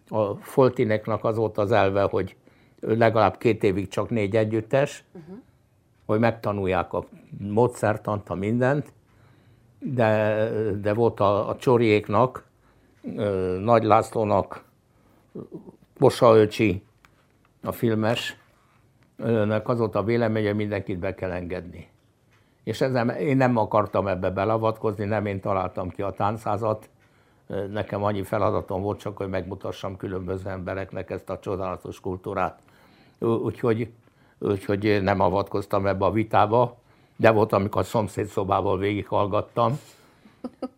a 0.09 0.35
Foltineknak 0.35 1.25
az 1.25 1.37
volt 1.37 1.59
az 1.59 1.73
elve, 1.73 2.03
hogy 2.03 2.37
legalább 2.81 3.37
két 3.37 3.63
évig 3.63 3.89
csak 3.89 4.11
négy 4.11 4.37
együttes, 4.37 5.05
uh-huh. 5.13 5.37
Hogy 6.07 6.19
megtanulják 6.19 6.93
a 6.93 7.05
módszertant, 7.39 8.29
a 8.29 8.35
mindent, 8.35 8.93
de, 9.79 10.49
de 10.81 10.95
volt 10.95 11.21
a, 11.21 11.49
a 11.49 11.57
Csoriéknak, 11.57 12.45
Nagy 13.59 13.83
Lászlónak, 13.83 14.65
Bosa 15.99 16.37
Öcsi, 16.37 16.83
a 17.63 17.73
filmes, 17.73 18.37
önnek 19.17 19.69
az 19.69 19.79
volt 19.79 19.95
a 19.95 20.03
véleménye, 20.03 20.47
hogy 20.47 20.57
mindenkit 20.57 20.99
be 20.99 21.15
kell 21.15 21.31
engedni. 21.31 21.89
És 22.65 22.81
ezzel 22.81 23.09
én 23.09 23.37
nem 23.37 23.57
akartam 23.57 24.07
ebbe 24.07 24.31
belavatkozni, 24.31 25.05
nem 25.05 25.27
én 25.27 25.41
találtam 25.41 25.89
ki 25.89 26.03
a 26.03 26.11
táncázat, 26.11 26.89
nekem 27.71 28.03
annyi 28.03 28.23
feladatom 28.23 28.83
volt 28.83 28.99
csak, 28.99 29.17
hogy 29.17 29.29
megmutassam 29.29 29.97
különböző 29.97 30.51
embereknek 30.51 31.11
ezt 31.11 31.31
a 31.31 31.39
csodálatos 31.39 32.01
kultúrát 32.01 32.59
úgyhogy, 33.19 33.93
úgyhogy 34.45 35.03
nem 35.03 35.21
avatkoztam 35.21 35.87
ebbe 35.87 36.05
a 36.05 36.11
vitába, 36.11 36.77
de 37.17 37.31
volt, 37.31 37.53
amikor 37.53 37.81
a 37.81 37.85
szomszéd 37.85 38.27
szobával 38.27 38.79
végighallgattam, 38.79 39.79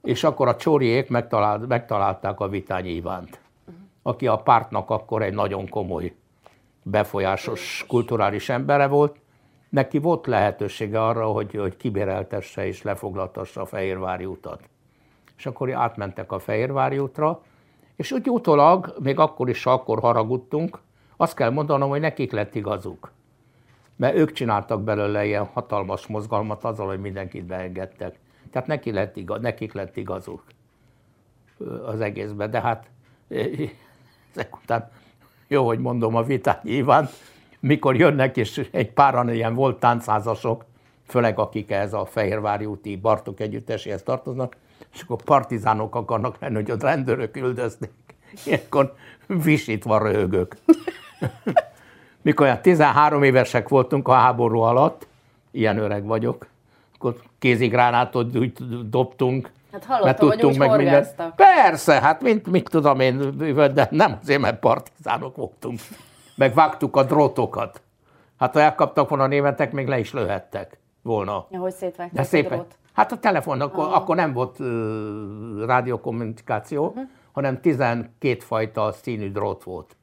és 0.03 0.25
akkor 0.25 0.49
a 0.49 0.57
csóriék 0.57 1.09
megtalált, 1.09 1.67
megtalálták 1.67 2.41
a 2.41 2.49
Vitány 2.49 2.87
Ivánt, 2.87 3.41
aki 4.03 4.27
a 4.27 4.37
pártnak 4.37 4.91
akkor 4.91 5.23
egy 5.23 5.35
nagyon 5.35 5.69
komoly, 5.69 6.15
befolyásos 6.83 7.85
kulturális 7.89 8.49
embere 8.49 8.87
volt. 8.87 9.17
Neki 9.69 9.99
volt 9.99 10.27
lehetősége 10.27 11.05
arra, 11.05 11.27
hogy, 11.27 11.55
hogy 11.55 11.77
kibéreltesse 11.77 12.67
és 12.67 12.83
lefoglaltassa 12.83 13.61
a 13.61 13.67
Fehérvári 13.67 14.25
utat. 14.25 14.61
És 15.37 15.47
akkor 15.47 15.73
átmentek 15.73 16.33
a 16.33 16.39
Fehérvári 16.39 16.99
útra, 16.99 17.43
és 17.97 18.13
úgy 18.13 18.31
utólag, 18.31 18.95
még 19.03 19.19
akkor 19.19 19.49
is, 19.49 19.67
akkor 19.67 20.01
haragudtunk, 20.01 20.79
azt 21.17 21.35
kell 21.35 21.51
mondanom, 21.51 21.89
hogy 21.89 22.01
nekik 22.01 22.33
lett 22.33 22.55
igazuk. 22.55 23.13
Mert 23.97 24.17
ők 24.17 24.33
csináltak 24.33 24.83
belőle 24.83 25.27
ilyen 25.27 25.45
hatalmas 25.45 26.07
mozgalmat 26.07 26.65
azzal, 26.65 26.87
hogy 26.87 27.01
mindenkit 27.01 27.45
beengedtek. 27.45 28.19
Tehát 28.51 28.69
neki 28.69 28.93
lett 28.93 29.17
igaz, 29.17 29.41
nekik 29.41 29.73
lett 29.73 29.97
igazuk 29.97 30.43
az 31.87 32.01
egészben. 32.01 32.51
De 32.51 32.61
hát 32.61 32.87
ezek 34.35 34.57
után, 34.63 34.91
jó, 35.49 35.67
hogy 35.67 35.79
mondom 35.79 36.15
a 36.15 36.23
vitát 36.23 36.63
nyilván, 36.63 37.09
mikor 37.61 37.97
jönnek, 37.97 38.37
és 38.37 38.69
egy 38.71 38.91
páran 38.91 39.29
ilyen 39.33 39.55
volt 39.55 39.79
táncházasok, 39.79 40.65
főleg 41.07 41.39
akik 41.39 41.71
ez 41.71 41.93
a 41.93 42.05
Fehérvári 42.05 42.65
úti 42.65 42.97
Bartok 42.97 43.41
együtteséhez 43.41 44.03
tartoznak, 44.03 44.57
és 44.93 45.03
akkor 45.03 45.23
partizánok 45.23 45.95
akarnak 45.95 46.37
lenni, 46.41 46.55
hogy 46.55 46.71
ott 46.71 46.83
rendőrök 46.83 47.37
üldöznék. 47.37 47.91
Ilyenkor 48.45 48.95
visítva 49.27 49.99
röhögök. 49.99 50.57
Mikor 52.27 52.47
olyan 52.47 52.61
13 52.63 53.23
évesek 53.23 53.69
voltunk 53.69 54.09
a 54.09 54.13
háború 54.13 54.61
alatt, 54.61 55.07
ilyen 55.51 55.79
öreg 55.79 56.05
vagyok, 56.05 56.47
akkor 56.95 57.17
kézigránátot 57.39 58.53
dobtunk, 58.91 59.51
Hát 59.73 59.85
hallottam, 59.85 60.29
hogy 60.29 60.45
úgy 60.45 60.59
meg 60.59 60.77
minden. 60.77 61.07
Persze, 61.37 62.01
hát 62.01 62.23
mint, 62.23 62.47
mit 62.47 62.69
tudom 62.71 63.01
én, 63.01 63.37
de 63.75 63.89
nem 63.91 64.19
azért, 64.23 64.41
mert 64.41 64.59
partizánok 64.59 65.37
voltunk. 65.37 65.81
Meg 66.35 66.55
vágtuk 66.55 66.97
a 66.97 67.03
drótokat. 67.03 67.81
Hát 68.39 68.53
ha 68.53 68.61
elkaptak 68.61 69.09
volna 69.09 69.25
a 69.25 69.27
németek, 69.27 69.73
még 69.73 69.89
le 69.89 69.99
is 69.99 70.13
lőhettek 70.13 70.79
volna. 71.03 71.47
Ja, 71.51 71.59
hogy 71.59 71.73
szétvágták 71.73 72.17
de 72.17 72.23
szépen. 72.23 72.53
a 72.53 72.55
drót? 72.55 72.79
Hát 72.93 73.13
a 73.13 73.19
telefon, 73.19 73.61
akkor, 73.61 73.85
ah. 73.85 73.97
akkor 73.97 74.17
nem 74.17 74.33
volt 74.33 74.59
uh, 74.61 74.67
rádiókommunikáció, 75.67 76.87
uh-huh. 76.87 77.03
hanem 77.33 77.61
12 77.61 78.39
fajta 78.41 78.93
színű 78.93 79.31
drót 79.31 79.65
volt 79.65 79.97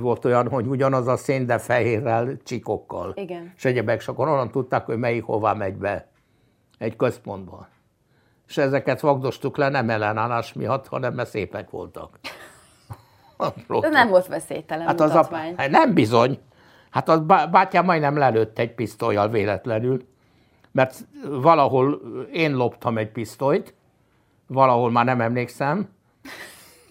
volt 0.00 0.24
olyan, 0.24 0.48
hogy 0.48 0.66
ugyanaz 0.66 1.06
a 1.06 1.16
szén, 1.16 1.46
de 1.46 1.58
fehérrel, 1.58 2.36
csikokkal. 2.44 3.12
Igen. 3.16 3.52
És 3.56 3.64
egyebek, 3.64 4.00
és 4.00 4.08
akkor 4.08 4.28
onnan 4.28 4.50
tudták, 4.50 4.86
hogy 4.86 4.98
melyik 4.98 5.24
hová 5.24 5.52
megy 5.52 5.74
be 5.74 6.08
egy 6.78 6.96
központba. 6.96 7.68
És 8.48 8.56
ezeket 8.56 9.00
vagdostuk 9.00 9.56
le 9.56 9.68
nem 9.68 9.90
ellenállás 9.90 10.52
miatt, 10.52 10.86
hanem 10.86 11.14
mert 11.14 11.28
szépek 11.28 11.70
voltak. 11.70 12.18
de 13.80 13.88
nem 13.88 14.08
volt 14.08 14.26
veszélytelen 14.26 14.86
hát 14.86 15.00
az 15.00 15.14
a, 15.14 15.28
hát 15.56 15.70
Nem 15.70 15.94
bizony. 15.94 16.38
Hát 16.90 17.08
a 17.08 17.20
bátyám 17.50 17.84
majdnem 17.84 18.16
lelőtt 18.16 18.58
egy 18.58 18.74
pisztolyjal 18.74 19.28
véletlenül, 19.28 20.06
mert 20.72 21.06
valahol 21.28 22.00
én 22.32 22.54
loptam 22.54 22.98
egy 22.98 23.10
pisztolyt, 23.10 23.74
valahol 24.46 24.90
már 24.90 25.04
nem 25.04 25.20
emlékszem, 25.20 25.88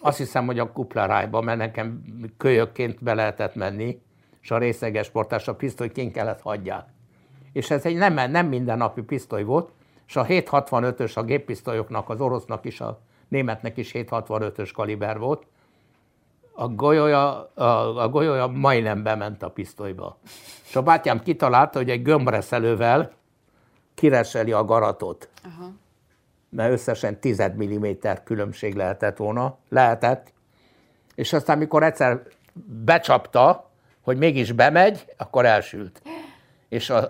azt 0.01 0.17
hiszem, 0.17 0.45
hogy 0.45 0.59
a 0.59 0.71
kuplarájba, 0.71 1.41
mert 1.41 1.57
nekem 1.57 2.01
kölyökként 2.37 3.03
be 3.03 3.13
lehetett 3.13 3.55
menni, 3.55 4.01
és 4.41 4.51
a 4.51 4.57
részeges 4.57 5.09
portás 5.09 5.47
a 5.47 5.55
pisztoly 5.55 5.91
kén 5.91 6.11
kellett 6.11 6.41
hagyják. 6.41 6.85
És 7.53 7.71
ez 7.71 7.85
egy 7.85 7.95
nem, 7.95 8.31
nem 8.31 8.47
mindennapi 8.47 9.01
pisztoly 9.01 9.43
volt, 9.43 9.69
és 10.07 10.15
a 10.15 10.25
765-ös 10.25 11.13
a 11.15 11.23
géppisztolyoknak, 11.23 12.09
az 12.09 12.21
orosznak 12.21 12.65
is, 12.65 12.81
a 12.81 12.99
németnek 13.27 13.77
is 13.77 13.91
765-ös 13.93 14.69
kaliber 14.73 15.19
volt, 15.19 15.45
a 16.53 16.67
golyója, 16.67 17.51
a, 17.53 18.01
a 18.03 18.09
golyója 18.09 18.47
majdnem 18.47 19.03
bement 19.03 19.43
a 19.43 19.49
pisztolyba. 19.49 20.17
És 20.69 20.75
a 20.75 20.81
bátyám 20.81 21.21
kitalálta, 21.21 21.77
hogy 21.77 21.89
egy 21.89 22.01
gömbreszelővel 22.01 23.11
kireseli 23.93 24.51
a 24.51 24.65
garatot. 24.65 25.29
Aha. 25.43 25.71
Mert 26.55 26.71
összesen 26.71 27.19
10 27.19 27.41
mm 27.41 27.85
különbség 28.23 28.75
lehetett 28.75 29.17
volna. 29.17 29.57
Lehetett. 29.69 30.33
És 31.15 31.33
aztán, 31.33 31.57
mikor 31.57 31.83
egyszer 31.83 32.21
becsapta, 32.65 33.71
hogy 34.01 34.17
mégis 34.17 34.51
bemegy, 34.51 35.05
akkor 35.17 35.45
elsült. 35.45 36.01
És 36.69 36.89
a 36.89 37.09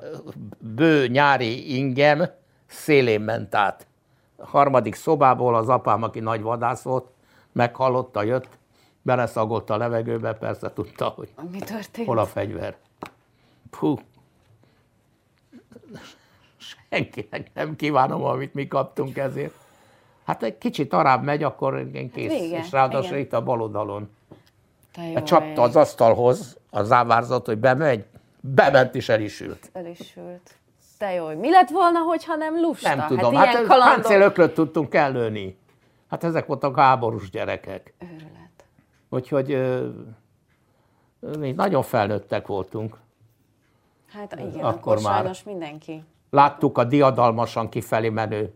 bő 0.57 1.07
nyári 1.07 1.77
ingem 1.77 2.29
szélén 2.67 3.21
ment 3.21 3.55
át. 3.55 3.87
A 4.35 4.45
harmadik 4.45 4.95
szobából 4.95 5.55
az 5.55 5.69
apám, 5.69 6.03
aki 6.03 6.19
nagy 6.19 6.41
vadász 6.41 6.81
volt, 6.81 7.07
meghallotta, 7.51 8.23
jött, 8.23 8.47
beleszagolt 9.01 9.69
a 9.69 9.77
levegőbe, 9.77 10.33
persze 10.33 10.73
tudta, 10.73 11.07
hogy 11.07 11.29
Mi 11.51 11.59
történt? 11.59 12.07
hol 12.07 12.17
a 12.17 12.25
fegyver. 12.25 12.75
Puh. 13.69 13.99
Senkinek 16.89 17.51
nem 17.53 17.75
kívánom, 17.75 18.23
amit 18.23 18.53
mi 18.53 18.67
kaptunk 18.67 19.17
ezért. 19.17 19.53
Hát 20.25 20.43
egy 20.43 20.57
kicsit 20.57 20.93
arább 20.93 21.23
megy, 21.23 21.43
akkor 21.43 21.89
én 21.93 22.11
kész. 22.11 22.31
Hát 22.31 22.39
vége, 22.39 22.57
és 22.57 22.71
ráadásul 22.71 23.11
igen. 23.11 23.19
itt 23.19 23.33
a 23.33 23.43
bal 23.43 23.61
oldalon. 23.61 24.09
Mert 24.97 25.25
csapta 25.25 25.61
az 25.61 25.75
asztalhoz, 25.75 26.57
az 26.69 26.87
závárzat, 26.87 27.45
hogy 27.45 27.57
bemegy, 27.57 28.05
bement 28.39 28.95
és 28.95 29.09
el 29.09 29.21
is 29.21 29.41
ült. 29.41 29.69
El 29.73 29.85
is 29.85 30.15
ült. 30.17 30.55
Te 30.97 31.13
jó. 31.13 31.27
Mi 31.27 31.49
lett 31.49 31.69
volna, 31.69 31.99
hogyha 31.99 32.35
nem 32.35 32.59
lusta? 32.59 32.95
Nem 32.95 33.07
tudom, 33.07 33.35
hát 33.35 33.45
hát, 33.45 33.53
ilyen 33.53 33.67
hát 33.67 33.77
kalandok... 33.77 34.01
páncélöklöt 34.01 34.53
tudtunk 34.53 34.93
ellőni. 34.93 35.57
Hát 36.09 36.23
ezek 36.23 36.45
voltak 36.45 36.77
háborús 36.77 37.29
gyerekek. 37.29 37.93
Őrület. 37.99 38.65
Úgyhogy 39.09 39.51
ö, 39.51 39.87
mi 41.39 41.51
nagyon 41.51 41.83
felnőttek 41.83 42.47
voltunk. 42.47 42.97
Hát 44.13 44.33
igen, 44.33 44.47
Akkor 44.47 44.63
akkor, 44.63 45.01
már. 45.01 45.13
sajnos 45.13 45.43
mindenki. 45.43 46.03
Láttuk 46.33 46.77
a 46.77 46.83
diadalmasan 46.83 47.69
kifelé 47.69 48.09
menő 48.09 48.53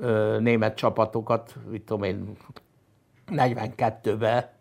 ö, 0.00 0.36
német 0.40 0.76
csapatokat, 0.76 1.56
mit 1.68 1.82
tudom 1.82 2.02
én, 2.02 2.36
42-be, 3.26 4.54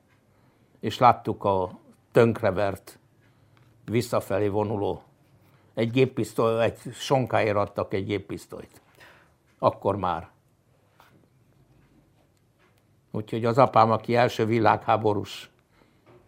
és 0.80 0.98
láttuk 0.98 1.44
a 1.44 1.80
tönkrevert, 2.12 3.00
visszafelé 3.86 4.48
vonuló. 4.48 5.04
Egy 5.74 5.92
géppisztoly, 5.92 6.64
egy 6.64 6.78
sonkáért 6.94 7.56
adtak 7.56 7.94
egy 7.94 8.06
géppisztolyt. 8.06 8.82
Akkor 9.60 9.96
már. 9.96 10.30
Úgyhogy 13.12 13.46
az 13.46 13.58
apám, 13.58 13.92
aki 13.92 14.16
első 14.16 14.46
világháborús 14.46 15.50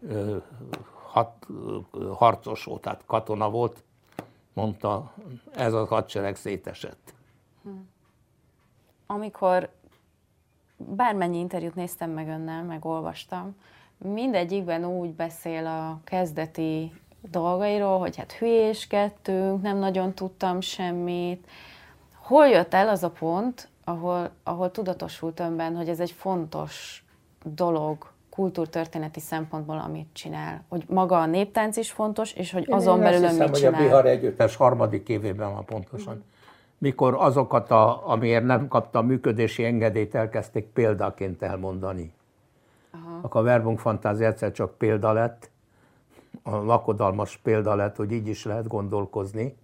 ö, 0.08 0.38
hat, 1.04 1.48
ö, 1.50 1.80
harcos 2.14 2.64
volt, 2.64 2.82
tehát 2.82 3.04
katona 3.06 3.50
volt, 3.50 3.84
mondta, 4.58 5.14
ez 5.56 5.74
a 5.74 5.86
hadsereg 5.86 6.36
szétesett. 6.36 7.14
Amikor 9.06 9.70
bármennyi 10.78 11.38
interjút 11.38 11.76
néztem 11.76 12.10
meg 12.10 12.28
önnel, 12.28 12.64
meg 12.64 12.86
olvastam, 12.86 13.56
mindegyikben 13.98 14.86
úgy 14.86 15.14
beszél 15.14 15.66
a 15.66 16.00
kezdeti 16.04 16.94
dolgairól, 17.22 18.00
hogy 18.00 18.16
hát 18.16 18.32
hülyéskedtünk, 18.32 19.62
nem 19.62 19.78
nagyon 19.78 20.14
tudtam 20.14 20.62
semmit. 20.62 21.48
Hol 22.14 22.48
jött 22.48 22.74
el 22.74 22.90
az 22.90 23.04
a 23.04 23.10
pont, 23.10 23.70
ahol, 23.84 24.30
ahol 24.44 24.72
tudatosult 24.72 25.40
önben, 25.40 25.76
hogy 25.76 25.90
ez 25.90 26.00
egy 26.00 26.12
fontos 26.12 27.06
dolog 27.44 28.12
kultúrtörténeti 28.38 29.20
szempontból, 29.20 29.80
amit 29.80 30.08
csinál? 30.14 30.64
Hogy 30.70 30.84
maga 30.88 31.20
a 31.20 31.26
néptánc 31.26 31.78
is 31.78 31.92
fontos, 31.92 32.34
és 32.34 32.52
hogy 32.52 32.66
azon 32.70 32.98
Én 32.98 33.04
belül 33.04 33.28
hiszem, 33.28 33.36
mit 33.36 33.50
hogy 33.50 33.66
a 33.66 33.70
csinál? 33.70 33.82
Bihar 33.82 34.06
együttes 34.06 34.56
harmadik 34.56 35.10
évében 35.10 35.54
van 35.54 35.66
pontosan. 35.66 36.24
Mikor 36.78 37.16
azokat, 37.18 37.72
a, 37.72 38.10
amiért 38.10 38.46
nem 38.46 38.68
kapta 38.68 39.00
a 39.00 39.02
működési 39.02 39.66
engedélyt, 39.66 40.16
elkezdték 40.16 40.66
példaként 40.66 41.42
elmondani. 41.42 42.14
Aha. 42.92 43.20
Akkor 43.22 43.42
a 43.42 43.44
Verbung 43.44 43.80
Fantázia 43.80 44.28
egyszer 44.28 44.52
csak 44.52 44.78
példa 44.78 45.12
lett, 45.12 45.50
a 46.44 46.56
lakodalmas 46.56 47.38
példa 47.38 47.76
lett, 47.76 47.96
hogy 47.96 48.12
így 48.12 48.28
is 48.28 48.46
lehet 48.46 48.68
gondolkozni, 48.68 49.56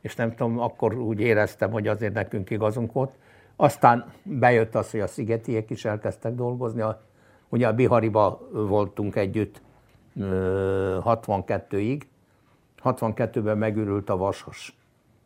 és 0.00 0.16
nem 0.16 0.34
tudom, 0.34 0.58
akkor 0.58 0.94
úgy 0.94 1.20
éreztem, 1.20 1.70
hogy 1.70 1.88
azért 1.88 2.14
nekünk 2.14 2.50
igazunk 2.50 2.92
volt. 2.92 3.14
Aztán 3.56 4.12
bejött 4.22 4.74
az, 4.74 4.90
hogy 4.90 5.00
a 5.00 5.06
szigetiek 5.06 5.70
is 5.70 5.84
elkezdtek 5.84 6.34
dolgozni. 6.34 6.80
A, 6.80 7.08
ugye 7.50 7.68
a 7.68 7.74
Bihariba 7.74 8.48
voltunk 8.52 9.16
együtt 9.16 9.62
ö, 10.16 10.98
62-ig, 11.04 12.02
62-ben 12.84 13.58
megürült 13.58 14.10
a 14.10 14.16
Vasas 14.16 14.78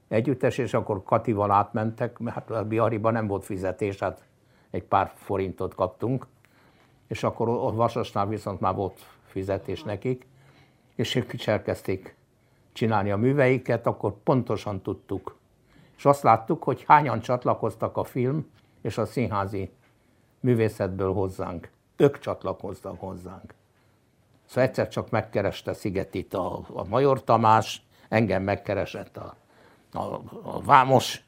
együttes, 0.08 0.58
és 0.58 0.74
akkor 0.74 1.02
Katival 1.02 1.50
átmentek, 1.50 2.18
hát 2.26 2.50
a 2.50 2.64
Bihariban 2.64 3.12
nem 3.12 3.26
volt 3.26 3.44
fizetés, 3.44 3.98
hát 3.98 4.24
egy 4.70 4.84
pár 4.84 5.12
forintot 5.14 5.74
kaptunk, 5.74 6.26
és 7.06 7.22
akkor 7.22 7.48
a 7.48 7.72
Vasasnál 7.72 8.26
viszont 8.26 8.60
már 8.60 8.74
volt 8.74 9.00
fizetés 9.26 9.82
nekik, 9.82 10.26
és 10.94 11.14
ők 11.14 11.32
is 11.32 11.46
elkezdték 11.46 12.16
csinálni 12.72 13.10
a 13.10 13.16
műveiket, 13.16 13.86
akkor 13.86 14.14
pontosan 14.22 14.82
tudtuk. 14.82 15.36
És 15.96 16.04
azt 16.04 16.22
láttuk, 16.22 16.62
hogy 16.62 16.84
hányan 16.86 17.20
csatlakoztak 17.20 17.96
a 17.96 18.04
film 18.04 18.46
és 18.80 18.98
a 18.98 19.06
színházi 19.06 19.70
művészetből 20.40 21.12
hozzánk. 21.12 21.70
Ők 21.96 22.18
csatlakoztak 22.18 23.00
hozzánk. 23.00 23.54
Szóval 24.46 24.64
egyszer 24.64 24.88
csak 24.88 25.10
megkereste 25.10 25.72
Szigetit 25.72 26.34
a, 26.34 26.60
a 26.72 26.84
Major 26.88 27.24
Tamás, 27.24 27.82
engem 28.08 28.42
megkeresett 28.42 29.16
a, 29.16 29.34
a, 29.92 30.20
a 30.42 30.62
Vámos, 30.62 31.24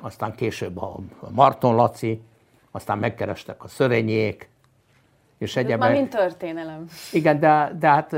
aztán 0.00 0.34
később 0.34 0.82
a, 0.82 0.96
a 1.20 1.30
Marton 1.30 1.74
Laci, 1.74 2.22
aztán 2.70 2.98
megkerestek 2.98 3.64
a 3.64 3.68
Szörényék, 3.68 4.48
és 5.38 5.56
Ez 5.56 5.64
már 5.64 5.64
egyebek. 5.64 5.92
mind 5.92 6.08
történelem. 6.08 6.86
Igen, 7.12 7.40
de, 7.40 7.76
de 7.78 7.88
hát 7.88 8.12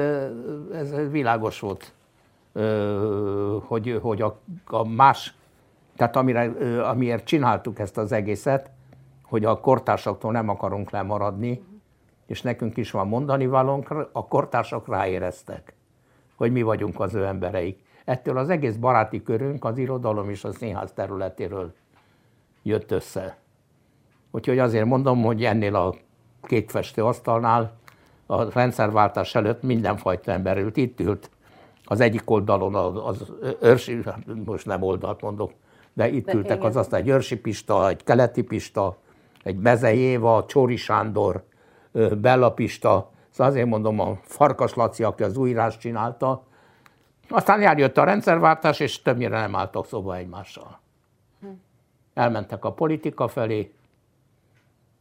ez 0.74 1.10
világos 1.10 1.60
volt, 1.60 1.92
hogy, 3.66 3.98
hogy 4.02 4.22
a, 4.22 4.40
a 4.66 4.84
más, 4.84 5.34
tehát 5.96 6.16
amire, 6.16 6.42
amiért 6.82 7.24
csináltuk 7.24 7.78
ezt 7.78 7.98
az 7.98 8.12
egészet, 8.12 8.70
hogy 9.28 9.44
a 9.44 9.60
kortársaktól 9.60 10.32
nem 10.32 10.48
akarunk 10.48 10.90
lemaradni, 10.90 11.62
és 12.26 12.42
nekünk 12.42 12.76
is 12.76 12.90
van 12.90 13.08
mondani 13.08 13.46
valónk, 13.46 14.08
a 14.12 14.26
kortársak 14.26 14.88
ráéreztek, 14.88 15.74
hogy 16.36 16.52
mi 16.52 16.62
vagyunk 16.62 17.00
az 17.00 17.14
ő 17.14 17.24
embereik. 17.24 17.86
Ettől 18.04 18.38
az 18.38 18.48
egész 18.48 18.74
baráti 18.74 19.22
körünk 19.22 19.64
az 19.64 19.78
irodalom 19.78 20.30
és 20.30 20.44
a 20.44 20.52
színház 20.52 20.92
területéről 20.92 21.74
jött 22.62 22.90
össze. 22.90 23.36
Úgyhogy 24.30 24.58
azért 24.58 24.84
mondom, 24.84 25.22
hogy 25.22 25.44
ennél 25.44 25.74
a 25.74 25.94
kékfestő 26.42 27.04
asztalnál 27.04 27.76
a 28.26 28.52
rendszerváltás 28.52 29.34
előtt 29.34 29.62
mindenfajta 29.62 30.32
ember 30.32 30.58
ült. 30.58 30.76
Itt 30.76 31.00
ült 31.00 31.30
az 31.84 32.00
egyik 32.00 32.30
oldalon 32.30 32.74
az, 32.74 33.32
őrsi, 33.60 34.02
most 34.44 34.66
nem 34.66 34.82
oldalt 34.82 35.20
mondok, 35.20 35.52
de 35.92 36.08
itt 36.08 36.32
ültek 36.32 36.64
az 36.64 36.76
aztán 36.76 37.00
egy 37.00 37.08
őrsi 37.08 37.36
Pista, 37.36 37.88
egy 37.88 38.04
keleti 38.04 38.42
Pista, 38.42 38.96
egy 39.42 39.56
Mezei 39.56 39.98
Éva, 39.98 40.44
Csóri 40.44 40.76
Sándor, 40.76 41.44
ö, 41.92 42.14
Bella 42.16 42.52
Pista, 42.52 43.10
szóval 43.30 43.52
azért 43.52 43.66
mondom, 43.66 43.98
a 44.00 44.18
Farkas 44.22 44.74
Laci, 44.74 45.02
aki 45.02 45.22
az 45.22 45.36
újírást 45.36 45.80
csinálta, 45.80 46.46
aztán 47.28 47.62
eljött 47.62 47.96
a 47.98 48.04
rendszerváltás, 48.04 48.80
és 48.80 49.02
többnyire 49.02 49.40
nem 49.40 49.54
álltak 49.56 49.86
szóba 49.86 50.16
egymással. 50.16 50.80
Elmentek 52.14 52.64
a 52.64 52.72
politika 52.72 53.28
felé, 53.28 53.72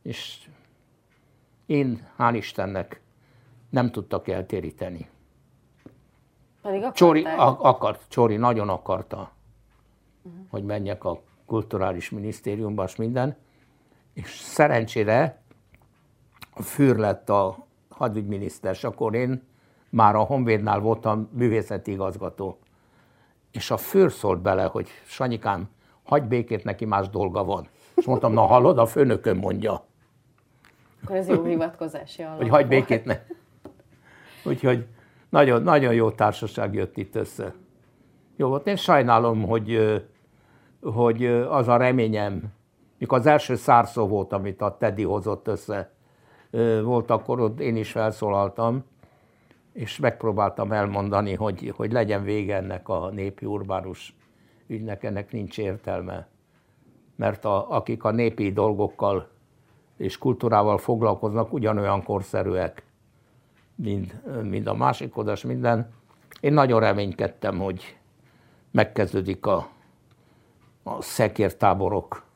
és 0.01 0.49
én, 1.65 2.07
hál' 2.19 2.33
Istennek, 2.35 3.01
nem 3.69 3.91
tudtak 3.91 4.27
eltéríteni. 4.27 5.09
Pedig 6.61 6.91
Csori 6.91 7.23
akarták. 7.23 7.39
a- 7.39 7.67
akart, 7.69 8.01
Csori 8.07 8.35
nagyon 8.35 8.69
akarta, 8.69 9.31
hogy 10.49 10.63
menjek 10.63 11.03
a 11.03 11.21
kulturális 11.45 12.09
minisztériumba, 12.09 12.83
és 12.83 12.95
minden. 12.95 13.37
És 14.17 14.39
szerencsére 14.39 15.41
a 16.53 16.61
Fűr 16.61 16.95
lett 16.95 17.29
a 17.29 17.67
hadügyminiszter, 17.89 18.71
és 18.71 18.83
akkor 18.83 19.15
én 19.15 19.43
már 19.89 20.15
a 20.15 20.19
Honvédnál 20.19 20.79
voltam 20.79 21.29
művészeti 21.33 21.91
igazgató. 21.91 22.59
És 23.51 23.71
a 23.71 23.77
Fűr 23.77 24.11
szólt 24.11 24.41
bele, 24.41 24.63
hogy 24.63 24.87
Sanyikám, 25.05 25.69
hagyj 26.03 26.27
békét, 26.27 26.63
neki 26.63 26.85
más 26.85 27.09
dolga 27.09 27.43
van. 27.43 27.67
És 27.95 28.05
mondtam, 28.05 28.33
na 28.33 28.41
hallod, 28.41 28.77
a 28.77 28.85
főnököm 28.85 29.37
mondja, 29.37 29.85
Akkor 31.03 31.15
ez 31.15 31.27
jó 31.27 31.43
hivatkozási 31.43 32.23
alap. 32.23 32.37
hogy 32.37 32.49
hagyj 32.49 32.67
békét 32.67 33.05
ne. 33.05 33.19
Úgyhogy 34.43 34.85
nagyon, 35.29 35.61
nagyon 35.61 35.93
jó 35.93 36.11
társaság 36.11 36.73
jött 36.73 36.97
itt 36.97 37.15
össze. 37.15 37.53
Jó 38.35 38.47
volt, 38.47 38.67
én 38.67 38.75
sajnálom, 38.75 39.43
hogy, 39.43 40.01
hogy 40.81 41.25
az 41.25 41.67
a 41.67 41.77
reményem, 41.77 42.55
mikor 42.97 43.17
az 43.17 43.25
első 43.25 43.55
szárszó 43.55 44.07
volt, 44.07 44.33
amit 44.33 44.61
a 44.61 44.77
Teddy 44.77 45.03
hozott 45.03 45.47
össze, 45.47 45.91
volt 46.83 47.09
akkor, 47.11 47.39
ott 47.39 47.59
én 47.59 47.75
is 47.75 47.91
felszólaltam, 47.91 48.83
és 49.73 49.97
megpróbáltam 49.97 50.71
elmondani, 50.71 51.33
hogy, 51.33 51.73
hogy 51.75 51.91
legyen 51.91 52.23
vége 52.23 52.55
ennek 52.55 52.89
a 52.89 53.09
népi 53.09 53.45
urbánus 53.45 54.15
ügynek, 54.67 55.03
ennek 55.03 55.31
nincs 55.31 55.57
értelme. 55.57 56.27
Mert 57.15 57.45
a, 57.45 57.71
akik 57.71 58.03
a 58.03 58.11
népi 58.11 58.51
dolgokkal 58.51 59.29
és 59.97 60.17
kultúrával 60.17 60.77
foglalkoznak, 60.77 61.53
ugyanolyan 61.53 62.03
korszerűek, 62.03 62.83
mint, 63.75 64.43
mint 64.43 64.67
a 64.67 64.73
másik 64.73 65.17
odas 65.17 65.43
minden. 65.43 65.89
Én 66.39 66.53
nagyon 66.53 66.79
reménykedtem, 66.79 67.59
hogy 67.59 67.97
megkezdődik 68.71 69.45
a, 69.45 69.69
a 70.83 71.01
szekértáborok 71.01 72.26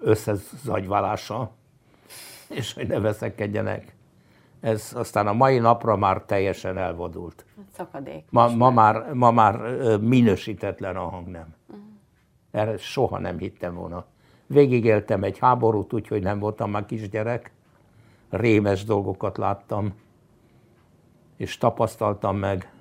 összezagyválása, 0.00 1.50
és 2.48 2.72
hogy 2.72 2.86
ne 2.86 2.98
veszekedjenek. 2.98 3.94
Ez 4.60 4.92
aztán 4.94 5.26
a 5.26 5.32
mai 5.32 5.58
napra 5.58 5.96
már 5.96 6.22
teljesen 6.22 6.78
elvadult. 6.78 7.44
Szakadék. 7.72 8.24
Ma, 8.30 8.48
ma, 8.48 8.70
már, 8.70 9.12
ma 9.12 9.30
már 9.30 9.56
minősítetlen 9.98 10.96
a 10.96 11.08
hangnem. 11.08 11.54
Uh-huh. 11.66 11.84
Erre 12.50 12.76
soha 12.76 13.18
nem 13.18 13.38
hittem 13.38 13.74
volna. 13.74 14.04
Végigéltem 14.46 15.22
egy 15.22 15.38
háborút, 15.38 15.92
úgyhogy 15.92 16.22
nem 16.22 16.38
voltam 16.38 16.70
már 16.70 16.86
kisgyerek. 16.86 17.52
Rémes 18.30 18.84
dolgokat 18.84 19.36
láttam, 19.36 19.94
és 21.36 21.58
tapasztaltam 21.58 22.36
meg. 22.36 22.72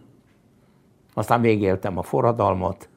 Aztán 1.13 1.41
végéltem 1.41 1.97
a 1.97 2.01
forradalmat, 2.01 2.89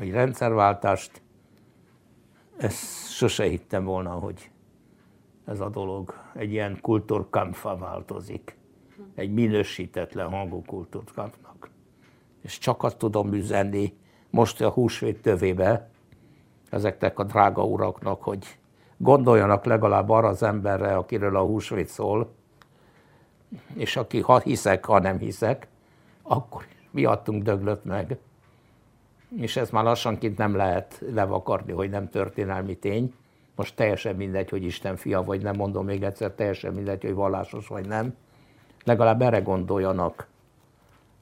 egy 0.00 0.10
rendszerváltást. 0.10 1.22
Ezt 2.56 3.10
sose 3.10 3.44
hittem 3.44 3.84
volna, 3.84 4.10
hogy 4.10 4.50
ez 5.44 5.60
a 5.60 5.68
dolog 5.68 6.14
egy 6.34 6.52
ilyen 6.52 6.78
kultúrkampfa 6.80 7.76
változik. 7.76 8.56
Egy 9.14 9.32
minősítetlen 9.32 10.30
hangú 10.30 10.62
kultúrkampnak. 10.62 11.70
És 12.42 12.58
csak 12.58 12.82
azt 12.82 12.96
tudom 12.96 13.32
üzenni 13.32 13.96
most 14.30 14.60
a 14.60 14.70
húsvét 14.70 15.22
tövébe 15.22 15.90
ezeknek 16.70 17.18
a 17.18 17.24
drága 17.24 17.64
uraknak, 17.64 18.22
hogy 18.22 18.58
gondoljanak 18.96 19.64
legalább 19.64 20.08
arra 20.08 20.28
az 20.28 20.42
emberre, 20.42 20.96
akiről 20.96 21.36
a 21.36 21.44
húsvét 21.44 21.88
szól, 21.88 22.34
és 23.74 23.96
aki 23.96 24.20
ha 24.20 24.38
hiszek, 24.38 24.84
ha 24.84 24.98
nem 24.98 25.18
hiszek, 25.18 25.68
akkor 26.22 26.64
miattunk 26.90 27.42
döglött 27.42 27.84
meg. 27.84 28.18
És 29.28 29.56
ez 29.56 29.70
már 29.70 29.84
lassanként 29.84 30.38
nem 30.38 30.54
lehet 30.56 31.02
levakarni, 31.12 31.72
hogy 31.72 31.90
nem 31.90 32.10
történelmi 32.10 32.76
tény. 32.76 33.14
Most 33.54 33.74
teljesen 33.76 34.16
mindegy, 34.16 34.50
hogy 34.50 34.64
Isten 34.64 34.96
fia 34.96 35.22
vagy 35.22 35.42
nem, 35.42 35.56
mondom 35.56 35.84
még 35.84 36.02
egyszer, 36.02 36.30
teljesen 36.30 36.74
mindegy, 36.74 37.02
hogy 37.02 37.14
vallásos 37.14 37.66
vagy 37.66 37.86
nem. 37.86 38.14
Legalább 38.84 39.22
erre 39.22 39.40
gondoljanak. 39.40 40.26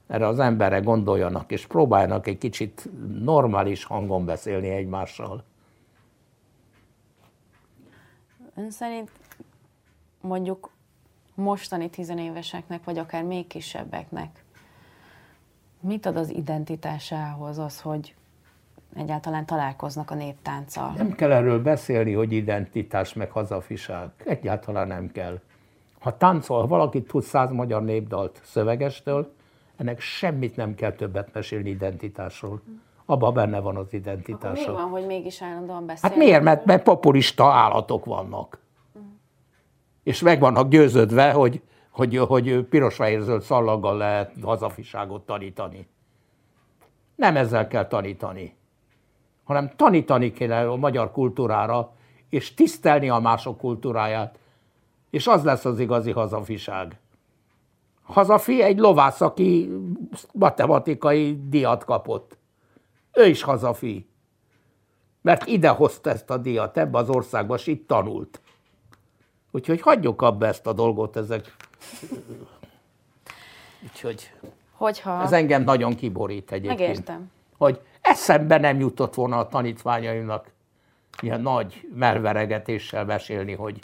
Erre 0.07 0.27
az 0.27 0.39
emberre 0.39 0.79
gondoljanak, 0.79 1.51
és 1.51 1.67
próbáljanak 1.67 2.27
egy 2.27 2.37
kicsit 2.37 2.89
normális 3.23 3.83
hangon 3.83 4.25
beszélni 4.25 4.69
egymással. 4.69 5.43
Ön 8.55 8.71
szerint 8.71 9.11
mondjuk 10.21 10.69
mostani 11.35 11.89
tizenéveseknek, 11.89 12.83
vagy 12.83 12.97
akár 12.97 13.23
még 13.23 13.47
kisebbeknek 13.47 14.44
mit 15.85 16.05
ad 16.05 16.17
az 16.17 16.29
identitásához 16.29 17.57
az, 17.57 17.81
hogy 17.81 18.15
egyáltalán 18.95 19.45
találkoznak 19.45 20.11
a 20.11 20.15
néptánccal? 20.15 20.93
Nem 20.97 21.11
kell 21.11 21.31
erről 21.31 21.61
beszélni, 21.61 22.13
hogy 22.13 22.31
identitás 22.31 23.13
meg 23.13 23.31
hazafiság. 23.31 24.09
Egyáltalán 24.25 24.87
nem 24.87 25.11
kell. 25.11 25.39
Ha 25.99 26.17
táncol, 26.17 26.59
ha 26.59 26.67
valaki 26.67 27.03
tud 27.03 27.23
száz 27.23 27.51
magyar 27.51 27.83
népdalt 27.83 28.41
szövegestől, 28.43 29.33
ennek 29.75 29.99
semmit 29.99 30.55
nem 30.55 30.75
kell 30.75 30.91
többet 30.91 31.33
mesélni 31.33 31.69
identitásról. 31.69 32.61
Abban 33.05 33.33
benne 33.33 33.59
van 33.59 33.75
az 33.75 33.93
identitása. 33.93 34.49
Akkor 34.49 34.73
miért 34.73 34.81
van, 34.81 34.89
hogy 34.89 35.05
mégis 35.05 35.41
állandóan 35.41 35.85
beszélnek? 35.85 36.17
Hát 36.17 36.27
miért? 36.27 36.43
Mert, 36.43 36.65
mert 36.65 36.83
populista 36.83 37.51
állatok 37.51 38.05
vannak. 38.05 38.59
Uh-huh. 38.93 39.09
És 40.03 40.21
meg 40.21 40.39
vannak 40.39 40.69
győződve, 40.69 41.31
hogy, 41.31 41.61
hogy, 41.95 42.17
hogy 42.17 42.63
piros-fehér-zöld 42.63 43.41
szallaggal 43.41 43.97
lehet 43.97 44.33
hazafiságot 44.41 45.25
tanítani. 45.25 45.87
Nem 47.15 47.35
ezzel 47.37 47.67
kell 47.67 47.87
tanítani, 47.87 48.55
hanem 49.43 49.71
tanítani 49.75 50.31
kell 50.31 50.69
a 50.69 50.75
magyar 50.75 51.11
kultúrára, 51.11 51.93
és 52.29 52.53
tisztelni 52.53 53.09
a 53.09 53.19
mások 53.19 53.57
kultúráját, 53.57 54.39
és 55.09 55.27
az 55.27 55.43
lesz 55.43 55.65
az 55.65 55.79
igazi 55.79 56.11
hazafiság. 56.11 56.99
Hazafi 58.03 58.61
egy 58.61 58.79
lovász, 58.79 59.21
aki 59.21 59.69
matematikai 60.33 61.39
diat 61.47 61.83
kapott. 61.83 62.37
Ő 63.13 63.25
is 63.25 63.43
hazafi. 63.43 64.09
Mert 65.21 65.45
ide 65.45 65.69
hozta 65.69 66.09
ezt 66.09 66.29
a 66.29 66.37
diat, 66.37 66.77
ebbe 66.77 66.97
az 66.97 67.09
országba, 67.09 67.55
és 67.55 67.67
itt 67.67 67.87
tanult. 67.87 68.41
Úgyhogy 69.51 69.81
hagyjuk 69.81 70.21
abba 70.21 70.45
ezt 70.45 70.67
a 70.67 70.73
dolgot, 70.73 71.17
ezek 71.17 71.55
Úgyhogy 73.83 74.31
Hogyha... 74.71 75.21
ez 75.21 75.31
engem 75.31 75.63
nagyon 75.63 75.95
kiborít 75.95 76.51
egyébként. 76.51 76.79
Megértem. 76.79 77.31
Hogy 77.57 77.81
eszembe 78.01 78.57
nem 78.57 78.79
jutott 78.79 79.13
volna 79.13 79.37
a 79.37 79.47
tanítványaimnak 79.47 80.51
ilyen 81.21 81.41
nagy 81.41 81.87
melveregetéssel 81.93 83.05
mesélni, 83.05 83.53
hogy 83.53 83.79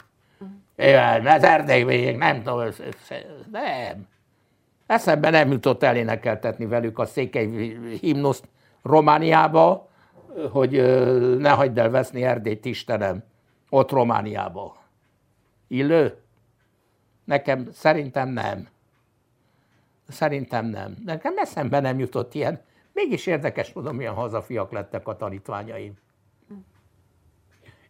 igen, 0.76 1.26
az 1.26 1.42
erdély 1.42 1.84
végig, 1.84 2.16
nem 2.16 2.42
tudom, 2.42 2.68
nem. 3.50 4.06
Eszembe 4.86 5.30
nem 5.30 5.50
jutott 5.50 5.82
elénekeltetni 5.82 6.66
velük 6.66 6.98
a 6.98 7.06
székely 7.06 7.46
himnuszt 8.00 8.48
Romániába, 8.82 9.88
hogy 10.50 10.70
ne 11.38 11.50
hagyd 11.50 11.78
el 11.78 11.90
veszni 11.90 12.22
Erdélyt, 12.22 12.64
Istenem, 12.64 13.24
ott 13.68 13.90
Romániába. 13.90 14.76
Illő? 15.68 16.21
Nekem 17.24 17.68
szerintem 17.72 18.28
nem. 18.28 18.68
Szerintem 20.08 20.66
nem. 20.66 20.96
Nekem 21.04 21.38
eszembe 21.38 21.80
nem 21.80 21.98
jutott 21.98 22.34
ilyen. 22.34 22.60
Mégis 22.92 23.26
érdekes 23.26 23.72
tudom, 23.72 23.96
milyen 23.96 24.14
hazafiak 24.14 24.72
lettek 24.72 25.08
a 25.08 25.16
tanítványaim. 25.16 25.94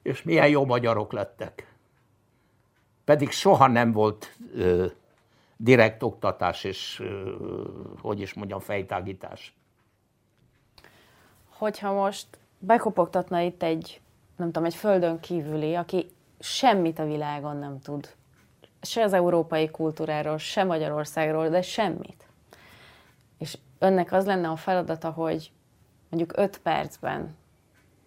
És 0.02 0.22
milyen 0.22 0.48
jó 0.48 0.64
magyarok 0.64 1.12
lettek. 1.12 1.74
Pedig 3.04 3.30
soha 3.30 3.66
nem 3.66 3.92
volt 3.92 4.36
ö, 4.54 4.86
direkt 5.56 6.02
oktatás 6.02 6.64
és, 6.64 7.00
ö, 7.00 7.34
hogy 8.00 8.20
is 8.20 8.34
mondjam, 8.34 8.60
fejtágítás. 8.60 9.54
Hogyha 11.48 11.92
most 11.92 12.26
bekopogtatna 12.58 13.40
itt 13.40 13.62
egy, 13.62 14.00
nem 14.36 14.46
tudom, 14.46 14.64
egy 14.64 14.74
földön 14.74 15.20
kívüli, 15.20 15.74
aki 15.74 16.10
semmit 16.38 16.98
a 16.98 17.04
világon 17.04 17.56
nem 17.56 17.80
tud, 17.80 18.14
se 18.82 19.02
az 19.02 19.12
európai 19.12 19.70
kultúráról, 19.70 20.38
se 20.38 20.64
Magyarországról, 20.64 21.48
de 21.48 21.62
semmit. 21.62 22.26
És 23.38 23.58
önnek 23.78 24.12
az 24.12 24.26
lenne 24.26 24.48
a 24.48 24.56
feladata, 24.56 25.10
hogy 25.10 25.52
mondjuk 26.08 26.38
öt 26.38 26.58
percben 26.58 27.36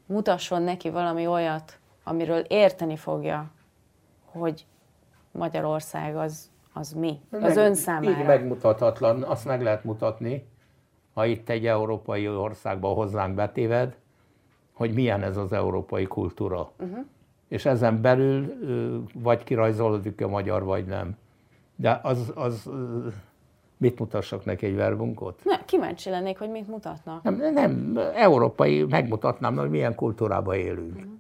mutasson 0.06 0.62
neki 0.62 0.90
valami 0.90 1.28
olyat, 1.28 1.80
amiről 2.04 2.40
érteni 2.40 2.96
fogja, 2.96 3.52
hogy 4.26 4.66
Magyarország 5.32 6.16
az, 6.16 6.50
az 6.74 6.92
mi, 6.92 7.20
az 7.32 7.42
meg, 7.42 7.58
ön 7.58 7.76
számára. 7.76 8.20
Így 8.20 8.26
megmutathatlan, 8.26 9.24
azt 9.24 9.46
meg 9.46 9.62
lehet 9.62 9.84
mutatni, 9.84 10.48
ha 11.14 11.26
itt 11.26 11.50
egy 11.50 11.66
európai 11.66 12.30
országba 12.30 12.88
hozzánk 12.88 13.36
betéved, 13.36 13.96
hogy 14.74 14.94
milyen 14.94 15.24
ez 15.24 15.38
az 15.38 15.54
európai 15.54 16.06
kultúra. 16.06 16.72
Uh-huh 16.80 17.06
és 17.48 17.66
ezen 17.66 18.02
belül 18.02 18.54
vagy 19.14 19.44
kirajzolódik 19.44 20.22
a 20.22 20.28
magyar, 20.28 20.64
vagy 20.64 20.86
nem. 20.86 21.18
De 21.76 22.00
az, 22.04 22.32
az 22.36 22.70
mit 23.78 24.00
mutassak 24.00 24.46
neki 24.46 24.66
egy 24.66 24.76
verbunkot? 24.76 25.42
Ne, 25.44 25.66
kíváncsi 25.66 26.10
lennék, 26.10 26.38
hogy 26.38 26.50
mit 26.50 26.68
mutatna. 26.68 27.20
Nem, 27.24 27.54
nem 27.54 28.00
európai, 28.16 28.84
megmutatnám, 28.84 29.58
hogy 29.58 29.70
milyen 29.70 29.96
kultúrában 29.96 30.56
élünk. 30.56 30.96
Uh-huh. 30.96 31.12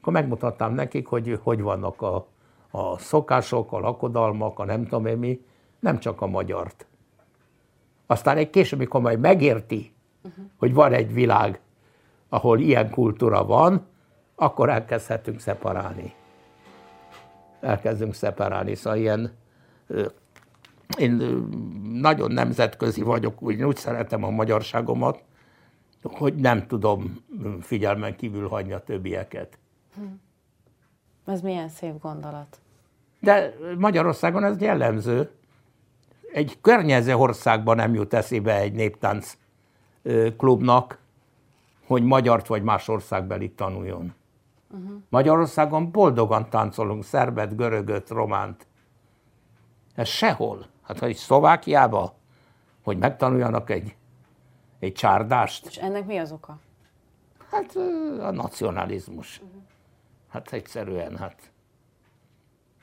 Akkor 0.00 0.12
megmutatnám 0.12 0.74
nekik, 0.74 1.06
hogy 1.06 1.38
hogy 1.42 1.60
vannak 1.60 2.02
a, 2.02 2.26
a 2.70 2.98
szokások, 2.98 3.72
a 3.72 3.78
lakodalmak, 3.78 4.58
a 4.58 4.64
nem 4.64 4.82
tudom 4.82 5.06
én 5.06 5.16
mi, 5.16 5.44
nem 5.80 5.98
csak 5.98 6.20
a 6.22 6.26
magyart. 6.26 6.86
Aztán 8.06 8.36
egy 8.36 8.50
később, 8.50 8.78
amikor 8.78 9.00
majd 9.00 9.20
megérti, 9.20 9.92
uh-huh. 10.22 10.44
hogy 10.56 10.74
van 10.74 10.92
egy 10.92 11.12
világ, 11.12 11.60
ahol 12.28 12.58
ilyen 12.60 12.90
kultúra 12.90 13.44
van, 13.44 13.86
akkor 14.36 14.68
elkezdhetünk 14.68 15.40
szeparálni. 15.40 16.14
Elkezdünk 17.60 18.14
szeparálni, 18.14 18.74
szóval 18.74 18.98
ilyen 18.98 19.32
én 20.98 21.12
nagyon 21.92 22.32
nemzetközi 22.32 23.02
vagyok, 23.02 23.42
úgy, 23.42 23.62
úgy 23.62 23.76
szeretem 23.76 24.24
a 24.24 24.30
magyarságomat, 24.30 25.22
hogy 26.02 26.34
nem 26.34 26.66
tudom 26.66 27.24
figyelmen 27.60 28.16
kívül 28.16 28.48
hagyni 28.48 28.72
a 28.72 28.84
többieket. 28.84 29.58
Ez 31.26 31.40
milyen 31.40 31.68
szép 31.68 32.00
gondolat. 32.00 32.60
De 33.20 33.54
Magyarországon 33.78 34.44
ez 34.44 34.60
jellemző. 34.60 35.30
Egy 36.32 36.58
környező 36.60 37.14
országban 37.14 37.76
nem 37.76 37.94
jut 37.94 38.14
eszébe 38.14 38.56
egy 38.56 38.72
néptánc 38.72 39.36
klubnak, 40.36 40.98
hogy 41.86 42.02
magyart 42.02 42.46
vagy 42.46 42.62
más 42.62 42.88
országbeli 42.88 43.50
tanuljon. 43.50 44.14
Uh-huh. 44.76 45.02
Magyarországon 45.08 45.90
boldogan 45.90 46.50
táncolunk 46.50 47.04
szerbet, 47.04 47.56
görögöt, 47.56 48.08
románt. 48.08 48.66
Ez 49.94 50.08
sehol. 50.08 50.66
Hát, 50.82 50.98
hogy 50.98 51.14
Szlovákiába, 51.14 52.14
hogy 52.82 52.98
megtanuljanak 52.98 53.70
egy, 53.70 53.96
egy 54.78 54.92
csárdást. 54.92 55.66
És 55.66 55.76
ennek 55.76 56.06
mi 56.06 56.16
az 56.18 56.32
oka? 56.32 56.58
Hát 57.50 57.76
a 58.20 58.30
nacionalizmus. 58.30 59.40
Uh-huh. 59.44 59.62
Hát 60.28 60.52
egyszerűen, 60.52 61.16
hát 61.16 61.50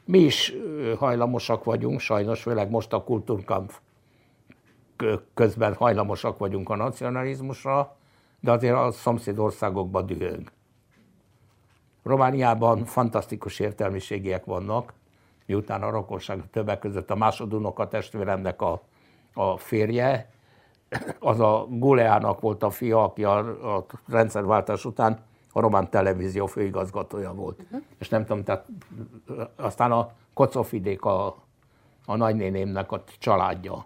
mi 0.06 0.20
is 0.20 0.54
hajlamosak 0.98 1.64
vagyunk, 1.64 2.00
sajnos 2.00 2.42
főleg 2.42 2.70
most 2.70 2.94
a 2.94 3.04
kultúrkamp 3.04 3.74
közben 5.34 5.74
hajlamosak 5.74 6.38
vagyunk 6.38 6.70
a 6.70 6.76
nacionalizmusra, 6.76 7.96
de 8.40 8.52
azért 8.52 8.76
a 8.76 8.92
szomszédországokban 8.92 10.06
dühöng. 10.06 10.52
Romániában 12.04 12.86
fantasztikus 12.86 13.60
értelmiségiek 13.60 14.46
vannak, 14.46 14.94
miután 15.46 15.84
a 15.84 15.90
rokonság 15.90 16.50
többek 16.52 16.80
között 16.80 17.12
a 17.12 17.16
másodunoka 17.16 17.88
testvéremnek 17.88 18.62
a, 18.62 18.82
a 19.34 19.58
férje, 19.58 20.32
az 21.20 21.40
a 21.40 21.66
Guleának 21.70 22.42
volt 22.42 22.64
a 22.64 22.70
fia, 22.70 23.04
aki 23.04 23.24
a, 23.24 23.38
a 23.76 23.86
rendszerváltás 24.08 24.86
után 24.86 25.20
a 25.52 25.60
román 25.60 25.90
televízió 25.90 26.46
főigazgatója 26.46 27.34
volt. 27.34 27.62
Uh-huh. 27.62 27.82
És 27.98 28.10
nem 28.10 28.26
tudom, 28.26 28.44
tehát 28.44 28.66
aztán 29.56 29.92
a 29.92 30.12
Kocofidék 30.34 31.06
a, 31.06 31.36
a 32.06 32.16
nagynénémnek 32.16 32.92
a 32.92 33.04
családja. 33.20 33.86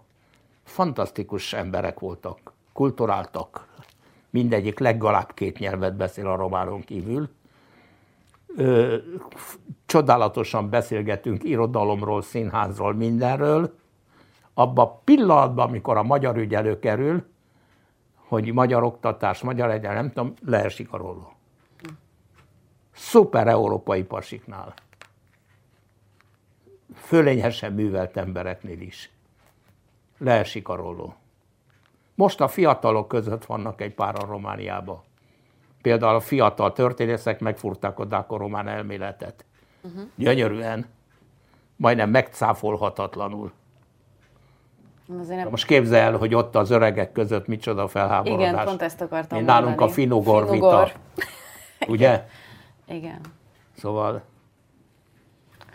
Fantasztikus 0.64 1.52
emberek 1.52 2.00
voltak, 2.00 2.52
kulturáltak, 2.72 3.66
mindegyik 4.30 4.78
legalább 4.78 5.34
két 5.34 5.58
nyelvet 5.58 5.96
beszél 5.96 6.26
a 6.26 6.36
románon 6.36 6.80
kívül. 6.80 7.28
Ö, 8.56 8.96
csodálatosan 9.86 10.70
beszélgetünk 10.70 11.44
irodalomról, 11.44 12.22
színházról, 12.22 12.94
mindenről. 12.94 13.74
Abba 14.54 14.82
a 14.82 15.00
pillanatban, 15.04 15.68
amikor 15.68 15.96
a 15.96 16.02
magyar 16.02 16.36
ügy 16.36 16.54
előkerül, 16.54 17.24
hogy 18.14 18.52
magyar 18.52 18.82
oktatás, 18.82 19.40
magyar 19.40 19.70
egyen, 19.70 19.94
nem 19.94 20.12
tudom, 20.12 20.34
leesik 20.44 20.92
a 20.92 20.96
rolló 20.96 21.32
szuper 22.98 23.46
európai 23.46 24.02
pasiknál. 24.02 24.74
Fölényesen 26.94 27.72
művelt 27.72 28.16
embereknél 28.16 28.80
is. 28.80 29.10
Leesik 30.18 30.68
a 30.68 30.74
rolló. 30.74 31.14
Most 32.14 32.40
a 32.40 32.48
fiatalok 32.48 33.08
között 33.08 33.44
vannak 33.44 33.80
egy 33.80 33.94
pár 33.94 34.14
a 34.22 34.26
Romániába. 34.26 35.04
Például 35.82 36.14
a 36.14 36.20
fiatal 36.20 36.72
történészek 36.72 37.40
megfurták 37.40 37.98
a 37.98 38.04
dáko-román 38.04 38.68
elméletet. 38.68 39.44
Uh-huh. 39.82 40.02
Gyönyörűen, 40.14 40.86
majdnem 41.76 42.10
megcáfolhatatlanul. 42.10 43.52
Nem... 45.28 45.48
Most 45.48 45.66
képzel 45.66 46.00
el, 46.00 46.16
hogy 46.16 46.34
ott 46.34 46.54
az 46.54 46.70
öregek 46.70 47.12
között 47.12 47.46
micsoda 47.46 47.88
felháborodás. 47.88 48.52
Igen, 48.52 48.64
pont 48.64 48.82
ezt 48.82 49.00
akartam 49.00 49.38
Én 49.38 49.44
Nálunk 49.44 49.80
a 49.80 49.88
finugor, 49.88 50.48
finugor. 50.48 50.84
vita. 50.84 50.98
Ugye? 51.92 52.24
Igen. 52.86 53.20
Szóval... 53.76 54.22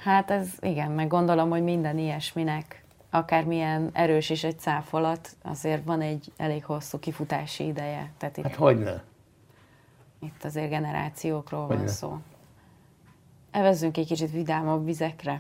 Hát 0.04 0.32
ez 0.32 0.50
igen, 0.60 0.92
meg 0.92 1.08
gondolom, 1.08 1.50
hogy 1.50 1.64
minden 1.64 1.98
ilyesminek, 1.98 2.84
akármilyen 3.10 3.90
erős 3.94 4.30
is 4.30 4.44
egy 4.44 4.60
cáfolat, 4.60 5.30
azért 5.44 5.86
van 5.86 6.02
egy 6.02 6.32
elég 6.38 6.66
hosszú 6.66 7.00
kifutási 7.00 7.66
ideje. 7.66 8.12
Tehát 8.18 8.40
hát 8.44 8.56
hogyne? 8.56 9.04
Itt 10.24 10.44
azért 10.44 10.70
generációkról 10.70 11.66
hogyne. 11.66 11.76
van 11.76 11.88
szó. 11.88 12.18
Evezzünk 13.52 13.98
egy 13.98 14.08
kicsit 14.08 14.32
vidámabb 14.32 14.86
vizekre. 14.86 15.38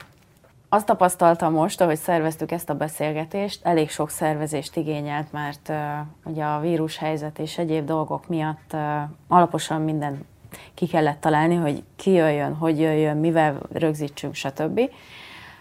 Azt 0.69 0.85
tapasztaltam 0.85 1.53
most, 1.53 1.81
ahogy 1.81 1.97
szerveztük 1.97 2.51
ezt 2.51 2.69
a 2.69 2.75
beszélgetést, 2.75 3.65
elég 3.65 3.89
sok 3.89 4.09
szervezést 4.09 4.75
igényelt, 4.75 5.31
mert 5.31 5.69
uh, 5.69 5.77
ugye 6.23 6.43
a 6.43 6.59
vírushelyzet 6.59 7.39
és 7.39 7.57
egyéb 7.57 7.85
dolgok 7.85 8.27
miatt 8.27 8.73
uh, 8.73 9.01
alaposan 9.27 9.81
minden 9.81 10.25
ki 10.73 10.87
kellett 10.87 11.19
találni, 11.19 11.55
hogy 11.55 11.83
ki 11.95 12.11
jöjjön, 12.11 12.55
hogy 12.55 12.79
jöjjön, 12.79 13.17
mivel 13.17 13.59
rögzítsünk, 13.71 14.33
stb. 14.33 14.81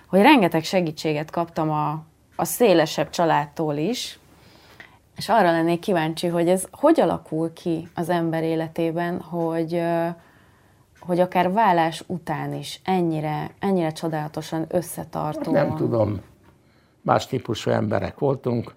Hogy 0.07 0.21
rengeteg 0.21 0.65
segítséget 0.65 1.31
kaptam 1.31 1.71
a, 1.71 2.03
a 2.37 2.45
szélesebb 2.45 3.11
családtól 3.11 3.77
is, 3.77 4.19
és 5.17 5.29
arra 5.29 5.51
lennék 5.51 5.79
kíváncsi, 5.81 6.27
hogy 6.27 6.49
ez 6.49 6.69
hogy 6.71 7.01
alakul 7.01 7.53
ki 7.53 7.89
az 7.95 8.09
ember 8.09 8.43
életében, 8.43 9.21
hogy, 9.21 9.83
hogy 11.01 11.21
akár 11.21 11.53
vállás 11.53 12.05
után 12.07 12.55
is 12.55 12.81
ennyire, 12.85 13.51
ennyire 13.59 13.91
csodálatosan 13.91 14.65
összetartó. 14.69 15.53
Nem 15.53 15.77
tudom, 15.77 16.21
más 17.01 17.27
típusú 17.27 17.71
emberek 17.71 18.19
voltunk. 18.19 18.75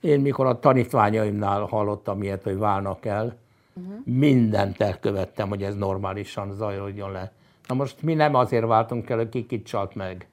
Én 0.00 0.20
mikor 0.20 0.46
a 0.46 0.58
tanítványaimnál 0.58 1.60
hallottam 1.60 2.22
ilyet, 2.22 2.42
hogy 2.42 2.58
válnak 2.58 3.04
el, 3.06 3.36
Uh-huh. 3.80 4.04
Mindent 4.04 4.80
elkövettem, 4.80 5.48
hogy 5.48 5.62
ez 5.62 5.76
normálisan 5.76 6.52
zajlódjon 6.52 7.12
le. 7.12 7.32
Na 7.68 7.74
most 7.74 8.02
mi 8.02 8.14
nem 8.14 8.34
azért 8.34 8.66
váltunk 8.66 9.10
el, 9.10 9.16
hogy 9.16 9.28
ki 9.28 9.46
kit 9.46 9.66
csalt 9.66 9.94
meg. 9.94 10.28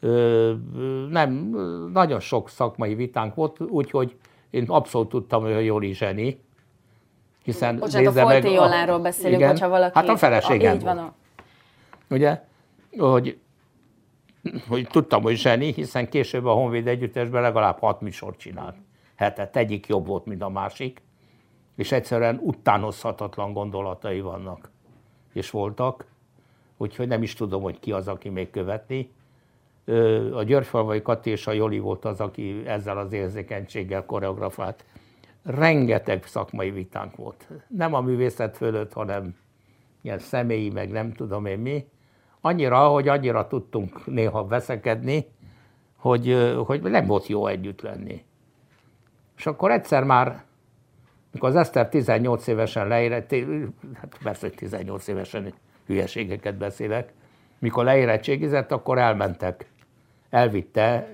Ö, 0.00 0.52
nem, 1.10 1.30
nagyon 1.92 2.20
sok 2.20 2.48
szakmai 2.48 2.94
vitánk 2.94 3.34
volt, 3.34 3.60
úgyhogy 3.60 4.16
én 4.54 4.64
abszolút 4.68 5.08
tudtam, 5.08 5.42
hogy 5.42 5.52
a 5.52 5.58
Joli 5.58 5.92
zseni. 5.92 6.40
Hiszen 7.42 7.78
Bocsánat, 7.78 8.16
a 8.16 8.20
Folti 8.20 8.52
Joláról 8.52 8.98
beszélünk, 8.98 9.36
igen, 9.36 9.50
hogyha 9.50 9.68
valaki... 9.68 9.98
Hát 9.98 10.08
a 10.08 10.16
feleségem 10.16 10.76
a, 10.76 10.84
van. 10.84 10.98
A... 10.98 11.14
Ugye, 12.10 12.42
hogy, 12.98 13.38
hogy 14.68 14.86
tudtam, 14.86 15.22
hogy 15.22 15.36
zseni, 15.36 15.72
hiszen 15.72 16.08
később 16.08 16.44
a 16.44 16.52
Honvéd 16.52 16.86
Együttesben 16.86 17.42
legalább 17.42 17.78
hat 17.78 18.00
műsort 18.00 18.38
csinált. 18.38 18.76
Hetet, 19.14 19.56
egyik 19.56 19.86
jobb 19.86 20.06
volt, 20.06 20.24
mint 20.24 20.42
a 20.42 20.48
másik 20.48 21.02
és 21.76 21.92
egyszerűen 21.92 22.40
utánozhatatlan 22.42 23.52
gondolatai 23.52 24.20
vannak, 24.20 24.70
és 25.32 25.50
voltak, 25.50 26.06
úgyhogy 26.76 27.08
nem 27.08 27.22
is 27.22 27.34
tudom, 27.34 27.62
hogy 27.62 27.80
ki 27.80 27.92
az, 27.92 28.08
aki 28.08 28.28
még 28.28 28.50
követni. 28.50 29.12
A 30.32 30.42
Györgyfalvai 30.42 31.02
Kati 31.02 31.30
és 31.30 31.46
a 31.46 31.52
Joli 31.52 31.78
volt 31.78 32.04
az, 32.04 32.20
aki 32.20 32.62
ezzel 32.66 32.98
az 32.98 33.12
érzékenységgel 33.12 34.04
koreografált. 34.04 34.84
Rengeteg 35.42 36.24
szakmai 36.24 36.70
vitánk 36.70 37.16
volt. 37.16 37.48
Nem 37.68 37.94
a 37.94 38.00
művészet 38.00 38.56
fölött, 38.56 38.92
hanem 38.92 39.36
ilyen 40.02 40.18
személyi, 40.18 40.70
meg 40.70 40.90
nem 40.90 41.12
tudom 41.12 41.46
én 41.46 41.58
mi. 41.58 41.88
Annyira, 42.40 42.88
hogy 42.88 43.08
annyira 43.08 43.46
tudtunk 43.46 44.06
néha 44.06 44.46
veszekedni, 44.46 45.26
hogy, 45.96 46.54
hogy 46.66 46.82
nem 46.82 47.06
volt 47.06 47.26
jó 47.26 47.46
együtt 47.46 47.80
lenni. 47.80 48.24
És 49.36 49.46
akkor 49.46 49.70
egyszer 49.70 50.04
már 50.04 50.44
mikor 51.32 51.48
az 51.48 51.56
Eszter 51.56 51.88
18 51.88 52.46
évesen 52.46 52.88
leérett, 52.88 53.34
hát 53.94 54.18
persze, 54.22 54.46
hogy 54.46 54.56
18 54.56 55.08
évesen 55.08 55.54
hülyeségeket 55.86 56.56
beszélek, 56.56 57.12
mikor 57.58 57.84
leérettségizett, 57.84 58.72
akkor 58.72 58.98
elmentek, 58.98 59.66
elvitte 60.34 61.12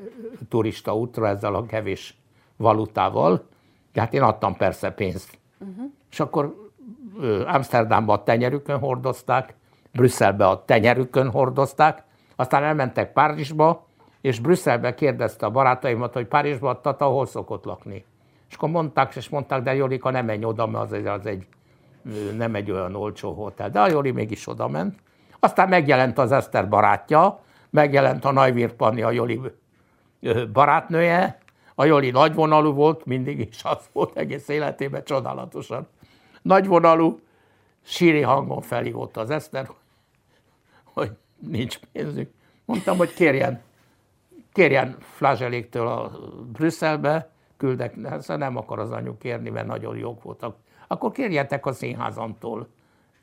turista 0.48 0.96
útra 0.96 1.28
ezzel 1.28 1.54
a 1.54 1.66
kevés 1.66 2.18
valutával, 2.56 3.46
hát 3.94 4.14
én 4.14 4.22
adtam 4.22 4.56
persze 4.56 4.90
pénzt. 4.90 5.38
Uh-huh. 5.58 5.84
És 6.10 6.20
akkor 6.20 6.70
Amsterdamba 7.46 8.12
a 8.12 8.22
tenyerükön 8.22 8.78
hordozták, 8.78 9.54
Brüsszelbe 9.92 10.48
a 10.48 10.64
tenyerükön 10.64 11.30
hordozták, 11.30 12.02
aztán 12.36 12.62
elmentek 12.62 13.12
Párizsba, 13.12 13.86
és 14.20 14.38
Brüsszelbe 14.38 14.94
kérdezte 14.94 15.46
a 15.46 15.50
barátaimat, 15.50 16.12
hogy 16.12 16.26
Párizsba 16.26 16.80
Tata 16.80 17.06
hol 17.06 17.26
szokott 17.26 17.64
lakni. 17.64 18.04
És 18.48 18.54
akkor 18.54 18.68
mondták, 18.68 19.14
és 19.14 19.28
mondták, 19.28 19.62
de 19.62 19.74
Jolika 19.74 20.10
nem 20.10 20.24
menj 20.24 20.44
oda, 20.44 20.66
mert 20.66 20.84
az 20.84 20.92
egy, 20.92 21.06
az 21.06 21.26
egy 21.26 21.46
nem 22.36 22.54
egy 22.54 22.70
olyan 22.70 22.94
olcsó 22.94 23.32
hotel. 23.32 23.70
De 23.70 23.80
a 23.80 23.88
Joli 23.88 24.10
mégis 24.10 24.48
oda 24.48 24.68
ment. 24.68 24.98
Aztán 25.38 25.68
megjelent 25.68 26.18
az 26.18 26.32
Eszter 26.32 26.68
barátja, 26.68 27.40
megjelent 27.70 28.24
a 28.24 28.32
Najvír 28.32 28.72
Panni, 28.72 29.02
a 29.02 29.10
Joli 29.10 29.40
barátnője, 30.52 31.38
a 31.74 31.84
Joli 31.84 32.10
nagyvonalú 32.10 32.72
volt, 32.72 33.04
mindig 33.04 33.38
is 33.38 33.64
az 33.64 33.88
volt 33.92 34.16
egész 34.16 34.48
életében 34.48 35.04
csodálatosan. 35.04 35.88
Nagyvonalú, 36.42 37.20
síri 37.82 38.20
hangon 38.20 38.60
felhívott 38.60 39.16
az 39.16 39.30
Eszter, 39.30 39.70
hogy 40.84 41.10
nincs 41.38 41.78
pénzük. 41.92 42.30
Mondtam, 42.64 42.96
hogy 42.96 43.14
kérjen 43.14 43.62
kérjen 44.52 44.96
flázseléktől 45.00 45.86
a 45.86 46.10
Brüsszelbe, 46.52 47.30
küldek, 47.56 47.94
hát 48.06 48.36
nem 48.36 48.56
akar 48.56 48.78
az 48.78 48.90
anyu 48.90 49.16
kérni, 49.16 49.50
mert 49.50 49.66
nagyon 49.66 49.96
jók 49.96 50.22
voltak. 50.22 50.56
Akkor 50.86 51.12
kérjetek 51.12 51.66
a 51.66 51.72
színházamtól, 51.72 52.68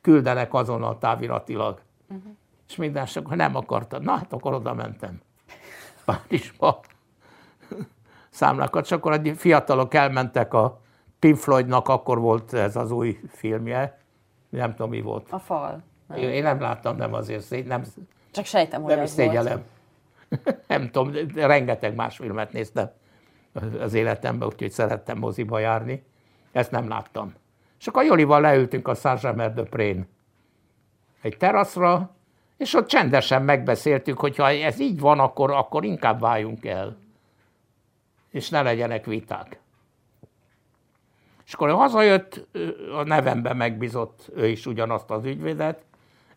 küldenek 0.02 0.54
azonnal 0.54 0.98
táviratilag. 0.98 1.82
Uh-huh. 2.10 2.32
És 2.68 2.76
minden, 2.76 3.08
akkor 3.16 3.36
nem 3.36 3.56
akartad. 3.56 4.04
Na, 4.04 4.12
hát 4.12 4.34
akkor 4.34 4.54
oda 4.54 4.74
mentem. 4.74 5.22
Párizsba 6.06 6.80
számlákat, 8.30 8.86
és 8.86 8.92
akkor 8.92 9.12
a 9.12 9.36
fiatalok 9.36 9.94
elmentek 9.94 10.54
a 10.54 10.82
Pink 11.20 11.38
Floydnak, 11.38 11.88
akkor 11.88 12.20
volt 12.20 12.54
ez 12.54 12.76
az 12.76 12.92
új 12.92 13.20
filmje, 13.30 14.00
nem 14.50 14.76
tudom 14.76 14.90
mi 14.90 15.02
volt. 15.02 15.32
A 15.32 15.40
fal. 15.40 15.84
Nem. 16.08 16.18
Én 16.18 16.44
nem 16.44 16.60
láttam, 16.60 16.98
nem 16.98 17.14
azért, 17.14 17.66
nem, 17.66 17.84
Csak 18.32 18.46
sejtem, 18.46 18.82
hogy 18.82 18.96
nem 18.96 19.04
az 19.04 19.16
volt. 19.16 19.60
nem 20.68 20.90
tudom, 20.90 21.14
rengeteg 21.36 21.96
más 21.96 22.16
filmet 22.16 22.52
néztem 22.52 22.92
az 23.80 23.94
életemben, 23.94 24.48
úgyhogy 24.48 24.72
szerettem 24.72 25.18
moziba 25.18 25.60
járni. 25.60 26.04
Ezt 26.52 26.72
nem 26.72 26.88
láttam. 26.88 27.34
És 27.80 27.88
akkor 27.88 28.04
Jolival 28.04 28.42
leültünk 28.42 28.88
a 28.88 28.94
saint 28.94 29.54
de 29.54 29.64
Prén 29.64 30.08
egy 31.22 31.38
teraszra, 31.38 32.16
és 32.58 32.74
ott 32.74 32.88
csendesen 32.88 33.42
megbeszéltük, 33.42 34.20
hogy 34.20 34.36
ha 34.36 34.50
ez 34.50 34.80
így 34.80 35.00
van, 35.00 35.20
akkor, 35.20 35.52
akkor 35.52 35.84
inkább 35.84 36.20
váljunk 36.20 36.66
el, 36.66 36.98
és 38.30 38.50
ne 38.50 38.62
legyenek 38.62 39.06
viták. 39.06 39.60
És 41.46 41.54
akkor 41.54 41.72
hazajött, 41.72 42.48
a 42.98 43.04
nevemben 43.04 43.58
megbízott 43.58 44.30
ő 44.36 44.48
is 44.48 44.66
ugyanazt 44.66 45.10
az 45.10 45.26
ügyvédet, 45.26 45.84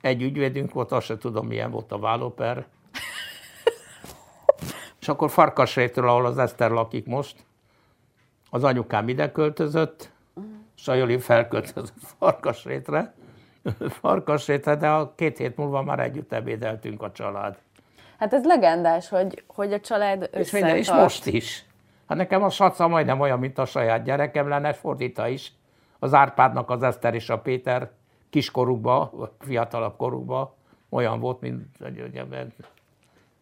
egy 0.01 0.23
ügyvédünk 0.23 0.73
volt, 0.73 0.93
azt 0.93 1.07
se 1.07 1.19
tudom, 1.19 1.47
milyen 1.47 1.71
volt 1.71 1.93
a 1.93 1.99
vállóper. 1.99 2.67
és 5.01 5.09
akkor 5.09 5.31
Farkasrétről, 5.31 6.09
ahol 6.09 6.27
az 6.27 6.39
Eszter 6.39 6.71
lakik 6.71 7.07
most, 7.07 7.45
az 8.51 8.65
anyukám 8.65 9.09
ide 9.09 9.33
költözött, 9.33 10.11
Sajoli 10.75 11.19
felköltözött 11.19 11.93
Farkasrétre, 12.19 13.15
Farkasrétre, 14.01 14.77
de 14.77 14.89
a 14.89 15.15
két 15.15 15.39
hét 15.39 15.57
múlva 15.57 15.83
már 15.83 16.01
együtt 16.01 16.33
ebédeltünk 16.33 17.03
a 17.03 17.13
család. 17.13 17.59
Hát 18.19 18.33
ez 18.33 18.45
legendás, 18.45 19.09
hogy, 19.09 19.45
hogy 19.47 19.73
a 19.73 19.81
család 19.81 20.31
és, 20.33 20.51
minden, 20.51 20.77
és 20.77 20.93
most 20.93 21.27
is. 21.27 21.65
Hát 22.09 22.19
nekem 22.19 22.43
a 22.43 22.51
saca 22.51 22.89
majdnem 22.89 23.21
olyan, 23.21 23.39
mint 23.39 23.59
a 23.59 23.65
saját 23.65 24.05
gyerekem 24.05 24.49
lenne, 24.49 24.73
fordítva 24.73 25.29
is. 25.29 25.53
Az 25.99 26.15
Árpádnak 26.15 26.71
az 26.71 26.83
Eszter 26.83 27.15
és 27.15 27.31
a 27.31 27.39
Péter 27.39 27.91
kiskorukba, 28.31 29.13
fiatalabb 29.39 29.97
korukba 29.97 30.55
olyan 30.89 31.21
volt, 31.21 31.41
mint 31.41 31.67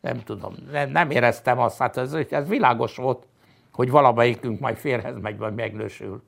nem 0.00 0.22
tudom, 0.24 0.54
nem, 0.72 0.90
nem 0.90 1.10
éreztem 1.10 1.58
azt, 1.58 1.78
hát 1.78 1.96
ez, 1.96 2.12
ez 2.12 2.48
világos 2.48 2.96
volt, 2.96 3.26
hogy 3.72 3.90
valamelyikünk 3.90 4.60
majd 4.60 4.76
férhez 4.76 5.20
megy, 5.20 5.38
vagy 5.38 5.54
megnősül. 5.54 6.22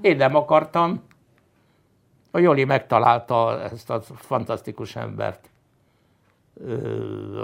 Én 0.00 0.16
nem 0.16 0.34
akartam, 0.34 1.02
a 2.30 2.38
Joli 2.38 2.64
megtalálta 2.64 3.60
ezt 3.62 3.90
a 3.90 4.00
fantasztikus 4.00 4.96
embert, 4.96 5.50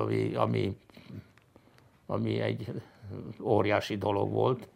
ami, 0.03 0.35
ami, 0.35 0.77
ami 2.07 2.41
egy 2.41 2.83
óriási 3.41 3.97
dolog 3.97 4.33
volt, 4.33 4.69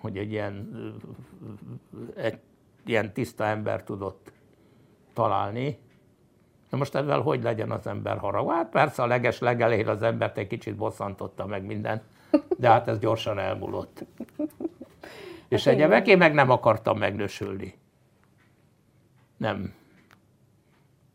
hogy 0.00 0.16
egy 0.16 0.30
ilyen, 0.30 0.68
egy 2.16 2.38
ilyen 2.84 3.12
tiszta 3.12 3.44
ember 3.44 3.84
tudott 3.84 4.32
találni. 5.12 5.78
Na 6.70 6.78
most 6.78 6.94
ezzel 6.94 7.20
hogy 7.20 7.42
legyen 7.42 7.70
az 7.70 7.86
ember 7.86 8.18
harag? 8.18 8.50
Hát 8.50 8.70
persze 8.70 9.02
a 9.02 9.06
leges 9.06 9.38
legelején 9.38 9.88
az 9.88 10.02
embert 10.02 10.38
egy 10.38 10.46
kicsit 10.46 10.76
bosszantotta 10.76 11.46
meg 11.46 11.64
minden, 11.64 12.02
de 12.58 12.68
hát 12.68 12.88
ez 12.88 12.98
gyorsan 12.98 13.38
elmúlott. 13.38 14.04
És 15.48 15.64
hát 15.64 15.74
egyebek, 15.74 16.06
én 16.06 16.18
meg 16.18 16.34
nem 16.34 16.50
akartam 16.50 16.98
megnősülni. 16.98 17.79
Nem. 19.40 19.74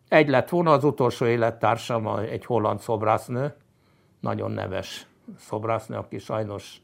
Egy 0.07 0.29
lett 0.29 0.49
volna 0.49 0.71
az 0.71 0.83
utolsó 0.83 1.25
élettársam, 1.25 2.07
egy 2.07 2.45
holland 2.45 2.79
szobrásznő, 2.79 3.55
nagyon 4.19 4.51
neves 4.51 5.07
szobrásznő, 5.37 5.97
aki 5.97 6.17
sajnos 6.17 6.81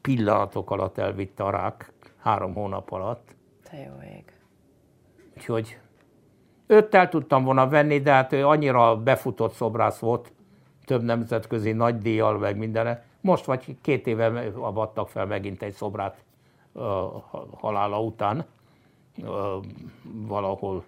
pillanatok 0.00 0.70
alatt 0.70 0.98
elvitte 0.98 1.44
a 1.44 1.50
rák, 1.50 1.92
három 2.18 2.54
hónap 2.54 2.90
alatt. 2.92 3.34
Te 3.70 3.76
jó 3.76 3.92
ég. 4.16 4.24
Úgyhogy 5.36 5.78
őt 6.66 6.94
el 6.94 7.08
tudtam 7.08 7.44
volna 7.44 7.68
venni, 7.68 8.00
de 8.00 8.12
hát 8.12 8.32
ő 8.32 8.46
annyira 8.46 8.96
befutott 8.96 9.52
szobrász 9.52 9.98
volt, 9.98 10.32
több 10.84 11.02
nemzetközi 11.02 11.72
nagy 11.72 11.98
díjjal, 11.98 12.38
meg 12.38 12.56
mindenre. 12.56 13.04
Most 13.20 13.44
vagy 13.44 13.76
két 13.80 14.06
éve 14.06 14.52
avattak 14.54 15.08
fel 15.08 15.26
megint 15.26 15.62
egy 15.62 15.74
szobrát 15.74 16.24
halála 17.60 18.00
után 18.00 18.46
valahol, 20.02 20.84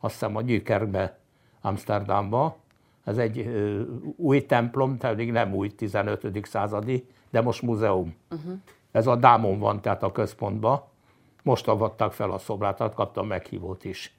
azt 0.00 0.12
hiszem 0.12 0.36
a 0.36 0.42
Gyűkerbe, 0.42 1.18
Amsterdamba. 1.60 2.56
Ez 3.04 3.18
egy 3.18 3.48
új 4.16 4.46
templom, 4.46 4.98
tehát 4.98 5.16
nem 5.16 5.54
új 5.54 5.68
15. 5.68 6.46
századi, 6.46 7.06
de 7.30 7.40
most 7.40 7.62
múzeum. 7.62 8.14
Uh-huh. 8.30 8.52
Ez 8.92 9.06
a 9.06 9.16
Dámon 9.16 9.58
van, 9.58 9.80
tehát 9.80 10.02
a 10.02 10.12
központban. 10.12 10.82
Most 11.42 11.68
avatták 11.68 12.12
fel 12.12 12.30
a 12.30 12.38
szobrát, 12.38 12.78
hát 12.78 12.94
kaptam 12.94 13.26
meghívót 13.26 13.84
is. 13.84 14.16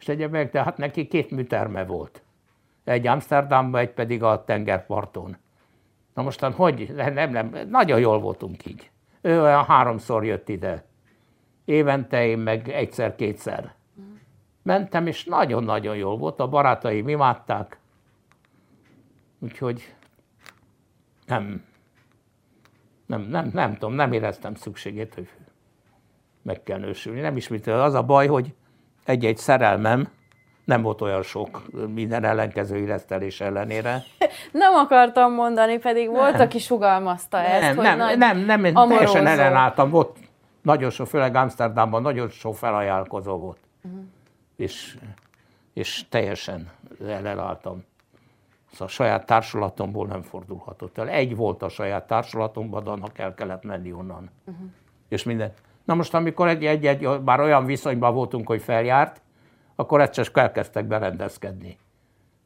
És 0.00 0.08
egyébként, 0.08 0.50
de 0.50 0.62
hát 0.62 0.76
neki 0.76 1.06
két 1.06 1.30
műterme 1.30 1.84
volt. 1.84 2.22
Egy 2.84 3.06
Amsterdamban, 3.06 3.80
egy 3.80 3.92
pedig 3.92 4.22
a 4.22 4.44
tengerparton. 4.44 5.36
Na 6.14 6.22
mostan 6.22 6.52
hogy? 6.52 6.92
Nem, 6.94 7.30
nem, 7.30 7.56
nagyon 7.68 8.00
jól 8.00 8.20
voltunk 8.20 8.66
így. 8.66 8.90
Ő 9.20 9.42
olyan 9.42 9.64
háromszor 9.64 10.24
jött 10.24 10.48
ide. 10.48 10.84
Évente 11.70 12.26
én 12.26 12.38
meg 12.38 12.68
egyszer-kétszer. 12.68 13.74
Mentem, 14.62 15.06
és 15.06 15.24
nagyon-nagyon 15.24 15.96
jól 15.96 16.16
volt. 16.16 16.40
A 16.40 16.48
barátaim 16.48 17.08
imádták. 17.08 17.78
Úgyhogy 19.38 19.94
nem, 21.26 21.64
nem, 23.06 23.20
nem, 23.20 23.50
nem 23.52 23.72
tudom, 23.72 23.94
nem 23.94 24.12
éreztem 24.12 24.54
szükségét, 24.54 25.14
hogy 25.14 25.28
meg 26.42 26.62
kell 26.62 26.78
nősülni. 26.78 27.20
Nem 27.20 27.36
is 27.36 27.50
az 27.66 27.94
a 27.94 28.02
baj, 28.02 28.26
hogy 28.26 28.54
egy-egy 29.04 29.36
szerelmem 29.36 30.08
nem 30.64 30.82
volt 30.82 31.00
olyan 31.00 31.22
sok 31.22 31.62
minden 31.94 32.24
ellenkező 32.24 32.76
illesztelés 32.76 33.40
ellenére. 33.40 34.02
Nem 34.52 34.74
akartam 34.74 35.32
mondani, 35.32 35.78
pedig 35.78 36.06
nem. 36.06 36.14
volt, 36.14 36.40
aki 36.40 36.58
sugalmazta 36.58 37.36
nem, 37.36 37.46
ezt, 37.46 37.60
nem, 37.60 37.76
hogy 37.76 37.84
nem, 37.84 37.98
nagy 37.98 38.18
nem, 38.18 38.38
nem, 38.38 38.60
nem 38.60 38.88
teljesen 38.88 39.26
ellenálltam. 39.26 39.90
Volt 39.90 40.16
nagyon 40.62 40.90
sok, 40.90 41.06
főleg 41.06 41.34
Amsterdamban 41.34 42.02
nagyon 42.02 42.28
sok 42.28 42.54
felajánlkozó 42.54 43.38
volt. 43.38 43.58
Uh-huh. 43.82 44.00
És, 44.56 44.98
és 45.72 46.04
teljesen 46.08 46.70
ellenálltam. 47.06 47.84
Szóval 48.70 48.86
a 48.86 48.90
saját 48.90 49.26
társulatomból 49.26 50.06
nem 50.06 50.22
fordulhatott 50.22 50.98
el. 50.98 51.08
Egy 51.08 51.36
volt 51.36 51.62
a 51.62 51.68
saját 51.68 52.06
társulatomban, 52.06 52.84
de 52.84 52.90
annak 52.90 53.18
el 53.18 53.34
kellett 53.34 53.62
menni 53.62 53.92
onnan. 53.92 54.30
Uh-huh. 54.44 54.66
És 55.08 55.22
minden. 55.22 55.52
Na 55.84 55.94
most, 55.94 56.14
amikor 56.14 56.48
egy-egy, 56.48 57.20
bár 57.20 57.40
olyan 57.40 57.64
viszonyban 57.64 58.14
voltunk, 58.14 58.46
hogy 58.46 58.62
feljárt, 58.62 59.22
akkor 59.74 60.00
egyszer 60.00 60.28
elkezdtek 60.32 60.84
berendezkedni. 60.84 61.78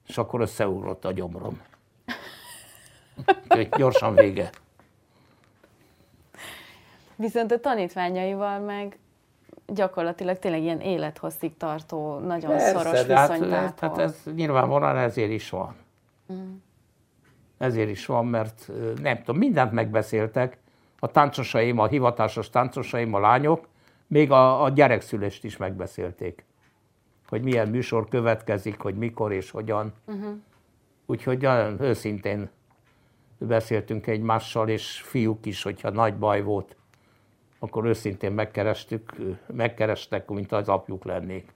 És 0.06 0.18
akkor 0.18 0.40
összeugrott 0.40 1.04
a 1.04 1.12
gyomrom. 1.12 1.60
Úgyhogy 3.48 3.68
gyorsan 3.68 4.14
vége. 4.14 4.50
Viszont 7.16 7.52
a 7.52 7.60
tanítványaival 7.60 8.58
meg 8.58 8.98
gyakorlatilag 9.66 10.38
tényleg 10.38 10.62
ilyen 10.62 10.80
élethosszig 10.80 11.56
tartó, 11.56 12.18
nagyon 12.18 12.50
Persze, 12.50 12.78
szoros 12.78 13.04
de 13.04 13.16
hát, 13.16 13.80
hát 13.80 13.98
ez 13.98 14.22
nyilvánvalóan 14.34 14.96
ezért 14.96 15.30
is 15.30 15.50
van. 15.50 15.76
Mm. 16.32 16.54
Ezért 17.58 17.88
is 17.88 18.06
van, 18.06 18.26
mert 18.26 18.70
nem 19.02 19.16
tudom, 19.16 19.36
mindent 19.36 19.72
megbeszéltek, 19.72 20.58
a 20.98 21.06
táncosaim, 21.06 21.78
a 21.78 21.86
hivatásos 21.86 22.50
táncosaim, 22.50 23.14
a 23.14 23.18
lányok, 23.18 23.68
még 24.06 24.30
a, 24.30 24.62
a 24.62 24.68
gyerekszülést 24.68 25.44
is 25.44 25.56
megbeszélték. 25.56 26.44
Hogy 27.28 27.42
milyen 27.42 27.68
műsor 27.68 28.08
következik, 28.08 28.80
hogy 28.80 28.94
mikor 28.94 29.32
és 29.32 29.50
hogyan. 29.50 29.92
Uh-huh. 30.06 30.34
Úgyhogy 31.06 31.38
nagyon 31.38 31.80
őszintén 31.82 32.50
beszéltünk 33.38 34.06
egymással, 34.06 34.68
és 34.68 35.00
fiúk 35.00 35.46
is, 35.46 35.62
hogyha 35.62 35.90
nagy 35.90 36.16
baj 36.16 36.42
volt, 36.42 36.76
akkor 37.64 37.84
őszintén 37.84 38.32
megkerestük, 38.32 39.16
megkerestek, 39.46 40.28
mint 40.28 40.52
az 40.52 40.68
apjuk 40.68 41.04
lennék. 41.04 41.52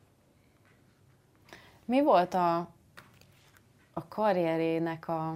Mi 1.84 2.02
volt 2.02 2.34
a, 2.34 2.56
a 3.92 4.08
karrierének 4.08 5.08
a, 5.08 5.34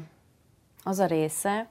az 0.85 0.99
a 0.99 1.07
része, 1.07 1.69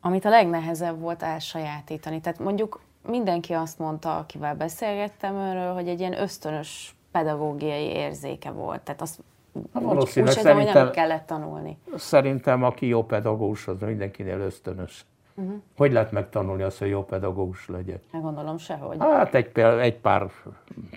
amit 0.00 0.24
a 0.24 0.28
legnehezebb 0.28 1.00
volt 1.00 1.22
elsajátítani. 1.22 2.20
Tehát 2.20 2.38
mondjuk 2.38 2.80
mindenki 3.06 3.52
azt 3.52 3.78
mondta, 3.78 4.16
akivel 4.16 4.54
beszélgettem 4.54 5.34
önről, 5.34 5.72
hogy 5.74 5.88
egy 5.88 6.00
ilyen 6.00 6.20
ösztönös 6.20 6.94
pedagógiai 7.10 7.84
érzéke 7.84 8.50
volt. 8.50 8.80
Tehát 8.80 9.00
azt 9.00 9.20
úgy, 9.52 9.62
valószínűleg 9.72 10.36
úgy 10.36 10.42
szerintem, 10.42 10.66
hogy 10.66 10.82
nem 10.84 10.90
kellett 10.90 11.26
tanulni. 11.26 11.78
Szerintem, 11.96 12.62
aki 12.62 12.86
jó 12.86 13.04
pedagógus, 13.04 13.68
az 13.68 13.80
mindenkinél 13.80 14.40
ösztönös. 14.40 15.04
Uh-huh. 15.34 15.54
Hogy 15.76 15.92
lehet 15.92 16.12
megtanulni 16.12 16.62
azt, 16.62 16.78
hogy 16.78 16.88
jó 16.88 17.04
pedagógus 17.04 17.68
legyen? 17.68 18.00
Hát 18.12 18.22
gondolom 18.22 18.58
sehogy. 18.58 18.96
Hát 19.00 19.34
egy, 19.34 19.58
egy 19.58 19.96
pár 19.96 20.30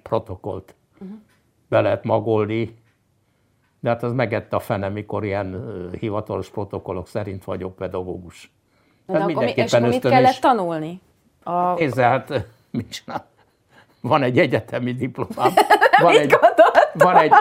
protokollt 0.04 0.76
uh-huh. 0.94 1.18
be 1.68 1.82
lehet 1.82 2.04
magolni, 2.04 2.78
de 3.80 3.90
hát 3.90 4.04
az 4.04 4.14
megette 4.14 4.56
a 4.56 4.60
fene, 4.60 4.90
mikor 4.90 5.24
ilyen 5.24 5.66
hivatalos 6.00 6.50
protokollok 6.50 7.08
szerint 7.08 7.44
vagyok 7.44 7.76
pedagógus. 7.76 8.52
De 9.06 9.18
akkor, 9.18 9.44
mi- 9.44 9.52
és 9.56 9.74
akkor 9.74 9.88
mit 9.88 10.08
kellett 10.08 10.40
tanulni? 10.40 11.02
A... 11.44 11.74
Nézze, 11.74 12.04
hát 12.04 12.46
mit 12.72 12.92
csinál? 12.92 13.28
Van 14.02 14.24
egy 14.24 14.40
egyetemi 14.40 14.94
diplomám. 14.94 15.54
Van 16.02 16.16
egy, 16.16 16.36
van 16.94 17.16
egy, 17.16 17.32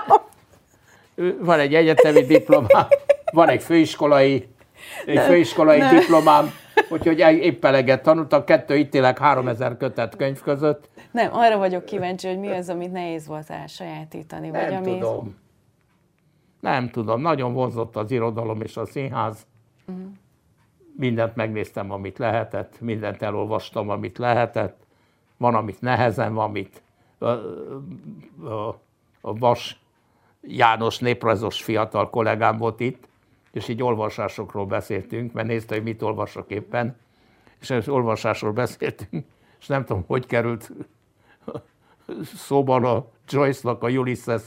van 1.40 1.58
egy 1.58 1.74
egyetemi 1.74 2.20
diplomám, 2.20 2.86
van 3.32 3.48
egy 3.48 3.62
főiskolai, 3.62 4.48
egy 5.06 5.18
főiskolai 5.18 5.80
diplomám, 5.80 6.52
úgyhogy 6.90 7.18
épp 7.18 7.64
eleget 7.64 8.02
tanultam, 8.02 8.44
kettő 8.44 8.76
ítélek 8.76 9.18
3000 9.18 9.76
kötet 9.76 10.16
könyv 10.16 10.40
között. 10.40 10.88
Nem, 11.10 11.28
arra 11.32 11.58
vagyok 11.58 11.84
kíváncsi, 11.84 12.28
hogy 12.28 12.38
mi 12.38 12.50
az, 12.50 12.68
amit 12.68 12.92
nehéz 12.92 13.26
volt 13.26 13.50
elsajátítani. 13.50 14.50
Vagy 14.50 14.70
Nem 14.70 14.82
ami... 14.82 14.98
tudom. 14.98 15.36
Nem 16.60 16.90
tudom. 16.90 17.20
Nagyon 17.20 17.52
vonzott 17.52 17.96
az 17.96 18.10
irodalom 18.10 18.60
és 18.60 18.76
a 18.76 18.86
színház. 18.86 19.46
Mhm. 19.86 19.98
Mindent 20.96 21.36
megnéztem, 21.36 21.90
amit 21.90 22.18
lehetett, 22.18 22.80
mindent 22.80 23.22
elolvastam, 23.22 23.88
amit 23.88 24.18
lehetett. 24.18 24.76
Van, 25.36 25.54
amit 25.54 25.80
nehezen, 25.80 26.34
van, 26.34 26.44
amit 26.44 26.82
a, 27.18 27.26
a, 28.46 28.80
a 29.20 29.38
Vas 29.38 29.78
János 30.46 30.98
néprajzos 30.98 31.62
fiatal 31.62 32.10
kollégám 32.10 32.56
volt 32.56 32.80
itt, 32.80 33.08
és 33.54 33.68
így 33.68 33.82
olvasásokról 33.82 34.66
beszéltünk, 34.66 35.32
mert 35.32 35.46
nézte, 35.46 35.74
hogy 35.74 35.84
mit 35.84 36.02
olvasok 36.02 36.50
éppen, 36.50 36.96
és 37.60 37.70
az 37.70 37.88
olvasásról 37.88 38.52
beszéltünk, 38.52 39.26
és 39.60 39.66
nem 39.66 39.84
tudom, 39.84 40.04
hogy 40.06 40.26
került 40.26 40.70
szóban 42.34 42.84
a 42.84 43.06
Joyce-nak 43.28 43.82
a 43.82 43.88
ulysses 43.88 44.42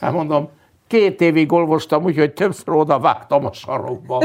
Hát 0.00 0.12
mondom, 0.12 0.50
két 0.86 1.20
évig 1.20 1.52
olvastam, 1.52 2.04
úgyhogy 2.04 2.32
többször 2.32 2.74
oda 2.74 2.98
vágtam 2.98 3.44
a 3.44 3.52
sarokba. 3.52 4.22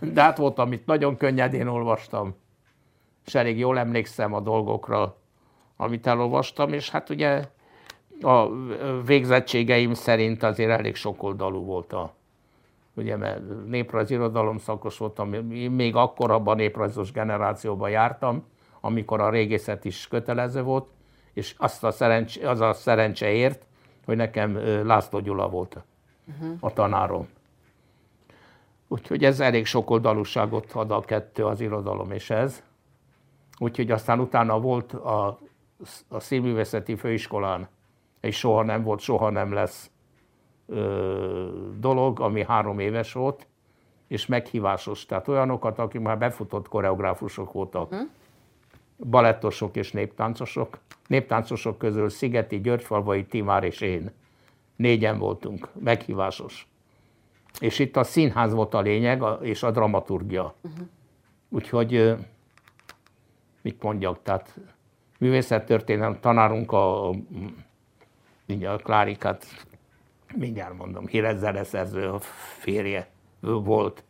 De 0.00 0.22
hát 0.22 0.38
volt, 0.38 0.58
amit 0.58 0.86
nagyon 0.86 1.16
könnyedén 1.16 1.66
olvastam, 1.66 2.34
és 3.26 3.34
elég 3.34 3.58
jól 3.58 3.78
emlékszem 3.78 4.34
a 4.34 4.40
dolgokra, 4.40 5.16
amit 5.76 6.06
elolvastam, 6.06 6.72
és 6.72 6.90
hát 6.90 7.10
ugye 7.10 7.44
a 8.20 8.48
végzettségeim 9.04 9.94
szerint 9.94 10.42
azért 10.42 10.70
elég 10.70 10.94
sokoldalú 10.94 11.64
volt 11.64 11.92
a, 11.92 12.14
ugye, 12.94 13.16
mert 13.16 13.66
néprajz 13.66 14.10
irodalom 14.10 14.58
szakos 14.58 14.98
voltam, 14.98 15.32
én 15.52 15.70
még 15.70 15.96
akkor 15.96 16.30
abban 16.30 16.54
a 16.54 16.56
néprajzos 16.56 17.12
generációban 17.12 17.90
jártam, 17.90 18.44
amikor 18.80 19.20
a 19.20 19.30
régészet 19.30 19.84
is 19.84 20.08
kötelező 20.08 20.62
volt, 20.62 20.86
és 21.32 21.54
azt 21.58 21.84
a 21.84 21.90
szerencs, 21.90 22.36
az 22.36 22.60
a 22.60 22.72
szerencse 22.72 23.30
ért, 23.30 23.66
hogy 24.04 24.16
nekem 24.16 24.56
László 24.86 25.18
Gyula 25.20 25.48
volt 25.48 25.76
uh-huh. 26.26 26.56
a 26.60 26.72
tanárom. 26.72 27.28
Úgyhogy 28.88 29.24
ez 29.24 29.40
elég 29.40 29.66
sokoldalúságot 29.66 30.72
ad 30.72 30.90
a 30.90 31.00
kettő, 31.00 31.44
az 31.44 31.60
irodalom 31.60 32.10
és 32.10 32.30
ez. 32.30 32.62
Úgyhogy 33.58 33.90
aztán 33.90 34.20
utána 34.20 34.60
volt 34.60 34.92
a, 34.92 35.38
a 36.08 36.20
színművészeti 36.20 36.96
főiskolán, 36.96 37.68
és 38.20 38.38
soha 38.38 38.62
nem 38.62 38.82
volt, 38.82 39.00
soha 39.00 39.30
nem 39.30 39.52
lesz 39.52 39.90
ö, 40.66 41.48
dolog, 41.78 42.20
ami 42.20 42.44
három 42.44 42.78
éves 42.78 43.12
volt, 43.12 43.46
és 44.08 44.26
meghívásos. 44.26 45.06
Tehát 45.06 45.28
olyanokat, 45.28 45.78
akik 45.78 46.00
már 46.00 46.18
befutott 46.18 46.68
koreográfusok 46.68 47.52
voltak, 47.52 47.94
hm? 47.94 48.00
balettosok 49.08 49.76
és 49.76 49.92
néptáncosok. 49.92 50.78
Néptáncosok 51.06 51.78
közül 51.78 52.08
Szigeti, 52.08 52.60
Györgyfalvai, 52.60 53.26
Timár 53.26 53.64
és 53.64 53.80
én. 53.80 54.10
Négyen 54.76 55.18
voltunk, 55.18 55.68
meghívásos. 55.80 56.68
És 57.60 57.78
itt 57.78 57.96
a 57.96 58.04
színház 58.04 58.52
volt 58.52 58.74
a 58.74 58.80
lényeg, 58.80 59.22
és 59.40 59.62
a 59.62 59.70
dramaturgia. 59.70 60.54
Uh-huh. 60.60 60.86
Úgyhogy, 61.48 62.16
mit 63.62 63.82
mondjak, 63.82 64.22
tehát 64.22 64.54
művészettörténelem 65.18 66.20
tanárunk 66.20 66.72
a 66.72 67.10
mindjárt 68.48 68.80
a 68.80 68.82
Klárikát, 68.82 69.66
mindjárt 70.34 70.76
mondom, 70.76 71.06
híres 71.06 71.36
zeneszerző, 71.36 72.08
a 72.08 72.18
férje 72.58 73.08
volt. 73.40 74.04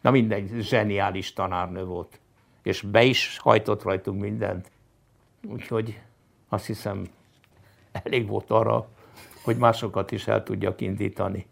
Na 0.00 0.10
mindegy, 0.10 0.50
zseniális 0.60 1.32
tanárnő 1.32 1.84
volt. 1.84 2.20
És 2.62 2.80
be 2.80 3.02
is 3.02 3.38
hajtott 3.38 3.82
rajtunk 3.82 4.20
mindent. 4.20 4.70
Úgyhogy 5.48 6.00
azt 6.48 6.66
hiszem, 6.66 7.06
elég 7.92 8.26
volt 8.26 8.50
arra, 8.50 8.88
hogy 9.44 9.56
másokat 9.56 10.10
is 10.10 10.26
el 10.26 10.42
tudjak 10.42 10.80
indítani. 10.80 11.46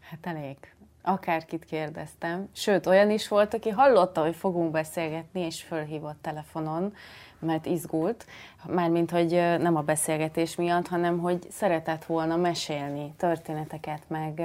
Hát 0.00 0.26
elég. 0.26 0.56
Akárkit 1.02 1.64
kérdeztem. 1.64 2.48
Sőt, 2.52 2.86
olyan 2.86 3.10
is 3.10 3.28
volt, 3.28 3.54
aki 3.54 3.68
hallotta, 3.68 4.20
hogy 4.20 4.36
fogunk 4.36 4.70
beszélgetni, 4.70 5.40
és 5.40 5.62
fölhívott 5.62 6.18
telefonon, 6.20 6.94
mert 7.42 7.66
izgult. 7.66 8.26
Mármint, 8.66 9.10
hogy 9.10 9.30
nem 9.58 9.76
a 9.76 9.80
beszélgetés 9.80 10.56
miatt, 10.56 10.88
hanem 10.88 11.18
hogy 11.18 11.46
szeretett 11.50 12.04
volna 12.04 12.36
mesélni 12.36 13.14
történeteket, 13.16 14.02
meg 14.06 14.42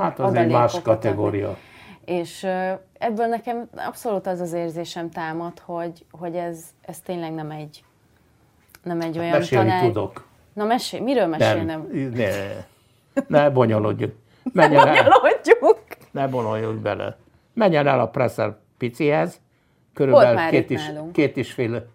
Hát 0.00 0.18
az 0.18 0.34
egy 0.34 0.50
más 0.50 0.82
kategória. 0.82 1.56
És 2.04 2.46
ebből 2.98 3.26
nekem 3.26 3.68
abszolút 3.76 4.26
az 4.26 4.40
az 4.40 4.52
érzésem 4.52 5.10
támad, 5.10 5.58
hogy, 5.58 6.04
hogy 6.10 6.34
ez, 6.36 6.64
ez 6.80 7.00
tényleg 7.00 7.32
nem 7.34 7.50
egy, 7.50 7.84
nem 8.82 9.00
egy 9.00 9.18
olyan 9.18 9.30
Mesélni 9.38 9.68
tanár... 9.68 9.84
tudok. 9.84 10.24
Na 10.52 10.64
mesélj, 10.64 11.02
miről 11.02 11.26
Nem, 11.26 11.38
mesélnem? 11.38 11.88
ne, 12.14 12.30
ne 13.26 13.50
bonyolodjunk. 13.50 14.14
Menjen 14.52 14.86
el, 14.88 14.94
Bonyolodjunk! 14.94 15.96
ne 16.10 16.28
bonyolodjunk 16.28 16.80
bele. 16.80 17.16
Menjen 17.52 17.86
el 17.86 18.00
a 18.00 18.08
Presser 18.08 18.56
picihez, 18.78 19.40
körülbelül 19.94 20.48
két 20.50 20.70
is, 20.70 20.86
nálunk. 20.86 21.12
két 21.12 21.36
is 21.36 21.52
fél, 21.52 21.86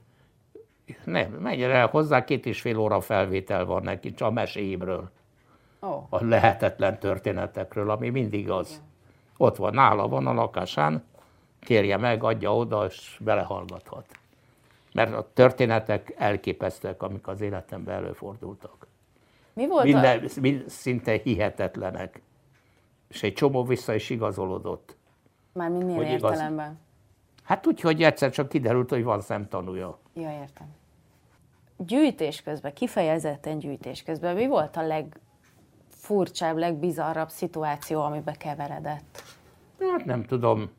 nem, 1.03 1.31
menjen 1.31 1.71
el 1.71 1.87
hozzá, 1.87 2.23
két 2.23 2.45
és 2.45 2.61
fél 2.61 2.77
óra 2.77 3.01
felvétel 3.01 3.65
van 3.65 3.83
neki, 3.83 4.13
csak 4.13 4.27
a 4.27 4.31
meséimről, 4.31 5.09
Ó, 5.81 6.07
a 6.09 6.23
lehetetlen 6.23 6.99
történetekről, 6.99 7.89
ami 7.89 8.09
mindig 8.09 8.49
az. 8.49 8.81
Ott 9.37 9.55
van, 9.55 9.73
nála 9.73 10.07
van 10.07 10.27
a 10.27 10.33
lakásán, 10.33 11.03
kérje 11.59 11.97
meg, 11.97 12.23
adja 12.23 12.55
oda, 12.55 12.85
és 12.85 13.19
belehallgathat. 13.23 14.05
Mert 14.93 15.13
a 15.13 15.29
történetek 15.33 16.13
elképesztőek, 16.17 17.03
amik 17.03 17.27
az 17.27 17.41
életemben 17.41 17.95
előfordultak. 17.95 18.87
mi 19.53 19.67
volt 19.67 19.83
a... 19.83 19.85
Minden, 19.85 20.29
mind, 20.41 20.69
szinte 20.69 21.19
hihetetlenek. 21.23 22.21
És 23.07 23.23
egy 23.23 23.33
csomó 23.33 23.63
vissza 23.63 23.93
is 23.93 24.09
igazolódott. 24.09 24.95
Már 25.53 25.69
milyen 25.69 25.95
hogy 25.95 26.11
igaz. 26.11 26.43
Hát 27.45 27.67
úgy, 27.67 27.79
hogy 27.81 28.03
egyszer 28.03 28.31
csak 28.31 28.49
kiderült, 28.49 28.89
hogy 28.89 29.03
van 29.03 29.21
szemtanúja. 29.21 29.99
Ja, 30.13 30.31
értem. 30.41 30.67
Gyűjtés 31.77 32.41
közben, 32.41 32.73
kifejezetten 32.73 33.59
gyűjtés 33.59 34.03
közben, 34.03 34.35
mi 34.35 34.47
volt 34.47 34.77
a 34.77 34.87
legfurcsább, 34.87 36.57
legbizarrabb 36.57 37.29
szituáció, 37.29 38.01
amibe 38.01 38.31
keveredett? 38.31 39.23
Hát 39.79 40.05
nem 40.05 40.23
tudom, 40.23 40.69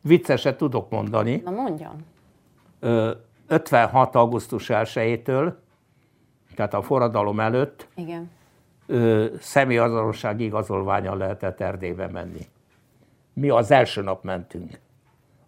vicceset 0.00 0.56
tudok 0.56 0.90
mondani. 0.90 1.36
Na 1.44 1.50
mondjon. 1.50 2.04
Ö, 2.80 3.10
56. 3.46 4.14
augusztus 4.14 4.66
1-től, 4.68 5.52
tehát 6.54 6.74
a 6.74 6.82
forradalom 6.82 7.40
előtt 7.40 7.88
Igen. 7.94 8.30
ö, 8.86 9.26
személyazonosság 9.40 10.40
igazolványon 10.40 11.16
lehetett 11.16 11.60
Erdélybe 11.60 12.06
menni. 12.06 12.48
Mi 13.32 13.48
az 13.48 13.70
első 13.70 14.02
nap 14.02 14.24
mentünk. 14.24 14.78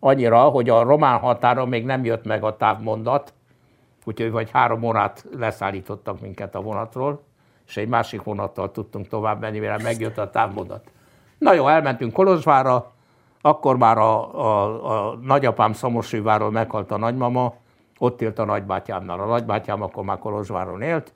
Annyira, 0.01 0.41
hogy 0.43 0.69
a 0.69 0.83
román 0.83 1.19
határon 1.19 1.69
még 1.69 1.85
nem 1.85 2.05
jött 2.05 2.25
meg 2.25 2.45
a 2.45 2.57
távmondat, 2.57 3.35
úgyhogy 4.05 4.31
vagy 4.31 4.51
három 4.51 4.83
órát 4.83 5.27
leszállítottak 5.37 6.21
minket 6.21 6.55
a 6.55 6.61
vonatról, 6.61 7.23
és 7.67 7.77
egy 7.77 7.89
másik 7.89 8.23
vonattal 8.23 8.71
tudtunk 8.71 9.09
tovább 9.09 9.41
menni, 9.41 9.59
mire 9.59 9.79
megjött 9.83 10.19
a 10.19 10.31
távmondat. 10.31 10.91
Na 11.39 11.53
jó, 11.53 11.69
elmentünk 11.69 12.13
Kolozsvárra, 12.13 12.93
akkor 13.41 13.77
már 13.77 13.99
a, 13.99 14.35
a, 14.35 15.11
a 15.11 15.17
nagyapám 15.23 15.73
Szamosújváról 15.73 16.51
meghalt 16.51 16.91
a 16.91 16.97
nagymama, 16.97 17.55
ott 17.99 18.23
élt 18.23 18.39
a 18.39 18.45
nagybátyámnál. 18.45 19.21
A 19.21 19.27
nagybátyám 19.27 19.83
akkor 19.83 20.05
már 20.05 20.19
Kolozsváron 20.19 20.83
élt, 20.83 21.13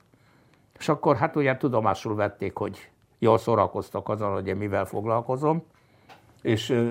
és 0.79 0.89
akkor 0.89 1.15
hát 1.15 1.35
ugye 1.35 1.57
tudomásul 1.57 2.15
vették, 2.15 2.57
hogy 2.57 2.89
jól 3.19 3.37
szórakoztak 3.37 4.09
azon, 4.09 4.33
hogy 4.33 4.47
én 4.47 4.55
mivel 4.55 4.85
foglalkozom, 4.85 5.63
és, 6.45 6.81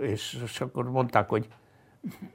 és, 0.00 0.42
és 0.44 0.60
akkor 0.60 0.90
mondták, 0.90 1.28
hogy 1.28 1.48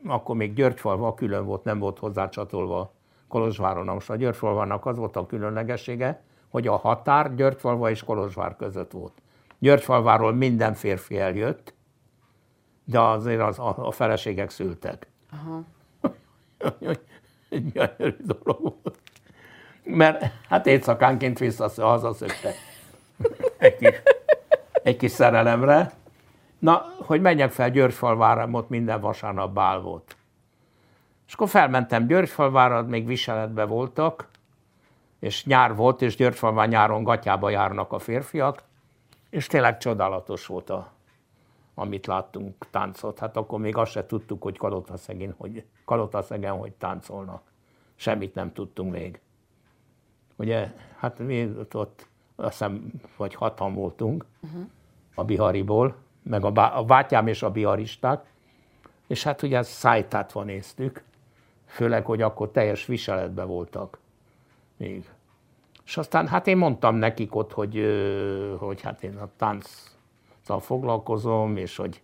akkor 0.06 0.36
még 0.36 0.54
Györgyfalva 0.54 1.14
külön 1.14 1.46
volt, 1.46 1.64
nem 1.64 1.80
volt 1.80 2.00
hozzá 2.00 2.30
csatolva 2.30 2.94
Kolozsváron. 3.28 3.86
Most 3.86 4.10
a 4.10 4.16
Györgyfalvának 4.16 4.86
az 4.86 4.98
volt 4.98 5.16
a 5.16 5.26
különlegessége, 5.26 6.24
hogy 6.50 6.68
a 6.68 6.76
határ 6.76 7.36
Györgyfalva 7.36 7.90
és 7.90 8.04
Kolozsvár 8.04 8.56
között 8.56 8.92
volt. 8.92 9.14
Györgyfalváról 9.60 10.34
minden 10.34 10.74
férfi 10.74 11.20
eljött, 11.20 11.74
de 12.84 13.00
azért 13.00 13.42
az, 13.42 13.60
a, 13.60 13.88
a 13.88 13.92
feleségek 13.92 14.50
szültek. 14.50 15.08
Aha. 15.32 15.64
Gyönyörű 17.74 18.16
dolog 18.20 18.62
volt. 18.62 19.00
Mert 19.84 20.32
hát 20.50 20.68
éjszakánként 20.68 21.40
vissza 21.40 21.72
hazaszöktek. 21.76 22.56
Egy 23.58 23.78
kis, 23.78 24.02
egy 24.84 24.98
kis 24.98 25.12
szerelemre. 25.12 26.00
Na, 26.62 26.86
hogy 26.98 27.22
menjek 27.22 27.52
fel 27.52 27.72
Györgyfalvára, 27.72 28.48
ott 28.52 28.70
minden 28.70 29.02
vasárnap 29.02 29.54
bál 29.54 29.80
volt. 29.80 30.16
És 31.28 31.34
akkor 31.34 31.50
felmentem 31.50 32.08
Györgyfalvára, 32.08 32.84
még 32.84 33.06
viseletben 33.06 33.68
voltak, 33.68 34.28
és 35.20 35.46
nyár 35.46 35.76
volt, 35.76 36.02
és 36.02 36.16
Györgyfalván 36.16 36.68
nyáron 36.68 37.04
gatyába 37.04 37.50
járnak 37.50 37.92
a 37.92 38.00
férfiak, 38.00 38.64
és 39.30 39.48
tényleg 39.48 39.78
csodálatos 39.78 40.46
volt, 40.46 40.70
a, 40.70 40.92
amit 41.74 42.06
láttunk 42.06 42.68
táncot. 42.72 43.20
Hát 43.20 43.38
akkor 43.38 43.60
még 43.60 43.78
azt 43.78 43.92
se 43.92 44.06
tudtuk, 44.06 44.42
hogy 44.44 44.58
Kalotaszegen 44.58 45.36
hogy, 45.38 45.66
Kalotaszegen 45.86 46.58
hogy 46.58 46.72
táncolnak. 46.72 47.42
Semmit 47.96 48.36
nem 48.36 48.54
tudtunk 48.54 48.92
még. 48.92 49.20
Ugye, 50.36 50.74
hát 50.98 51.20
mi 51.20 51.56
ott 51.74 52.08
azt 52.36 52.52
hiszem, 52.52 52.92
vagy 53.18 53.36
hatan 53.36 53.74
voltunk 53.74 54.26
uh-huh. 54.42 54.68
a 55.16 55.24
Bihariból, 55.24 55.96
meg 56.24 56.46
a, 56.46 56.52
bá- 56.52 56.76
a 56.76 56.84
bátyám 56.84 57.28
és 57.28 57.44
a 57.44 57.52
biharisták, 57.52 58.26
és 59.08 59.24
hát 59.24 59.42
ugye 59.42 59.62
szájtát 59.62 60.32
van 60.32 60.46
néztük, 60.46 61.04
főleg, 61.66 62.06
hogy 62.06 62.22
akkor 62.22 62.52
teljes 62.52 62.86
viseletben 62.86 63.48
voltak 63.48 64.00
még. 64.78 65.10
És 65.86 65.98
aztán 65.98 66.28
hát 66.28 66.48
én 66.48 66.58
mondtam 66.58 66.96
nekik 66.96 67.36
ott, 67.36 67.52
hogy, 67.52 67.86
hogy 68.58 68.82
hát 68.82 69.04
én 69.04 69.18
a 69.18 69.30
tánccal 69.38 70.60
foglalkozom, 70.60 71.58
és 71.58 71.76
hogy, 71.76 72.02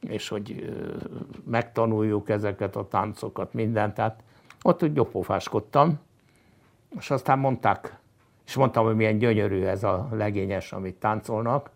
és 0.00 0.28
hogy 0.28 0.74
megtanuljuk 1.44 2.28
ezeket 2.28 2.76
a 2.76 2.88
táncokat, 2.88 3.52
mindent. 3.52 3.94
Tehát 3.94 4.22
ott 4.62 4.82
úgy 4.82 4.92
gyopofáskodtam, 4.92 5.98
és 6.98 7.10
aztán 7.10 7.38
mondták, 7.38 7.98
és 8.46 8.56
mondtam, 8.56 8.84
hogy 8.84 8.96
milyen 8.96 9.18
gyönyörű 9.18 9.62
ez 9.62 9.84
a 9.84 10.08
legényes, 10.10 10.72
amit 10.72 10.94
táncolnak, 10.94 11.70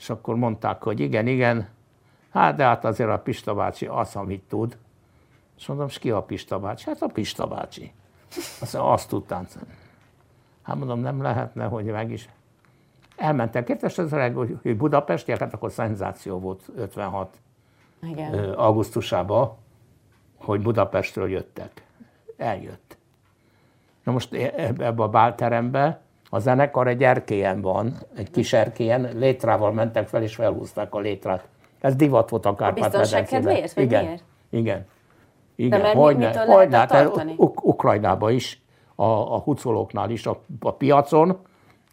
és 0.00 0.10
akkor 0.10 0.36
mondták, 0.36 0.82
hogy 0.82 1.00
igen, 1.00 1.26
igen, 1.26 1.68
hát 2.30 2.56
de 2.56 2.64
hát 2.64 2.84
azért 2.84 3.10
a 3.10 3.18
Pista 3.18 3.54
bácsi 3.54 3.86
az, 3.86 4.16
amit 4.16 4.42
tud. 4.48 4.78
És 5.58 5.66
mondom, 5.66 5.86
és 5.86 5.98
ki 5.98 6.10
a 6.10 6.22
Pista 6.22 6.58
bácsi? 6.58 6.84
Hát 6.86 7.02
a 7.02 7.06
Pista 7.06 7.46
bácsi. 7.46 7.92
Azt, 8.60 8.74
azt 8.74 9.08
tud 9.08 9.26
táncolni. 9.26 9.68
Hát 10.62 10.76
mondom, 10.76 11.00
nem 11.00 11.22
lehetne, 11.22 11.64
hogy 11.64 11.84
meg 11.84 12.10
is. 12.10 12.28
Elmentek 13.16 13.64
2000 13.64 14.32
hogy 14.32 14.76
Budapestiek, 14.76 15.38
hát 15.38 15.54
akkor 15.54 15.70
szenzáció 15.70 16.38
volt 16.38 16.62
56 16.76 17.36
Igen. 18.02 18.52
augusztusában, 18.52 19.56
hogy 20.36 20.60
Budapestről 20.62 21.30
jöttek. 21.30 21.84
Eljött. 22.36 22.96
Na 24.02 24.12
most 24.12 24.34
e, 24.34 24.52
ebbe 24.78 25.02
a 25.02 25.08
bálterembe 25.08 26.00
a 26.30 26.38
zenekar 26.38 26.88
egy 26.88 27.02
erkélyen 27.02 27.60
van, 27.60 27.94
egy 28.16 28.30
kis 28.30 28.52
erkélyen, 28.52 29.10
létrával 29.14 29.72
mentek 29.72 30.08
fel 30.08 30.22
és 30.22 30.34
felhúzták 30.34 30.94
a 30.94 30.98
létrát. 30.98 31.48
Ez 31.80 31.96
divat 31.96 32.30
volt 32.30 32.46
a 32.46 32.54
kárpát 32.54 32.90
biztonság 32.90 33.24
kedvéért, 33.24 33.72
vagy 33.72 33.84
igen, 33.84 34.04
miért? 34.04 34.24
Igen. 34.50 34.86
Igen, 35.54 35.80
De 35.80 35.94
hogy 35.94 36.16
ne, 36.16 36.38
hogy 36.38 36.68
ne, 36.68 36.76
hát 36.76 37.24
Uk- 37.36 37.62
Ukrajnában 37.62 38.32
is, 38.32 38.62
a, 38.94 39.04
a 39.04 39.38
hucolóknál 39.38 40.10
is, 40.10 40.26
a, 40.26 40.40
a 40.60 40.72
piacon 40.72 41.38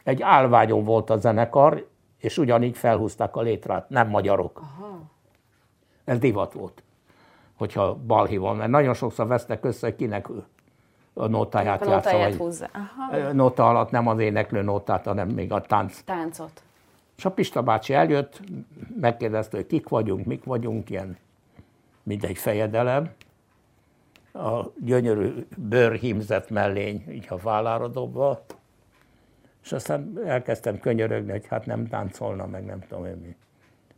egy 0.03 0.21
állványon 0.21 0.83
volt 0.83 1.09
a 1.09 1.17
zenekar, 1.17 1.87
és 2.17 2.37
ugyanígy 2.37 2.77
felhúzták 2.77 3.35
a 3.35 3.41
létrát, 3.41 3.89
nem 3.89 4.07
magyarok. 4.07 4.59
Aha. 4.59 4.99
Ez 6.05 6.19
divat 6.19 6.53
volt, 6.53 6.83
hogyha 7.57 7.95
balhi 7.95 8.37
van, 8.37 8.55
mert 8.55 8.69
nagyon 8.69 8.93
sokszor 8.93 9.27
vesznek 9.27 9.65
össze, 9.65 9.95
kinek 9.95 10.27
a 11.17 11.27
nótáját 11.27 11.81
a 11.81 11.89
játsza. 11.89 12.17
Vagy 12.17 12.35
húzza. 12.35 12.69
Aha. 12.73 13.31
Nóta 13.31 13.69
alatt 13.69 13.91
nem 13.91 14.07
az 14.07 14.19
éneklő 14.19 14.61
nótát, 14.61 15.05
hanem 15.05 15.27
még 15.27 15.51
a 15.51 15.61
tánc. 15.61 16.01
Táncot. 16.01 16.61
És 17.17 17.25
a 17.25 17.31
Pista 17.31 17.63
bácsi 17.63 17.93
eljött, 17.93 18.41
megkérdezte, 18.99 19.57
hogy 19.57 19.67
kik 19.67 19.89
vagyunk, 19.89 20.25
mik 20.25 20.43
vagyunk, 20.43 20.89
ilyen 20.89 21.17
mindegy 22.03 22.37
fejedelem. 22.37 23.09
A 24.33 24.63
gyönyörű 24.83 25.45
bőrhímzett 25.57 26.49
mellény, 26.49 27.03
így 27.11 27.25
a 27.29 27.37
vállára 27.37 27.87
dobva. 27.87 28.43
És 29.63 29.71
aztán 29.71 30.19
elkezdtem 30.25 30.79
könyörögni, 30.79 31.31
hogy 31.31 31.47
hát 31.47 31.65
nem 31.65 31.87
táncolna, 31.87 32.45
meg 32.45 32.65
nem 32.65 32.79
tudom 32.87 33.05
én 33.05 33.15
mi. 33.15 33.35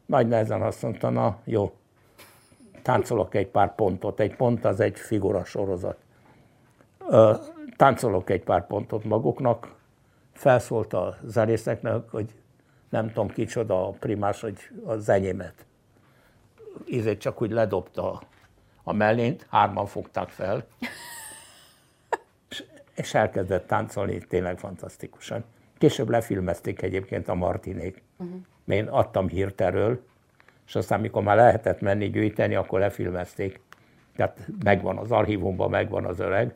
Nagy 0.06 0.28
nehezen 0.28 0.62
azt 0.62 0.82
mondta, 0.82 1.10
na 1.10 1.38
jó, 1.44 1.74
táncolok 2.82 3.36
egy 3.36 3.48
pár 3.48 3.76
pontot. 3.76 4.20
Egy 4.20 4.36
pont 4.36 4.66
az 4.66 4.80
egy 4.80 5.00
figura 5.00 5.44
sorozat. 5.44 5.98
Táncolok 7.78 8.30
egy 8.30 8.44
pár 8.44 8.68
pontot 8.68 9.04
maguknak, 9.04 9.76
felszólt 10.34 10.94
a 10.94 11.18
zenészeknek, 11.24 12.10
hogy 12.10 12.36
nem 12.90 13.08
tudom 13.08 13.30
kicsoda 13.30 13.88
a 13.88 13.90
primás, 13.90 14.42
hogy 14.42 14.58
az 14.86 15.10
enyémet. 15.10 15.66
Ízét 16.86 17.20
csak 17.20 17.42
úgy 17.42 17.52
ledobta 17.52 18.22
a 18.84 18.94
mellényt, 18.94 19.46
hárman 19.50 19.86
fogták 19.86 20.30
fel, 20.30 20.66
és, 22.96 23.14
elkezdett 23.14 23.68
táncolni, 23.68 24.18
tényleg 24.18 24.58
fantasztikusan. 24.58 25.44
Később 25.78 26.10
lefilmezték 26.10 26.82
egyébként 26.82 27.28
a 27.28 27.36
Martinék. 27.36 28.04
Uh-huh. 28.18 28.40
Én 28.66 28.88
adtam 28.88 29.28
hírt 29.28 29.62
erről, 29.62 30.04
és 30.68 30.76
aztán, 30.76 31.00
mikor 31.00 31.24
már 31.24 31.36
lehetett 31.36 31.82
menni 31.82 32.10
gyűjteni, 32.10 32.56
akkor 32.56 32.80
lefilmezték. 32.80 33.60
Tehát 34.16 34.48
megvan 34.64 34.98
az 34.98 35.12
archívumban, 35.12 35.70
megvan 35.70 36.06
az 36.06 36.20
öreg 36.20 36.56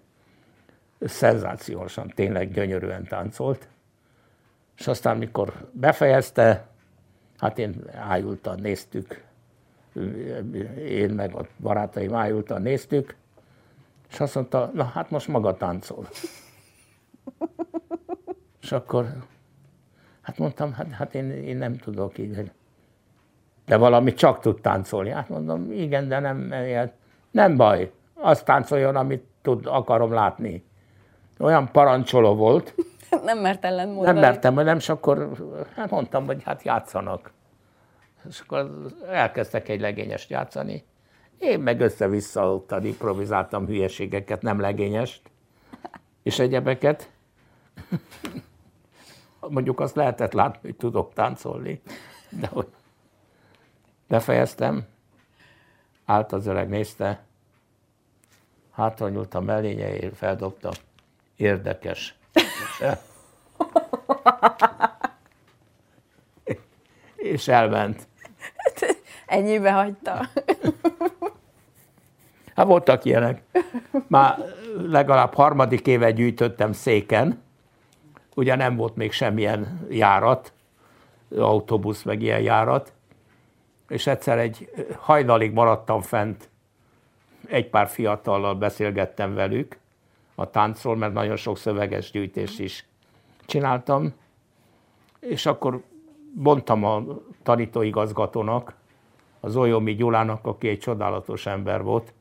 szenzációsan, 1.06 2.12
tényleg 2.16 2.52
gyönyörűen 2.52 3.04
táncolt. 3.04 3.68
És 4.78 4.88
aztán, 4.88 5.18
mikor 5.18 5.70
befejezte, 5.72 6.68
hát 7.38 7.58
én 7.58 7.84
ájultan 7.94 8.60
néztük, 8.60 9.24
én 10.88 11.10
meg 11.10 11.36
a 11.36 11.46
barátaim 11.60 12.16
ájultan 12.16 12.62
néztük, 12.62 13.16
és 14.10 14.20
azt 14.20 14.36
mondta, 14.36 14.72
na 14.74 14.84
hát 14.84 15.10
most 15.10 15.28
maga 15.28 15.58
táncol. 15.58 16.08
és 18.62 18.72
akkor, 18.72 19.08
hát 20.22 20.38
mondtam, 20.38 20.74
hát, 20.74 20.92
hát 20.92 21.16
én, 21.16 21.32
én 21.32 21.58
nem 21.58 21.78
tudok 21.78 22.18
így, 22.18 22.52
de 23.66 23.78
valami 23.78 24.14
csak 24.14 24.40
tud 24.40 24.62
táncolni. 24.62 25.10
Hát 25.10 25.30
mondom, 25.30 25.72
igen, 25.72 26.08
de 26.08 26.20
nem, 26.20 26.54
nem 27.32 27.58
baj, 27.58 27.92
azt 28.14 28.46
táncoljon, 28.46 28.96
amit 28.96 29.24
tud, 29.42 29.66
akarom 29.66 30.12
látni 30.12 30.64
olyan 31.40 31.72
parancsoló 31.72 32.36
volt. 32.36 32.76
nem 33.24 33.40
mert 33.40 33.66
ellen 33.66 33.88
mondani. 33.88 34.20
Nem 34.20 34.30
mertem, 34.30 34.54
nem, 34.54 34.78
és 34.78 34.90
akkor 34.90 35.32
hát 35.76 35.90
mondtam, 35.90 36.26
hogy 36.26 36.44
hát 36.44 36.64
játszanak. 36.64 37.32
És 38.30 38.40
akkor 38.40 38.88
elkezdtek 39.08 39.70
egy 39.70 39.82
legényest 39.82 40.30
játszani. 40.30 40.84
Én 41.38 41.60
meg 41.60 41.80
össze-vissza 41.80 42.54
ottan 42.54 42.86
improvizáltam 42.86 43.66
hülyeségeket, 43.66 44.42
nem 44.42 44.60
legényest, 44.60 45.22
és 46.24 46.40
egyebeket. 46.40 47.10
Mondjuk 49.40 49.80
azt 49.80 49.96
lehetett 49.96 50.34
látni, 50.34 50.60
hogy 50.62 50.76
tudok 50.76 51.14
táncolni, 51.14 51.82
de 52.30 52.48
hogy 52.48 52.68
befejeztem, 54.08 54.86
állt 56.06 56.32
az 56.32 56.48
öreg, 56.48 56.70
nézte, 56.70 57.24
hátra 58.72 59.10
nyúlt 59.10 59.34
a 59.34 59.40
mellényeért, 59.40 60.18
feldobta, 60.18 60.72
érdekes. 61.44 62.16
És 67.16 67.48
elment. 67.48 68.08
Ennyibe 69.26 69.72
hagyta. 69.72 70.28
Hát 72.56 72.66
voltak 72.66 73.06
ilyenek. 73.06 73.42
Már 74.08 74.38
legalább 74.78 75.34
harmadik 75.34 75.88
éve 75.88 76.12
gyűjtöttem 76.12 76.72
széken, 76.72 77.42
ugye 78.36 78.56
nem 78.56 78.76
volt 78.76 78.96
még 78.96 79.12
semmilyen 79.12 79.88
járat, 79.90 80.54
autóbusz 81.38 82.04
meg 82.04 82.22
ilyen 82.22 82.42
járat, 82.42 82.94
és 83.88 84.08
egyszer 84.08 84.38
egy 84.38 84.70
hajnalig 85.00 85.52
maradtam 85.52 86.02
fent, 86.02 86.50
egy 87.48 87.70
pár 87.70 87.88
fiatallal 87.88 88.56
beszélgettem 88.56 89.34
velük, 89.34 89.78
a 90.44 90.50
táncról, 90.50 90.96
mert 90.96 91.14
nagyon 91.14 91.36
sok 91.36 91.58
szöveges 91.58 92.12
gyűjtést 92.12 92.60
is 92.60 92.86
csináltam, 93.46 94.14
és 95.20 95.46
akkor 95.46 95.82
mondtam 96.34 96.84
a 96.84 97.04
tanítóigazgatónak, 97.44 98.74
az 99.40 99.56
Olyomi 99.56 99.96
Gyulának, 99.96 100.46
aki 100.46 100.68
egy 100.68 100.80
csodálatos 100.80 101.46
ember 101.46 101.84
volt, 101.84 102.14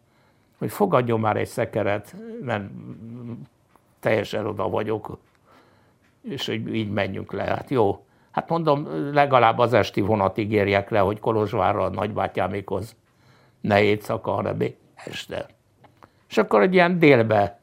hogy 0.59 0.71
fogadjon 0.71 1.21
már 1.21 1.37
egy 1.37 1.47
szekeret, 1.47 2.17
mert 2.41 2.65
teljesen 4.01 4.47
oda 4.47 4.69
vagyok, 4.69 5.19
és 6.23 6.47
hogy 6.47 6.75
így 6.75 6.91
menjünk 6.91 7.33
le. 7.33 7.43
Hát 7.43 7.71
jó, 7.71 8.05
hát 8.31 8.49
mondom, 8.49 8.89
legalább 9.13 9.59
az 9.59 9.73
esti 9.73 10.01
vonatig 10.01 10.53
érjek 10.53 10.91
le, 10.91 10.99
hogy 10.99 11.21
Kolozsvárra 11.21 11.85
a 11.85 11.89
nagybátyámikhoz 11.89 12.97
ne 13.61 13.83
éjszaka, 13.83 14.31
hanem 14.31 14.59
este. 14.95 15.47
És 16.29 16.39
akkor 16.39 16.61
egy 16.63 16.75
ilyen 16.75 16.99
délbe 16.99 17.61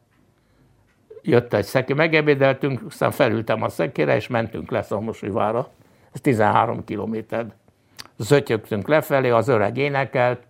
jött 1.21 1.53
egy 1.53 1.65
szekér, 1.65 1.95
megebédeltünk, 1.95 2.81
aztán 2.87 3.11
felültem 3.11 3.63
a 3.63 3.69
szekére, 3.69 4.15
és 4.15 4.27
mentünk 4.27 4.71
le 4.71 4.81
Szomosújvára. 4.81 5.69
Ez 6.11 6.21
13 6.21 6.83
kilométer. 6.83 7.45
Zötyögtünk 8.17 8.87
lefelé, 8.87 9.29
az 9.29 9.47
öreg 9.47 9.77
énekelt, 9.77 10.41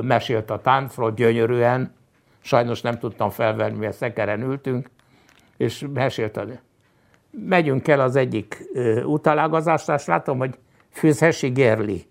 mesélt 0.00 0.50
a 0.50 0.60
táncról 0.60 1.12
gyönyörűen, 1.12 1.94
sajnos 2.40 2.80
nem 2.80 2.98
tudtam 2.98 3.30
felvenni, 3.30 3.78
mert 3.78 3.96
szekeren 3.96 4.42
ültünk, 4.42 4.90
és 5.56 5.86
mesélt 5.94 6.36
a... 6.36 6.44
Megyünk 7.30 7.88
el 7.88 8.00
az 8.00 8.16
egyik 8.16 8.62
utalágazásra, 9.04 9.94
és 9.94 10.04
látom, 10.04 10.38
hogy 10.38 10.58
Füzesi 10.90 11.48
Gerli, 11.48 12.06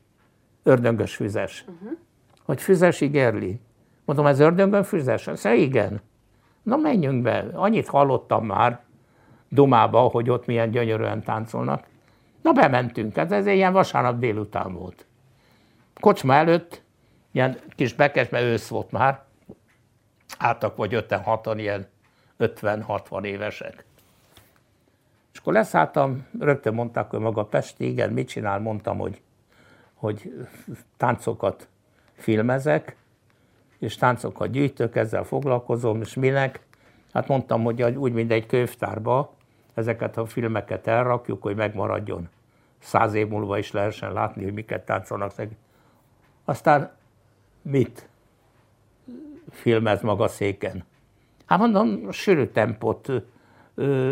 ördöngös 0.63 1.15
füzes. 1.15 1.65
Uh-huh. 1.67 1.97
Hogy 2.43 2.61
Füzesi 2.61 3.07
Gerli. 3.07 3.59
Mondom, 4.05 4.25
ez 4.25 4.39
ördöngön 4.39 4.83
füzes? 4.83 5.27
Azt 5.27 5.45
igen. 5.45 6.01
Na 6.63 6.75
menjünk 6.75 7.21
be, 7.21 7.45
annyit 7.53 7.87
hallottam 7.87 8.45
már 8.45 8.81
Dumába, 9.49 9.99
hogy 9.99 10.29
ott 10.29 10.45
milyen 10.45 10.71
gyönyörűen 10.71 11.23
táncolnak. 11.23 11.85
Na 12.41 12.51
bementünk, 12.51 13.15
hát 13.15 13.31
ez 13.31 13.45
ilyen 13.45 13.73
vasárnap 13.73 14.19
délután 14.19 14.73
volt. 14.73 15.05
Kocsma 15.99 16.33
előtt, 16.33 16.81
ilyen 17.31 17.57
kis 17.75 17.93
bekesme 17.93 18.41
ősz 18.41 18.67
volt 18.67 18.91
már, 18.91 19.23
álltak 20.37 20.75
vagy 20.75 21.05
5-6-an, 21.09 21.53
ilyen 21.57 21.87
50-60 22.39 23.23
évesek. 23.23 23.85
És 25.33 25.39
akkor 25.39 25.53
leszálltam, 25.53 26.27
rögtön 26.39 26.73
mondták, 26.73 27.09
hogy 27.09 27.19
maga 27.19 27.45
Pesti, 27.45 27.87
igen, 27.87 28.11
mit 28.11 28.27
csinál, 28.27 28.59
mondtam, 28.59 28.97
hogy, 28.97 29.21
hogy 29.93 30.47
táncokat 30.97 31.67
filmezek, 32.13 32.95
és 33.83 33.95
táncokat 33.95 34.51
gyűjtök, 34.51 34.95
ezzel 34.95 35.23
foglalkozom, 35.23 36.01
és 36.01 36.13
minek? 36.13 36.59
Hát 37.13 37.27
mondtam, 37.27 37.63
hogy 37.63 37.81
úgy, 37.83 38.13
mint 38.13 38.31
egy 38.31 38.45
könyvtárba, 38.45 39.33
ezeket 39.73 40.17
a 40.17 40.25
filmeket 40.25 40.87
elrakjuk, 40.87 41.41
hogy 41.41 41.55
megmaradjon. 41.55 42.29
Száz 42.79 43.13
év 43.13 43.27
múlva 43.27 43.57
is 43.57 43.71
lehessen 43.71 44.13
látni, 44.13 44.43
hogy 44.43 44.53
miket 44.53 44.85
táncolnak. 44.85 45.31
Aztán 46.45 46.91
mit 47.61 48.07
filmez 49.51 50.01
maga 50.01 50.27
széken? 50.27 50.83
Hát 51.45 51.59
mondom, 51.59 52.11
sűrű 52.11 52.45
tempót, 52.45 53.11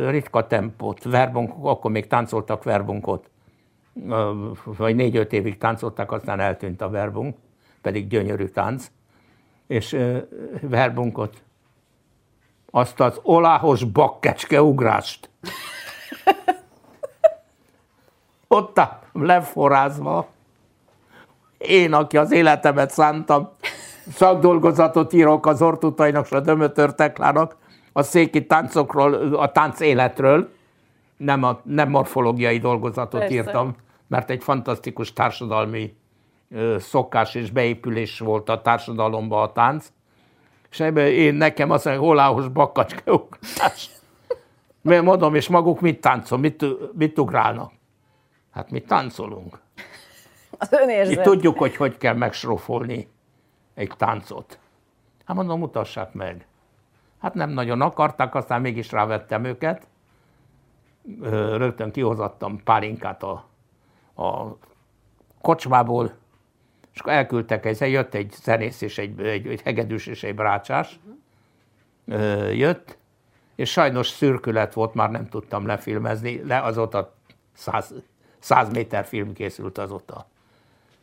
ritka 0.08 0.48
tempót, 0.48 1.04
verbunk, 1.04 1.54
akkor 1.62 1.92
még 1.92 2.08
táncoltak 2.08 2.64
verbunkot, 2.64 3.30
vagy 4.66 4.96
négy-öt 4.96 5.34
évig 5.34 5.58
táncoltak, 5.58 6.12
aztán 6.12 6.40
eltűnt 6.40 6.82
a 6.82 6.90
verbunk, 6.90 7.38
pedig 7.82 8.08
gyönyörű 8.08 8.46
tánc 8.46 8.92
és 9.72 9.98
verbunkot, 10.62 11.44
azt 12.72 13.00
az 13.00 13.20
oláhos 13.24 13.84
bakkecske 13.84 14.62
ugrást. 14.62 15.30
Ott 18.48 18.82
leforrázva, 19.14 20.28
én, 21.58 21.94
aki 21.94 22.18
az 22.18 22.32
életemet 22.32 22.92
szántam, 22.92 23.50
szakdolgozatot 24.14 25.14
írok 25.14 25.46
az 25.46 25.62
Ortutainak 25.62 26.26
és 26.26 26.32
a 26.32 26.40
Dömötör 26.40 26.94
Teklának 26.94 27.58
a 27.94 28.04
széki 28.04 28.46
táncokról, 28.46 29.14
a 29.34 29.52
tánc 29.52 29.80
életről, 29.80 30.50
nem, 31.18 31.44
a, 31.44 31.60
nem 31.64 31.90
morfológiai 31.90 32.58
dolgozatot 32.58 33.20
Persze. 33.20 33.36
írtam, 33.36 33.76
mert 34.08 34.30
egy 34.30 34.44
fantasztikus 34.44 35.14
társadalmi 35.14 35.96
szokás 36.78 37.36
és 37.36 37.52
beépülés 37.52 38.20
volt 38.20 38.50
a 38.50 38.62
társadalomba 38.62 39.42
a 39.42 39.52
tánc, 39.52 39.92
és 40.72 40.80
ebben 40.80 41.08
én 41.08 41.34
nekem 41.34 41.72
azt 41.72 41.86
mondja, 41.86 42.04
holáhos 42.04 42.48
bakkacska 42.48 43.14
ugrás. 43.14 43.90
Mert 44.82 45.04
mondom, 45.04 45.36
és 45.36 45.48
maguk 45.48 45.82
mit 45.82 46.02
táncol, 46.02 46.38
mit, 46.38 46.66
mit 46.94 47.20
ugrálnak? 47.20 47.72
Hát 48.52 48.72
mi 48.72 48.82
táncolunk. 48.82 49.60
Az 50.58 50.72
önérzet. 50.72 51.16
Mi 51.16 51.22
tudjuk, 51.22 51.58
hogy 51.58 51.76
hogy 51.76 51.98
kell 51.98 52.16
megsrófolni 52.16 53.08
egy 53.74 53.92
táncot. 53.98 54.60
Hát 55.26 55.36
mondom, 55.36 55.60
mutassák 55.60 56.14
meg. 56.14 56.46
Hát 57.20 57.34
nem 57.34 57.50
nagyon 57.50 57.82
akarták, 57.82 58.36
aztán 58.36 58.62
mégis 58.62 58.92
rávettem 58.92 59.44
őket. 59.44 59.88
Rögtön 61.52 61.92
kihozattam 61.92 62.64
pálinkát 62.64 63.24
a, 63.24 63.46
a 64.24 64.58
kocsmából, 65.42 66.12
és 66.94 67.00
akkor 67.00 67.14
elküldtek, 67.14 67.66
egy, 67.66 67.92
jött 67.92 68.14
egy 68.14 68.34
zenész 68.44 68.82
és 68.82 68.98
egy, 68.98 69.20
egy, 69.20 69.48
egy 69.48 69.62
hegedűs 69.62 70.08
és 70.08 70.24
egy 70.24 70.36
brácsás, 70.36 71.00
uh-huh. 72.06 72.58
jött, 72.58 72.98
és 73.56 73.72
sajnos 73.72 74.08
szürkület 74.08 74.74
volt, 74.74 74.94
már 74.94 75.12
nem 75.12 75.28
tudtam 75.30 75.66
lefilmezni, 75.66 76.42
le 76.46 76.62
azóta 76.62 77.16
száz, 77.54 77.94
száz 78.40 78.72
méter 78.72 79.06
film 79.06 79.34
készült 79.34 79.78
azóta. 79.78 80.28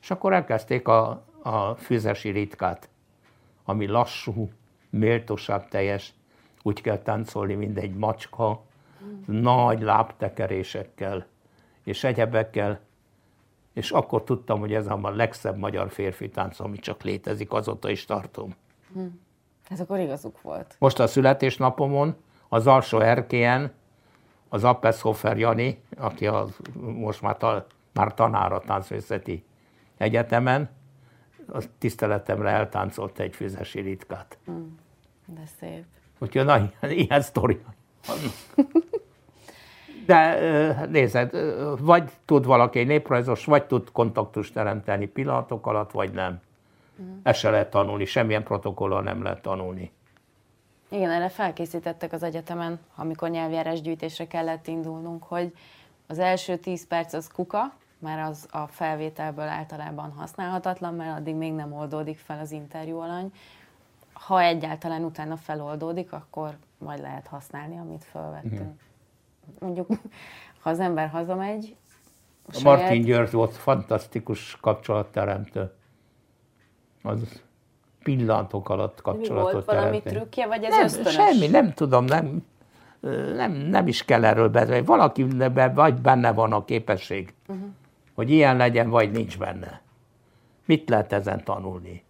És 0.02 0.10
akkor 0.10 0.32
elkezdték 0.32 0.88
a, 0.88 1.24
a 1.42 1.74
füzesi 1.74 2.30
ritkát, 2.30 2.88
ami 3.64 3.86
lassú, 3.86 4.50
méltóság 4.90 5.68
teljes, 5.68 6.12
úgy 6.62 6.80
kell 6.80 6.98
táncolni, 6.98 7.54
mint 7.54 7.78
egy 7.78 7.94
macska, 7.94 8.62
nagy 9.26 9.80
lábtekerésekkel 9.80 11.26
és 11.84 12.04
egyebekkel, 12.04 12.80
és 13.78 13.90
akkor 13.90 14.24
tudtam, 14.24 14.58
hogy 14.58 14.74
ez 14.74 14.86
a 14.86 15.10
legszebb 15.14 15.56
magyar 15.56 15.90
férfi 15.90 16.28
tánc, 16.28 16.60
ami 16.60 16.78
csak 16.78 17.02
létezik, 17.02 17.52
azóta 17.52 17.90
is 17.90 18.04
tartom. 18.04 18.54
Hm. 18.92 19.00
Ez 19.68 19.80
akkor 19.80 19.98
igazuk 19.98 20.42
volt. 20.42 20.76
Most 20.78 20.98
a 20.98 21.06
születésnapomon 21.06 22.16
az 22.48 22.66
alsó 22.66 23.00
erkélyen 23.00 23.72
az 24.48 24.64
Appeshofer 24.64 25.38
Jani, 25.38 25.82
aki 25.96 26.26
az, 26.26 26.56
most 26.80 27.22
már, 27.22 27.36
ta, 27.36 27.66
már 27.92 28.14
tanár 28.14 28.52
a 28.52 28.60
táncművészeti 28.60 29.44
egyetemen, 29.96 30.70
a 31.52 31.64
tiszteletemre 31.78 32.50
eltáncolt 32.50 33.18
egy 33.18 33.34
füzesi 33.34 33.80
ritkát. 33.80 34.38
Hm. 34.44 34.52
De 35.26 35.42
szép. 35.60 35.84
Úgyhogy 36.18 36.44
na, 36.44 36.70
ilyen 36.88 37.20
sztori. 37.20 37.60
De 40.08 40.86
nézed, 40.86 41.30
vagy 41.80 42.10
tud 42.24 42.44
valaki 42.44 42.78
egy 42.78 42.86
néprajzos, 42.86 43.44
vagy 43.44 43.64
tud 43.64 43.92
kontaktust 43.92 44.52
teremteni 44.52 45.06
pillanatok 45.06 45.66
alatt, 45.66 45.90
vagy 45.90 46.12
nem. 46.12 46.40
Mm. 47.02 47.18
Ezt 47.22 47.38
se 47.38 47.50
lehet 47.50 47.70
tanulni, 47.70 48.04
semmilyen 48.04 48.42
protokollal 48.42 49.02
nem 49.02 49.22
lehet 49.22 49.42
tanulni. 49.42 49.92
Igen, 50.88 51.10
erre 51.10 51.28
felkészítettek 51.28 52.12
az 52.12 52.22
egyetemen, 52.22 52.80
amikor 52.94 53.30
nyelvjárás 53.30 53.80
gyűjtésre 53.80 54.26
kellett 54.26 54.66
indulnunk, 54.66 55.22
hogy 55.22 55.54
az 56.06 56.18
első 56.18 56.56
10 56.56 56.86
perc 56.86 57.12
az 57.12 57.28
kuka, 57.28 57.72
mert 57.98 58.28
az 58.28 58.48
a 58.50 58.66
felvételből 58.66 59.48
általában 59.48 60.12
használhatatlan, 60.16 60.94
mert 60.94 61.18
addig 61.18 61.34
még 61.34 61.52
nem 61.52 61.72
oldódik 61.72 62.18
fel 62.18 62.38
az 62.38 62.50
interjú 62.50 62.98
alany. 62.98 63.32
Ha 64.12 64.40
egyáltalán 64.40 65.04
utána 65.04 65.36
feloldódik, 65.36 66.12
akkor 66.12 66.56
majd 66.78 67.00
lehet 67.00 67.26
használni, 67.26 67.78
amit 67.78 68.04
felvettünk. 68.04 68.62
Mm 68.62 68.86
mondjuk, 69.58 69.86
ha 70.62 70.70
az 70.70 70.80
ember 70.80 71.08
hazamegy, 71.08 71.76
a, 72.48 72.52
saját... 72.52 72.80
Martin 72.80 73.02
György 73.02 73.30
volt 73.30 73.56
fantasztikus 73.56 74.56
kapcsolatteremtő. 74.60 75.72
Az 77.02 77.42
pillanatok 78.02 78.68
alatt 78.68 79.02
kapcsolatot 79.02 79.52
volt 79.52 79.64
valami 79.64 80.02
trükkje, 80.02 80.46
vagy 80.46 80.64
ez 80.64 80.70
nem, 80.70 80.84
ösztönös? 80.84 81.12
Semmi, 81.12 81.46
nem 81.46 81.72
tudom, 81.72 82.04
nem, 82.04 82.44
nem, 83.34 83.52
nem 83.52 83.86
is 83.86 84.04
kell 84.04 84.24
erről 84.24 84.48
beszélni. 84.48 84.86
Valaki 84.86 85.26
vagy 85.74 85.94
benne 85.94 86.32
van 86.32 86.52
a 86.52 86.64
képesség, 86.64 87.34
uh-huh. 87.46 87.68
hogy 88.14 88.30
ilyen 88.30 88.56
legyen, 88.56 88.90
vagy 88.90 89.10
nincs 89.10 89.38
benne. 89.38 89.80
Mit 90.64 90.88
lehet 90.88 91.12
ezen 91.12 91.44
tanulni? 91.44 92.04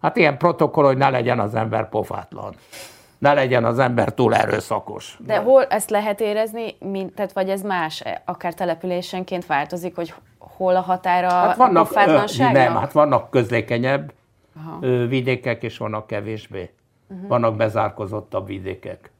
Hát 0.00 0.16
ilyen 0.16 0.38
protokoll, 0.38 0.84
hogy 0.84 0.96
ne 0.96 1.10
legyen 1.10 1.40
az 1.40 1.54
ember 1.54 1.88
pofátlan 1.88 2.54
ne 3.20 3.34
legyen 3.34 3.64
az 3.64 3.78
ember 3.78 4.14
túl 4.14 4.34
erőszakos. 4.34 5.18
De 5.26 5.38
hol 5.38 5.64
ezt 5.64 5.90
lehet 5.90 6.20
érezni, 6.20 6.76
mint, 6.78 7.14
tehát 7.14 7.32
vagy 7.32 7.50
ez 7.50 7.62
más, 7.62 8.02
akár 8.24 8.54
településenként 8.54 9.46
változik, 9.46 9.94
hogy 9.94 10.14
hol 10.38 10.76
a 10.76 10.80
határa 10.80 11.28
hát 11.28 11.56
vannak, 11.56 11.90
a 11.92 12.24
Nem, 12.52 12.74
hát 12.74 12.92
vannak 12.92 13.30
közlékenyebb 13.30 14.12
Aha. 14.56 14.78
vidékek, 15.06 15.62
és 15.62 15.78
vannak 15.78 16.06
kevésbé. 16.06 16.70
Uh-huh. 17.08 17.28
Vannak 17.28 17.56
bezárkozottabb 17.56 18.46
vidékek. 18.46 19.10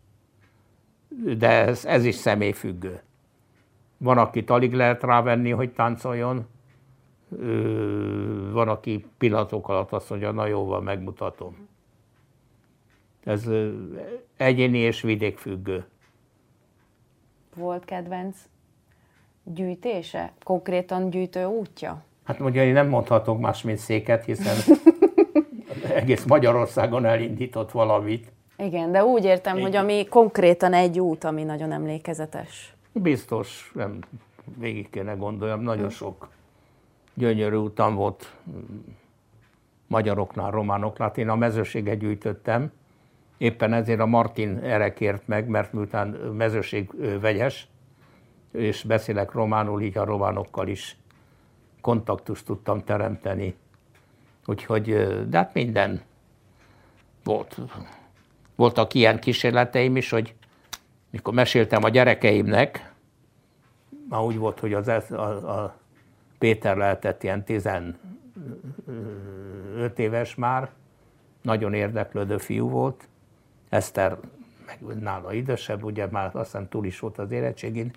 De 1.38 1.48
ez, 1.48 1.84
ez 1.84 2.04
is 2.04 2.14
személyfüggő. 2.14 3.02
Van, 3.96 4.18
akit 4.18 4.50
alig 4.50 4.72
lehet 4.72 5.02
rávenni, 5.02 5.50
hogy 5.50 5.70
táncoljon, 5.70 6.46
van, 8.52 8.68
aki 8.68 9.06
pillanatok 9.18 9.68
alatt 9.68 9.92
azt 9.92 10.10
mondja, 10.10 10.30
na 10.30 10.46
jó, 10.46 10.66
van, 10.66 10.82
megmutatom. 10.82 11.68
Ez 13.24 13.48
egyéni 14.36 14.78
és 14.78 15.00
vidékfüggő. 15.00 15.84
Volt 17.54 17.84
kedvenc 17.84 18.36
gyűjtése? 19.44 20.32
Konkrétan 20.44 21.10
gyűjtő 21.10 21.44
útja? 21.44 22.02
Hát 22.24 22.38
mondja, 22.38 22.64
én 22.64 22.72
nem 22.72 22.88
mondhatok 22.88 23.40
más, 23.40 23.62
mint 23.62 23.78
széket, 23.78 24.24
hiszen 24.24 24.56
egész 26.00 26.24
Magyarországon 26.24 27.04
elindított 27.04 27.70
valamit. 27.70 28.32
Igen, 28.56 28.92
de 28.92 29.04
úgy 29.04 29.24
értem, 29.24 29.56
Igen. 29.56 29.66
hogy 29.66 29.76
ami 29.76 30.06
konkrétan 30.06 30.72
egy 30.72 31.00
út, 31.00 31.24
ami 31.24 31.42
nagyon 31.42 31.72
emlékezetes. 31.72 32.74
Biztos, 32.92 33.70
nem 33.74 33.98
végig 34.58 34.90
kéne 34.90 35.12
gondoljam, 35.12 35.60
nagyon 35.60 35.88
hm. 35.88 35.90
sok 35.90 36.28
gyönyörű 37.14 37.56
utam 37.56 37.94
volt 37.94 38.32
magyaroknál, 39.86 40.50
románoknál. 40.50 41.12
Én 41.14 41.28
a 41.28 41.36
mezőséget 41.36 41.98
gyűjtöttem, 41.98 42.72
éppen 43.40 43.72
ezért 43.72 44.00
a 44.00 44.06
Martin 44.06 44.58
erre 44.62 44.92
kért 44.92 45.26
meg, 45.26 45.48
mert 45.48 45.72
miután 45.72 46.08
mezőség 46.08 46.90
vegyes, 47.20 47.68
és 48.52 48.82
beszélek 48.82 49.32
románul, 49.32 49.82
így 49.82 49.98
a 49.98 50.04
románokkal 50.04 50.68
is 50.68 50.96
kontaktust 51.80 52.44
tudtam 52.44 52.84
teremteni. 52.84 53.54
Úgyhogy, 54.46 54.84
de 55.28 55.36
hát 55.36 55.54
minden 55.54 56.02
volt. 57.24 57.56
Voltak 58.54 58.94
ilyen 58.94 59.18
kísérleteim 59.18 59.96
is, 59.96 60.10
hogy 60.10 60.34
mikor 61.10 61.34
meséltem 61.34 61.84
a 61.84 61.88
gyerekeimnek, 61.88 62.92
már 64.08 64.20
úgy 64.20 64.36
volt, 64.36 64.60
hogy 64.60 64.72
az, 64.72 64.88
a, 64.88 65.62
a 65.62 65.76
Péter 66.38 66.76
lehetett 66.76 67.22
ilyen 67.22 67.44
15 67.44 67.98
éves 69.96 70.34
már, 70.34 70.70
nagyon 71.42 71.74
érdeklődő 71.74 72.38
fiú 72.38 72.68
volt, 72.68 73.08
Eszter 73.70 74.18
meg 74.66 74.98
nála 74.98 75.32
idősebb, 75.32 75.84
ugye 75.84 76.06
már 76.10 76.30
aztán 76.36 76.68
túl 76.68 76.84
is 76.84 76.98
volt 76.98 77.18
az 77.18 77.30
érettségén, 77.30 77.90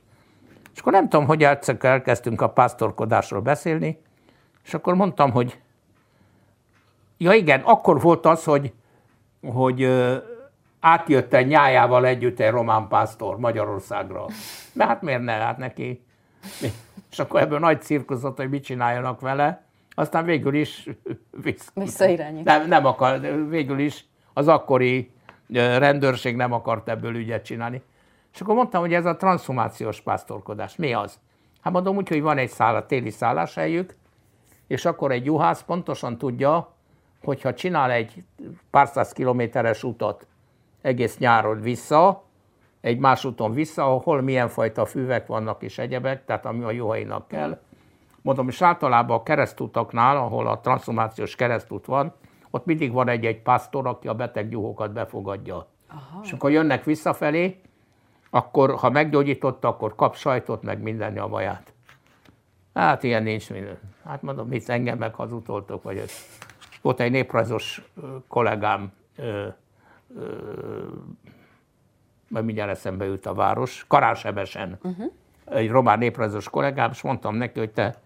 és 0.74 0.80
akkor 0.80 0.92
nem 0.92 1.10
tudom, 1.10 1.26
hogy 1.26 1.44
elkezdtünk 1.80 2.42
a 2.42 2.50
pásztorkodásról 2.50 3.42
beszélni, 3.42 4.02
és 4.64 4.74
akkor 4.74 4.96
mondtam, 4.96 5.32
hogy 5.32 5.60
ja 7.18 7.34
igen, 7.34 7.62
akkor 7.62 8.02
volt 8.02 8.26
az, 8.26 8.44
hogy, 8.44 8.74
hogy 9.42 9.90
átjött 10.80 11.34
egy 11.34 11.48
nyájával 11.48 12.06
együtt 12.06 12.40
egy 12.40 12.52
román 12.52 12.88
pásztor 12.88 13.38
Magyarországra. 13.38 14.26
Mert 14.74 14.90
hát 14.90 15.02
miért 15.02 15.24
ne, 15.24 15.32
hát 15.32 15.58
neki. 15.58 16.04
És 17.12 17.20
akkor 17.20 17.42
ebből 17.42 17.60
nagy 17.60 17.82
cirkuszot, 17.82 18.38
hogy 18.38 18.50
mit 18.50 18.64
csináljanak 18.64 19.20
vele. 19.20 19.64
Aztán 19.96 20.26
végül 20.26 20.54
is 20.54 20.90
visszairányít. 21.74 22.44
Nem, 22.44 22.68
nem 22.68 22.86
akar, 22.86 23.20
végül 23.50 23.80
is 23.80 24.06
az 24.34 24.48
akkori 24.48 25.13
rendőrség 25.50 26.36
nem 26.36 26.52
akart 26.52 26.90
ebből 26.90 27.16
ügyet 27.16 27.46
csinálni. 27.46 27.82
És 28.34 28.42
akkor 28.42 28.56
mondtam, 28.56 28.82
hogy 28.82 28.94
ez 28.94 29.06
a 29.06 29.16
transformációs 29.16 30.02
pásztorkodás. 30.02 30.76
Mi 30.76 30.94
az? 30.94 31.20
Hát 31.62 31.74
mondom 31.74 31.96
úgy, 31.96 32.08
hogy 32.08 32.22
van 32.22 32.38
egy 32.38 32.50
száll, 32.50 32.86
téli 32.86 33.10
szálláshelyük, 33.10 33.96
és 34.68 34.86
akkor 34.86 35.12
egy 35.12 35.26
juhász 35.26 35.64
pontosan 35.64 36.18
tudja, 36.18 36.74
hogyha 37.24 37.54
csinál 37.54 37.92
egy 37.92 38.24
pár 38.70 38.88
száz 38.88 39.12
kilométeres 39.12 39.84
utat 39.84 40.28
egész 40.82 41.18
nyáron 41.18 41.62
vissza, 41.62 42.24
egy 42.82 42.98
más 42.98 43.26
úton 43.26 43.54
vissza, 43.54 43.96
ahol 43.96 44.22
milyen 44.22 44.48
fajta 44.48 44.86
füvek 44.86 45.28
vannak 45.28 45.64
és 45.64 45.78
egyebek, 45.78 46.26
tehát 46.26 46.46
ami 46.46 46.64
a 46.64 46.72
juhainak 46.72 47.28
kell. 47.28 47.60
Mondom, 48.22 48.48
és 48.48 48.62
általában 48.62 49.18
a 49.18 49.24
keresztutaknál, 49.24 50.18
ahol 50.18 50.48
a 50.48 50.60
transformációs 50.60 51.36
keresztút 51.36 51.86
van, 51.86 52.14
ott 52.56 52.66
mindig 52.66 52.92
van 52.92 53.08
egy-egy 53.08 53.42
pásztor, 53.42 53.88
aki 53.88 54.08
a 54.08 54.14
beteg 54.14 54.52
juhokat 54.52 54.92
befogadja. 54.92 55.68
Aha. 55.88 56.20
És 56.24 56.32
akkor 56.32 56.52
jönnek 56.52 56.84
visszafelé, 56.84 57.62
akkor 58.30 58.76
ha 58.76 58.90
meggyógyította, 58.90 59.68
akkor 59.68 59.96
kap 59.96 60.16
sajtot, 60.16 60.64
meg 60.64 60.82
minden 60.82 61.16
javaját. 61.16 61.74
Hát 62.74 63.04
ilyen 63.04 63.24
nincs 63.24 63.50
minden. 63.50 63.80
Hát 64.06 64.22
mondom, 64.22 64.48
mit 64.48 64.70
engem 64.70 64.98
meg 64.98 65.14
hazudtoltok, 65.14 65.84
vagy 65.84 65.98
ez. 65.98 66.12
Volt 66.82 67.00
egy 67.00 67.12
néprajzos 67.12 67.92
kollégám, 68.28 68.92
ö, 69.16 69.48
ö, 70.18 70.28
majd 72.28 72.46
mindjárt 72.46 72.72
eszembe 72.72 73.06
jut 73.06 73.26
a 73.26 73.34
város, 73.34 73.86
Karánsebesen, 73.88 74.80
uh-huh. 74.84 75.12
egy 75.46 75.70
román 75.70 75.98
néprajzos 75.98 76.50
kollégám, 76.50 76.90
és 76.92 77.02
mondtam 77.02 77.36
neki, 77.36 77.60
hogy 77.60 77.72
te 77.72 78.02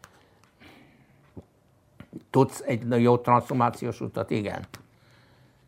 tudsz 2.30 2.64
egy 2.66 3.02
jó 3.02 3.18
transformációs 3.18 4.02
utat? 4.02 4.30
Igen. 4.30 4.66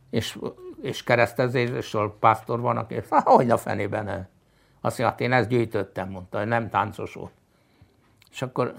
És, 0.09 0.39
és 0.81 1.03
keresztezésről 1.03 2.17
pásztor 2.19 2.59
van, 2.59 2.77
aki, 2.77 2.95
hát, 3.09 3.27
hogy 3.27 3.49
a 3.49 3.57
fenében 3.57 4.03
ne? 4.03 4.27
Azt 4.81 4.97
mondja, 4.97 5.05
hát 5.05 5.21
én 5.21 5.31
ezt 5.31 5.49
gyűjtöttem, 5.49 6.09
mondta, 6.09 6.37
hogy 6.37 6.47
nem 6.47 6.69
táncos 6.69 7.13
volt. 7.13 7.31
És 8.31 8.41
akkor, 8.41 8.73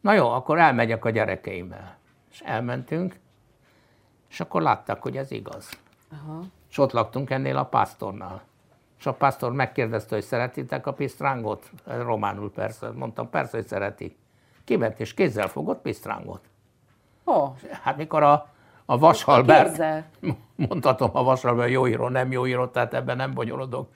na 0.00 0.12
jó, 0.12 0.28
akkor 0.28 0.58
elmegyek 0.58 1.04
a 1.04 1.10
gyerekeimmel. 1.10 1.96
És 2.30 2.40
elmentünk, 2.40 3.18
és 4.28 4.40
akkor 4.40 4.62
látták, 4.62 5.02
hogy 5.02 5.16
ez 5.16 5.30
igaz. 5.30 5.68
Aha. 6.12 6.42
És 6.70 6.78
ott 6.78 6.92
laktunk 6.92 7.30
ennél 7.30 7.56
a 7.56 7.64
pásztornál. 7.64 8.42
És 8.98 9.06
a 9.06 9.14
pásztor 9.14 9.52
megkérdezte, 9.52 10.14
hogy 10.14 10.24
szeretitek 10.24 10.86
a 10.86 10.92
pisztrángot? 10.92 11.70
Románul 11.84 12.52
persze. 12.52 12.90
Mondtam, 12.90 13.30
persze, 13.30 13.56
hogy 13.56 13.66
szereti. 13.66 14.16
Kiment 14.64 15.00
és 15.00 15.14
kézzel 15.14 15.48
fogott 15.48 15.82
pisztrángot. 15.82 16.48
Oh. 17.24 17.50
Hát 17.82 17.96
mikor 17.96 18.22
a, 18.22 18.48
a 18.84 18.98
Vasalbert, 18.98 19.82
mondhatom 20.68 21.10
a 21.12 21.22
Vasalbert 21.22 21.70
jó 21.70 21.86
író, 21.86 22.08
nem 22.08 22.32
jó 22.32 22.46
író, 22.46 22.66
tehát 22.66 22.94
ebben 22.94 23.16
nem 23.16 23.34
bonyolodok 23.34 23.88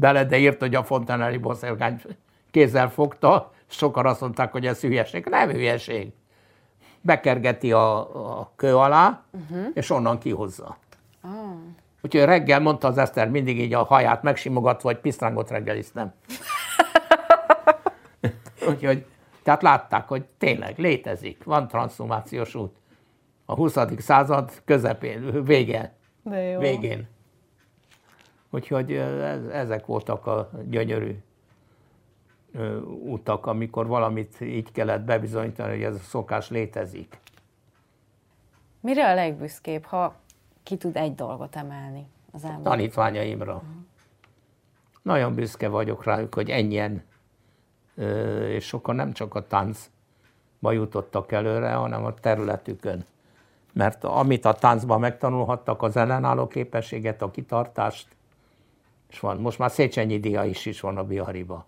bele, 0.00 0.24
de 0.24 0.38
írt, 0.38 0.60
hogy 0.60 0.74
a 0.74 0.84
Fontanelli 0.84 1.36
boszorkány 1.36 2.00
kézzel 2.50 2.90
fogta, 2.90 3.52
sokan 3.66 4.06
azt 4.06 4.20
mondták, 4.20 4.52
hogy 4.52 4.66
ez 4.66 4.80
hülyeség. 4.80 5.26
Nem 5.26 5.50
hülyeség. 5.50 6.12
Bekergeti 7.00 7.72
a, 7.72 7.98
a 8.38 8.52
kő 8.56 8.76
alá, 8.76 9.22
uh-huh. 9.30 9.66
és 9.74 9.90
onnan 9.90 10.18
kihozza. 10.18 10.76
Oh. 11.22 11.30
Úgyhogy 12.02 12.24
reggel 12.24 12.60
mondta 12.60 12.88
az 12.88 12.98
Eszter 12.98 13.28
mindig 13.28 13.60
így 13.60 13.74
a 13.74 13.84
haját 13.84 14.22
megsimogatva, 14.22 14.88
hogy 14.88 14.98
pisztrángot 14.98 15.50
reggeliztem. 15.50 16.12
Úgyhogy, 18.68 19.06
tehát 19.42 19.62
látták, 19.62 20.08
hogy 20.08 20.24
tényleg 20.38 20.78
létezik, 20.78 21.44
van 21.44 21.68
transformációs 21.68 22.54
út. 22.54 22.76
A 23.44 23.54
20. 23.54 23.76
század 23.98 24.62
közepén, 24.64 25.44
végén. 25.44 25.90
De 26.22 26.42
jó. 26.42 26.60
Végén. 26.60 27.08
Úgyhogy 28.50 28.92
ezek 29.52 29.86
voltak 29.86 30.26
a 30.26 30.50
gyönyörű 30.68 31.16
utak, 33.04 33.46
amikor 33.46 33.86
valamit 33.86 34.40
így 34.40 34.72
kellett 34.72 35.02
bebizonyítani, 35.02 35.70
hogy 35.70 35.82
ez 35.82 35.94
a 35.94 35.98
szokás 35.98 36.50
létezik. 36.50 37.18
Mire 38.80 39.10
a 39.10 39.14
legbüszkébb, 39.14 39.84
ha 39.84 40.14
ki 40.62 40.76
tud 40.76 40.96
egy 40.96 41.14
dolgot 41.14 41.56
emelni 41.56 42.06
az 42.32 42.44
ember? 42.44 42.62
Tanítványaimra. 42.62 43.54
Uh-huh. 43.54 43.68
Nagyon 45.02 45.34
büszke 45.34 45.68
vagyok 45.68 46.04
rájuk, 46.04 46.34
hogy 46.34 46.50
ennyien, 46.50 47.02
és 48.48 48.66
sokan 48.66 48.94
nem 48.94 49.12
csak 49.12 49.34
a 49.34 49.46
táncba 49.46 50.72
jutottak 50.72 51.32
előre, 51.32 51.72
hanem 51.72 52.04
a 52.04 52.14
területükön. 52.14 53.04
Mert 53.72 54.04
amit 54.04 54.44
a 54.44 54.52
táncban 54.54 55.00
megtanulhattak, 55.00 55.82
az 55.82 55.96
ellenálló 55.96 56.46
képességet, 56.46 57.22
a 57.22 57.30
kitartást, 57.30 58.08
és 59.08 59.20
van, 59.20 59.36
most 59.36 59.58
már 59.58 59.70
Széchenyi 59.70 60.20
Dia 60.20 60.44
is, 60.44 60.66
is 60.66 60.80
van 60.80 60.96
a 60.96 61.04
Bihariba. 61.04 61.66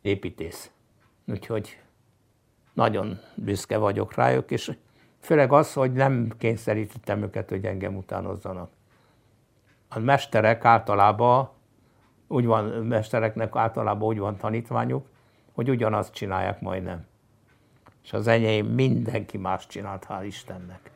Építész. 0.00 0.70
Úgyhogy 1.26 1.80
nagyon 2.72 3.20
büszke 3.34 3.78
vagyok 3.78 4.14
rájuk, 4.14 4.50
és 4.50 4.76
főleg 5.20 5.52
az, 5.52 5.72
hogy 5.72 5.92
nem 5.92 6.32
kényszerítettem 6.38 7.22
őket, 7.22 7.48
hogy 7.48 7.64
engem 7.64 7.96
utánozzanak. 7.96 8.70
A 9.88 9.98
mesterek 9.98 10.64
általában, 10.64 11.50
úgy 12.28 12.46
van, 12.46 12.64
mestereknek 12.64 13.56
általában 13.56 14.08
úgy 14.08 14.18
van 14.18 14.36
tanítványuk, 14.36 15.06
hogy 15.54 15.70
ugyanazt 15.70 16.12
csinálják 16.12 16.60
majdnem. 16.60 17.06
És 18.04 18.12
az 18.12 18.26
enyém 18.26 18.66
mindenki 18.66 19.38
más 19.38 19.66
csinált, 19.66 20.06
hál' 20.08 20.24
Istennek. 20.24 20.90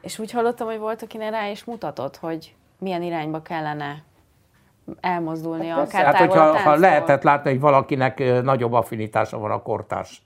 És 0.00 0.18
úgy 0.18 0.30
hallottam, 0.30 0.66
hogy 0.66 0.78
volt, 0.78 1.02
akinek 1.02 1.30
rá 1.30 1.48
is 1.48 1.64
mutatott, 1.64 2.16
hogy 2.16 2.54
milyen 2.78 3.02
irányba 3.02 3.42
kellene 3.42 4.02
elmozdulni 5.00 5.66
hát 5.66 5.86
akár 5.86 6.04
hát, 6.04 6.16
hogyha, 6.16 6.58
ha 6.58 6.74
lehetett 6.74 7.22
látni, 7.22 7.50
hogy 7.50 7.60
valakinek 7.60 8.42
nagyobb 8.42 8.72
affinitása 8.72 9.38
van 9.38 9.50
a 9.50 9.62
kortárs 9.62 10.22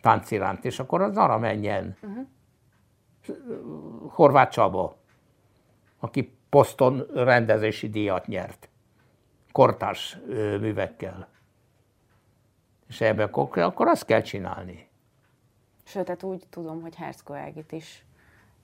tánc 0.00 0.30
iránt, 0.30 0.64
és 0.64 0.78
akkor 0.78 1.02
az 1.02 1.16
arra 1.16 1.38
menjen. 1.38 1.96
Uh-huh. 2.02 2.26
Horváth 4.08 4.50
Csaba, 4.50 4.96
aki 6.00 6.36
poszton 6.48 7.06
rendezési 7.14 7.88
díjat 7.88 8.26
nyert, 8.26 8.69
kortárs 9.52 10.18
művekkel. 10.60 11.28
És 12.88 13.00
ebben 13.00 13.26
akkor, 13.26 13.58
akkor 13.58 13.88
azt 13.88 14.04
kell 14.04 14.20
csinálni. 14.20 14.88
Sőt, 15.84 16.04
tehát 16.04 16.22
úgy 16.22 16.42
tudom, 16.50 16.80
hogy 16.80 16.94
Herszko 16.94 17.34
is 17.70 18.04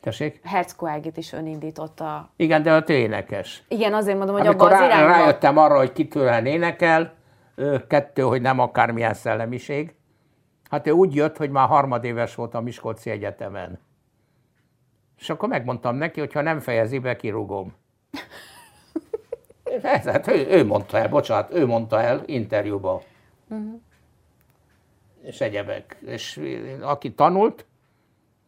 Tessék? 0.07 0.41
Hercko 0.45 0.87
Ágit 0.87 1.17
is 1.17 1.33
önindította. 1.33 2.31
Igen, 2.37 2.63
de 2.63 2.85
ő 2.87 2.95
énekes. 2.95 3.63
Igen, 3.69 3.95
azért 3.95 4.17
mondom, 4.17 4.37
hogy 4.37 4.47
Amikor 4.47 4.73
abban 4.73 4.83
az 4.83 4.89
rá, 4.89 4.97
irányba. 4.97 5.13
rájöttem 5.13 5.57
arra, 5.57 5.77
hogy 5.77 5.93
kitől 5.93 6.47
énekel, 6.47 7.15
kettő, 7.89 8.23
hogy 8.23 8.41
nem 8.41 8.59
akármilyen 8.59 9.15
szellemiség. 9.15 9.95
Hát 10.71 10.87
ő 10.87 10.91
úgy 10.91 11.15
jött, 11.15 11.37
hogy 11.37 11.51
már 11.51 11.69
harmadéves 11.69 12.35
volt 12.35 12.55
a 12.55 12.61
Miskolci 12.61 13.11
Egyetemen. 13.11 13.79
És 15.19 15.31
akkor 15.31 15.49
megmondtam 15.49 15.97
neki, 15.97 16.21
hogy 16.21 16.33
ha 16.33 16.41
nem 16.41 16.61
fejezi 16.61 16.99
be, 16.99 17.17
kirúgom. 17.17 17.75
Ez, 19.83 20.05
hát 20.05 20.27
ő, 20.27 20.47
ő 20.51 20.65
mondta 20.65 20.99
el, 20.99 21.09
bocsánat, 21.09 21.53
ő 21.53 21.67
mondta 21.67 22.01
el 22.01 22.23
interjúba. 22.27 23.03
Uh-huh. 23.49 23.81
És 25.23 25.41
egyebek. 25.41 25.97
És 26.07 26.41
aki 26.81 27.15
tanult 27.15 27.65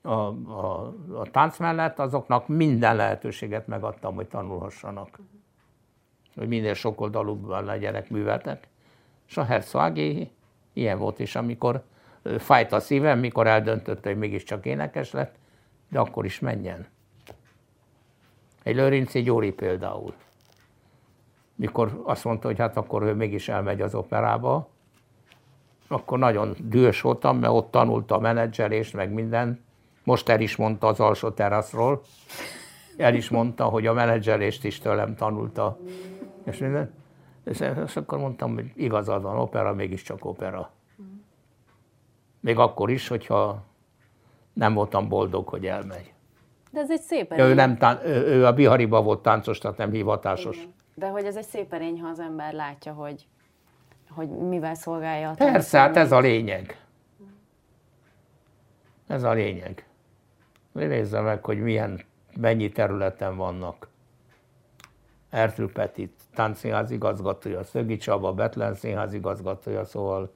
a, 0.02 0.10
a, 0.10 0.94
a 1.14 1.30
tánc 1.30 1.58
mellett, 1.58 1.98
azoknak 1.98 2.48
minden 2.48 2.96
lehetőséget 2.96 3.66
megadtam, 3.66 4.14
hogy 4.14 4.26
tanulhassanak. 4.26 5.18
Hogy 6.36 6.48
minél 6.48 6.74
sokoldalúbban 6.74 7.64
legyenek 7.64 8.10
műveltek. 8.10 8.68
És 9.28 9.36
a 9.36 9.44
Herzog 9.44 9.98
ilyen 10.72 10.98
volt 10.98 11.18
is, 11.18 11.36
amikor 11.36 11.82
fájt 12.38 12.72
a 12.72 12.80
szívem, 12.80 13.18
mikor 13.18 13.46
eldöntötte, 13.46 14.08
hogy 14.08 14.18
mégiscsak 14.18 14.66
énekes 14.66 15.10
lett, 15.10 15.34
de 15.88 15.98
akkor 15.98 16.24
is 16.24 16.38
menjen. 16.38 16.86
Egy 18.62 18.74
Lőrinci 18.74 19.22
Gyuri 19.22 19.52
például. 19.52 20.14
Mikor 21.58 22.00
azt 22.04 22.24
mondta, 22.24 22.46
hogy 22.46 22.58
hát 22.58 22.76
akkor 22.76 23.02
ő 23.02 23.14
mégis 23.14 23.48
elmegy 23.48 23.80
az 23.80 23.94
operába, 23.94 24.68
akkor 25.88 26.18
nagyon 26.18 26.56
dühös 26.62 27.00
voltam, 27.00 27.38
mert 27.38 27.52
ott 27.52 27.70
tanulta 27.70 28.14
a 28.14 28.20
menedzselést, 28.20 28.94
meg 28.94 29.12
minden. 29.12 29.64
Most 30.04 30.28
el 30.28 30.40
is 30.40 30.56
mondta 30.56 30.86
az 30.86 31.00
alsó 31.00 31.30
teraszról, 31.30 32.00
el 32.96 33.14
is 33.14 33.28
mondta, 33.28 33.64
hogy 33.64 33.86
a 33.86 33.92
menedzselést 33.92 34.64
is 34.64 34.78
tőlem 34.78 35.14
tanulta, 35.14 35.78
és 36.44 36.58
minden. 36.58 36.94
És, 37.44 37.60
és 37.84 37.96
akkor 37.96 38.18
mondtam, 38.18 38.54
hogy 38.54 38.72
igazad 38.74 39.22
van, 39.22 39.36
opera 39.36 39.74
mégiscsak 39.74 40.24
opera. 40.24 40.70
Még 42.40 42.58
akkor 42.58 42.90
is, 42.90 43.08
hogyha 43.08 43.62
nem 44.52 44.74
voltam 44.74 45.08
boldog, 45.08 45.48
hogy 45.48 45.66
elmegy. 45.66 46.12
De 46.70 46.80
ez 46.80 46.90
egy 46.90 47.00
szép 47.00 47.32
erény. 47.32 47.46
ő, 47.46 47.54
nem 47.54 47.76
tán, 47.76 48.06
ő, 48.06 48.26
ő 48.26 48.46
a 48.46 48.52
Bihariba 48.52 49.02
volt 49.02 49.22
táncos, 49.22 49.58
tehát 49.58 49.76
nem 49.76 49.90
hivatásos. 49.90 50.56
Igen. 50.56 50.76
De 50.98 51.08
hogy 51.08 51.24
ez 51.24 51.36
egy 51.36 51.46
szép 51.46 51.72
erény, 51.72 52.00
ha 52.00 52.08
az 52.08 52.20
ember 52.20 52.52
látja, 52.52 52.92
hogy, 52.92 53.26
hogy 54.08 54.28
mivel 54.28 54.74
szolgálja 54.74 55.30
a. 55.30 55.34
Persze, 55.34 55.78
hát 55.78 55.96
ez 55.96 56.12
a 56.12 56.18
lényeg. 56.18 56.80
Ez 59.06 59.22
a 59.22 59.32
lényeg. 59.32 59.86
Nézze 60.72 61.20
meg, 61.20 61.44
hogy 61.44 61.60
milyen, 61.60 62.00
mennyi 62.36 62.68
területen 62.68 63.36
vannak. 63.36 63.88
Ertül 65.30 65.72
Petit, 65.72 66.12
táncszínház 66.34 66.90
igazgatója, 66.90 67.64
Szögi 67.64 67.96
Csaba, 67.96 68.32
Betlen 68.32 68.74
színház 68.74 69.12
igazgatója, 69.12 69.84
szóval 69.84 70.32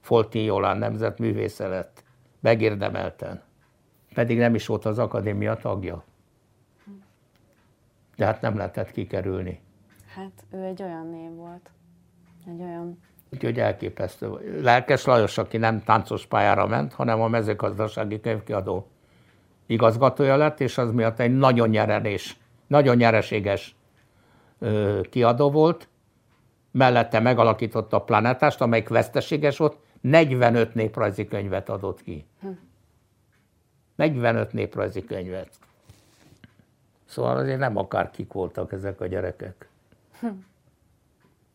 Folti 0.00 0.44
Jolán 0.44 0.78
nemzetművésze 0.78 1.66
lett. 1.66 2.04
Megérdemelten. 2.40 3.42
Pedig 4.14 4.38
nem 4.38 4.54
is 4.54 4.66
volt 4.66 4.84
az 4.84 4.98
akadémia 4.98 5.56
tagja. 5.56 6.04
De 8.16 8.24
hát 8.24 8.40
nem 8.40 8.56
lehetett 8.56 8.90
kikerülni. 8.90 9.64
Hát 10.16 10.44
ő 10.50 10.62
egy 10.62 10.82
olyan 10.82 11.06
név 11.06 11.30
volt. 11.30 11.70
Egy 12.46 12.60
olyan... 12.60 12.98
Úgyhogy 13.32 13.58
elképesztő. 13.58 14.60
Lelkes 14.62 15.04
Lajos, 15.04 15.38
aki 15.38 15.56
nem 15.56 15.82
táncos 15.82 16.26
pályára 16.26 16.66
ment, 16.66 16.92
hanem 16.92 17.20
a 17.20 17.28
mezőgazdasági 17.28 18.20
könyvkiadó 18.20 18.88
igazgatója 19.66 20.36
lett, 20.36 20.60
és 20.60 20.78
az 20.78 20.92
miatt 20.92 21.20
egy 21.20 21.36
nagyon 21.36 21.68
nyerenés, 21.68 22.36
nagyon 22.66 22.96
nyereséges 22.96 23.76
ö, 24.58 25.00
kiadó 25.10 25.50
volt. 25.50 25.88
Mellette 26.70 27.20
megalakította 27.20 27.96
a 27.96 28.04
Planetást, 28.04 28.60
amelyik 28.60 28.88
veszteséges 28.88 29.58
volt, 29.58 29.78
45 30.00 30.74
néprajzi 30.74 31.26
könyvet 31.26 31.68
adott 31.68 32.02
ki. 32.02 32.26
45 33.94 34.52
néprajzi 34.52 35.04
könyvet. 35.04 35.50
Szóval 37.04 37.36
azért 37.36 37.58
nem 37.58 37.76
akárkik 37.76 38.32
voltak 38.32 38.72
ezek 38.72 39.00
a 39.00 39.06
gyerekek. 39.06 39.68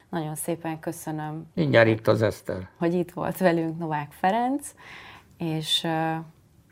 Nagyon 0.10 0.36
szépen 0.36 0.80
köszönöm, 0.80 1.46
Mindjárt 1.54 1.88
itt 1.88 2.08
az 2.08 2.22
Eszter. 2.22 2.70
hogy 2.78 2.94
itt 2.94 3.12
volt 3.12 3.38
velünk 3.38 3.78
Novák 3.78 4.12
Ferenc, 4.12 4.74
és 5.38 5.82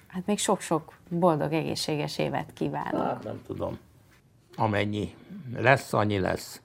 hát 0.07 0.25
még 0.25 0.39
sok-sok 0.39 0.93
boldog, 1.09 1.53
egészséges 1.53 2.17
évet 2.17 2.53
kívánok. 2.53 3.01
Hát 3.03 3.23
nem 3.23 3.41
tudom. 3.45 3.77
Amennyi 4.55 5.15
lesz, 5.55 5.93
annyi 5.93 6.19
lesz. 6.19 6.61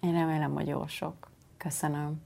Én 0.00 0.12
remélem, 0.12 0.54
hogy 0.54 0.66
jó 0.66 0.86
sok. 0.86 1.30
Köszönöm. 1.56 2.22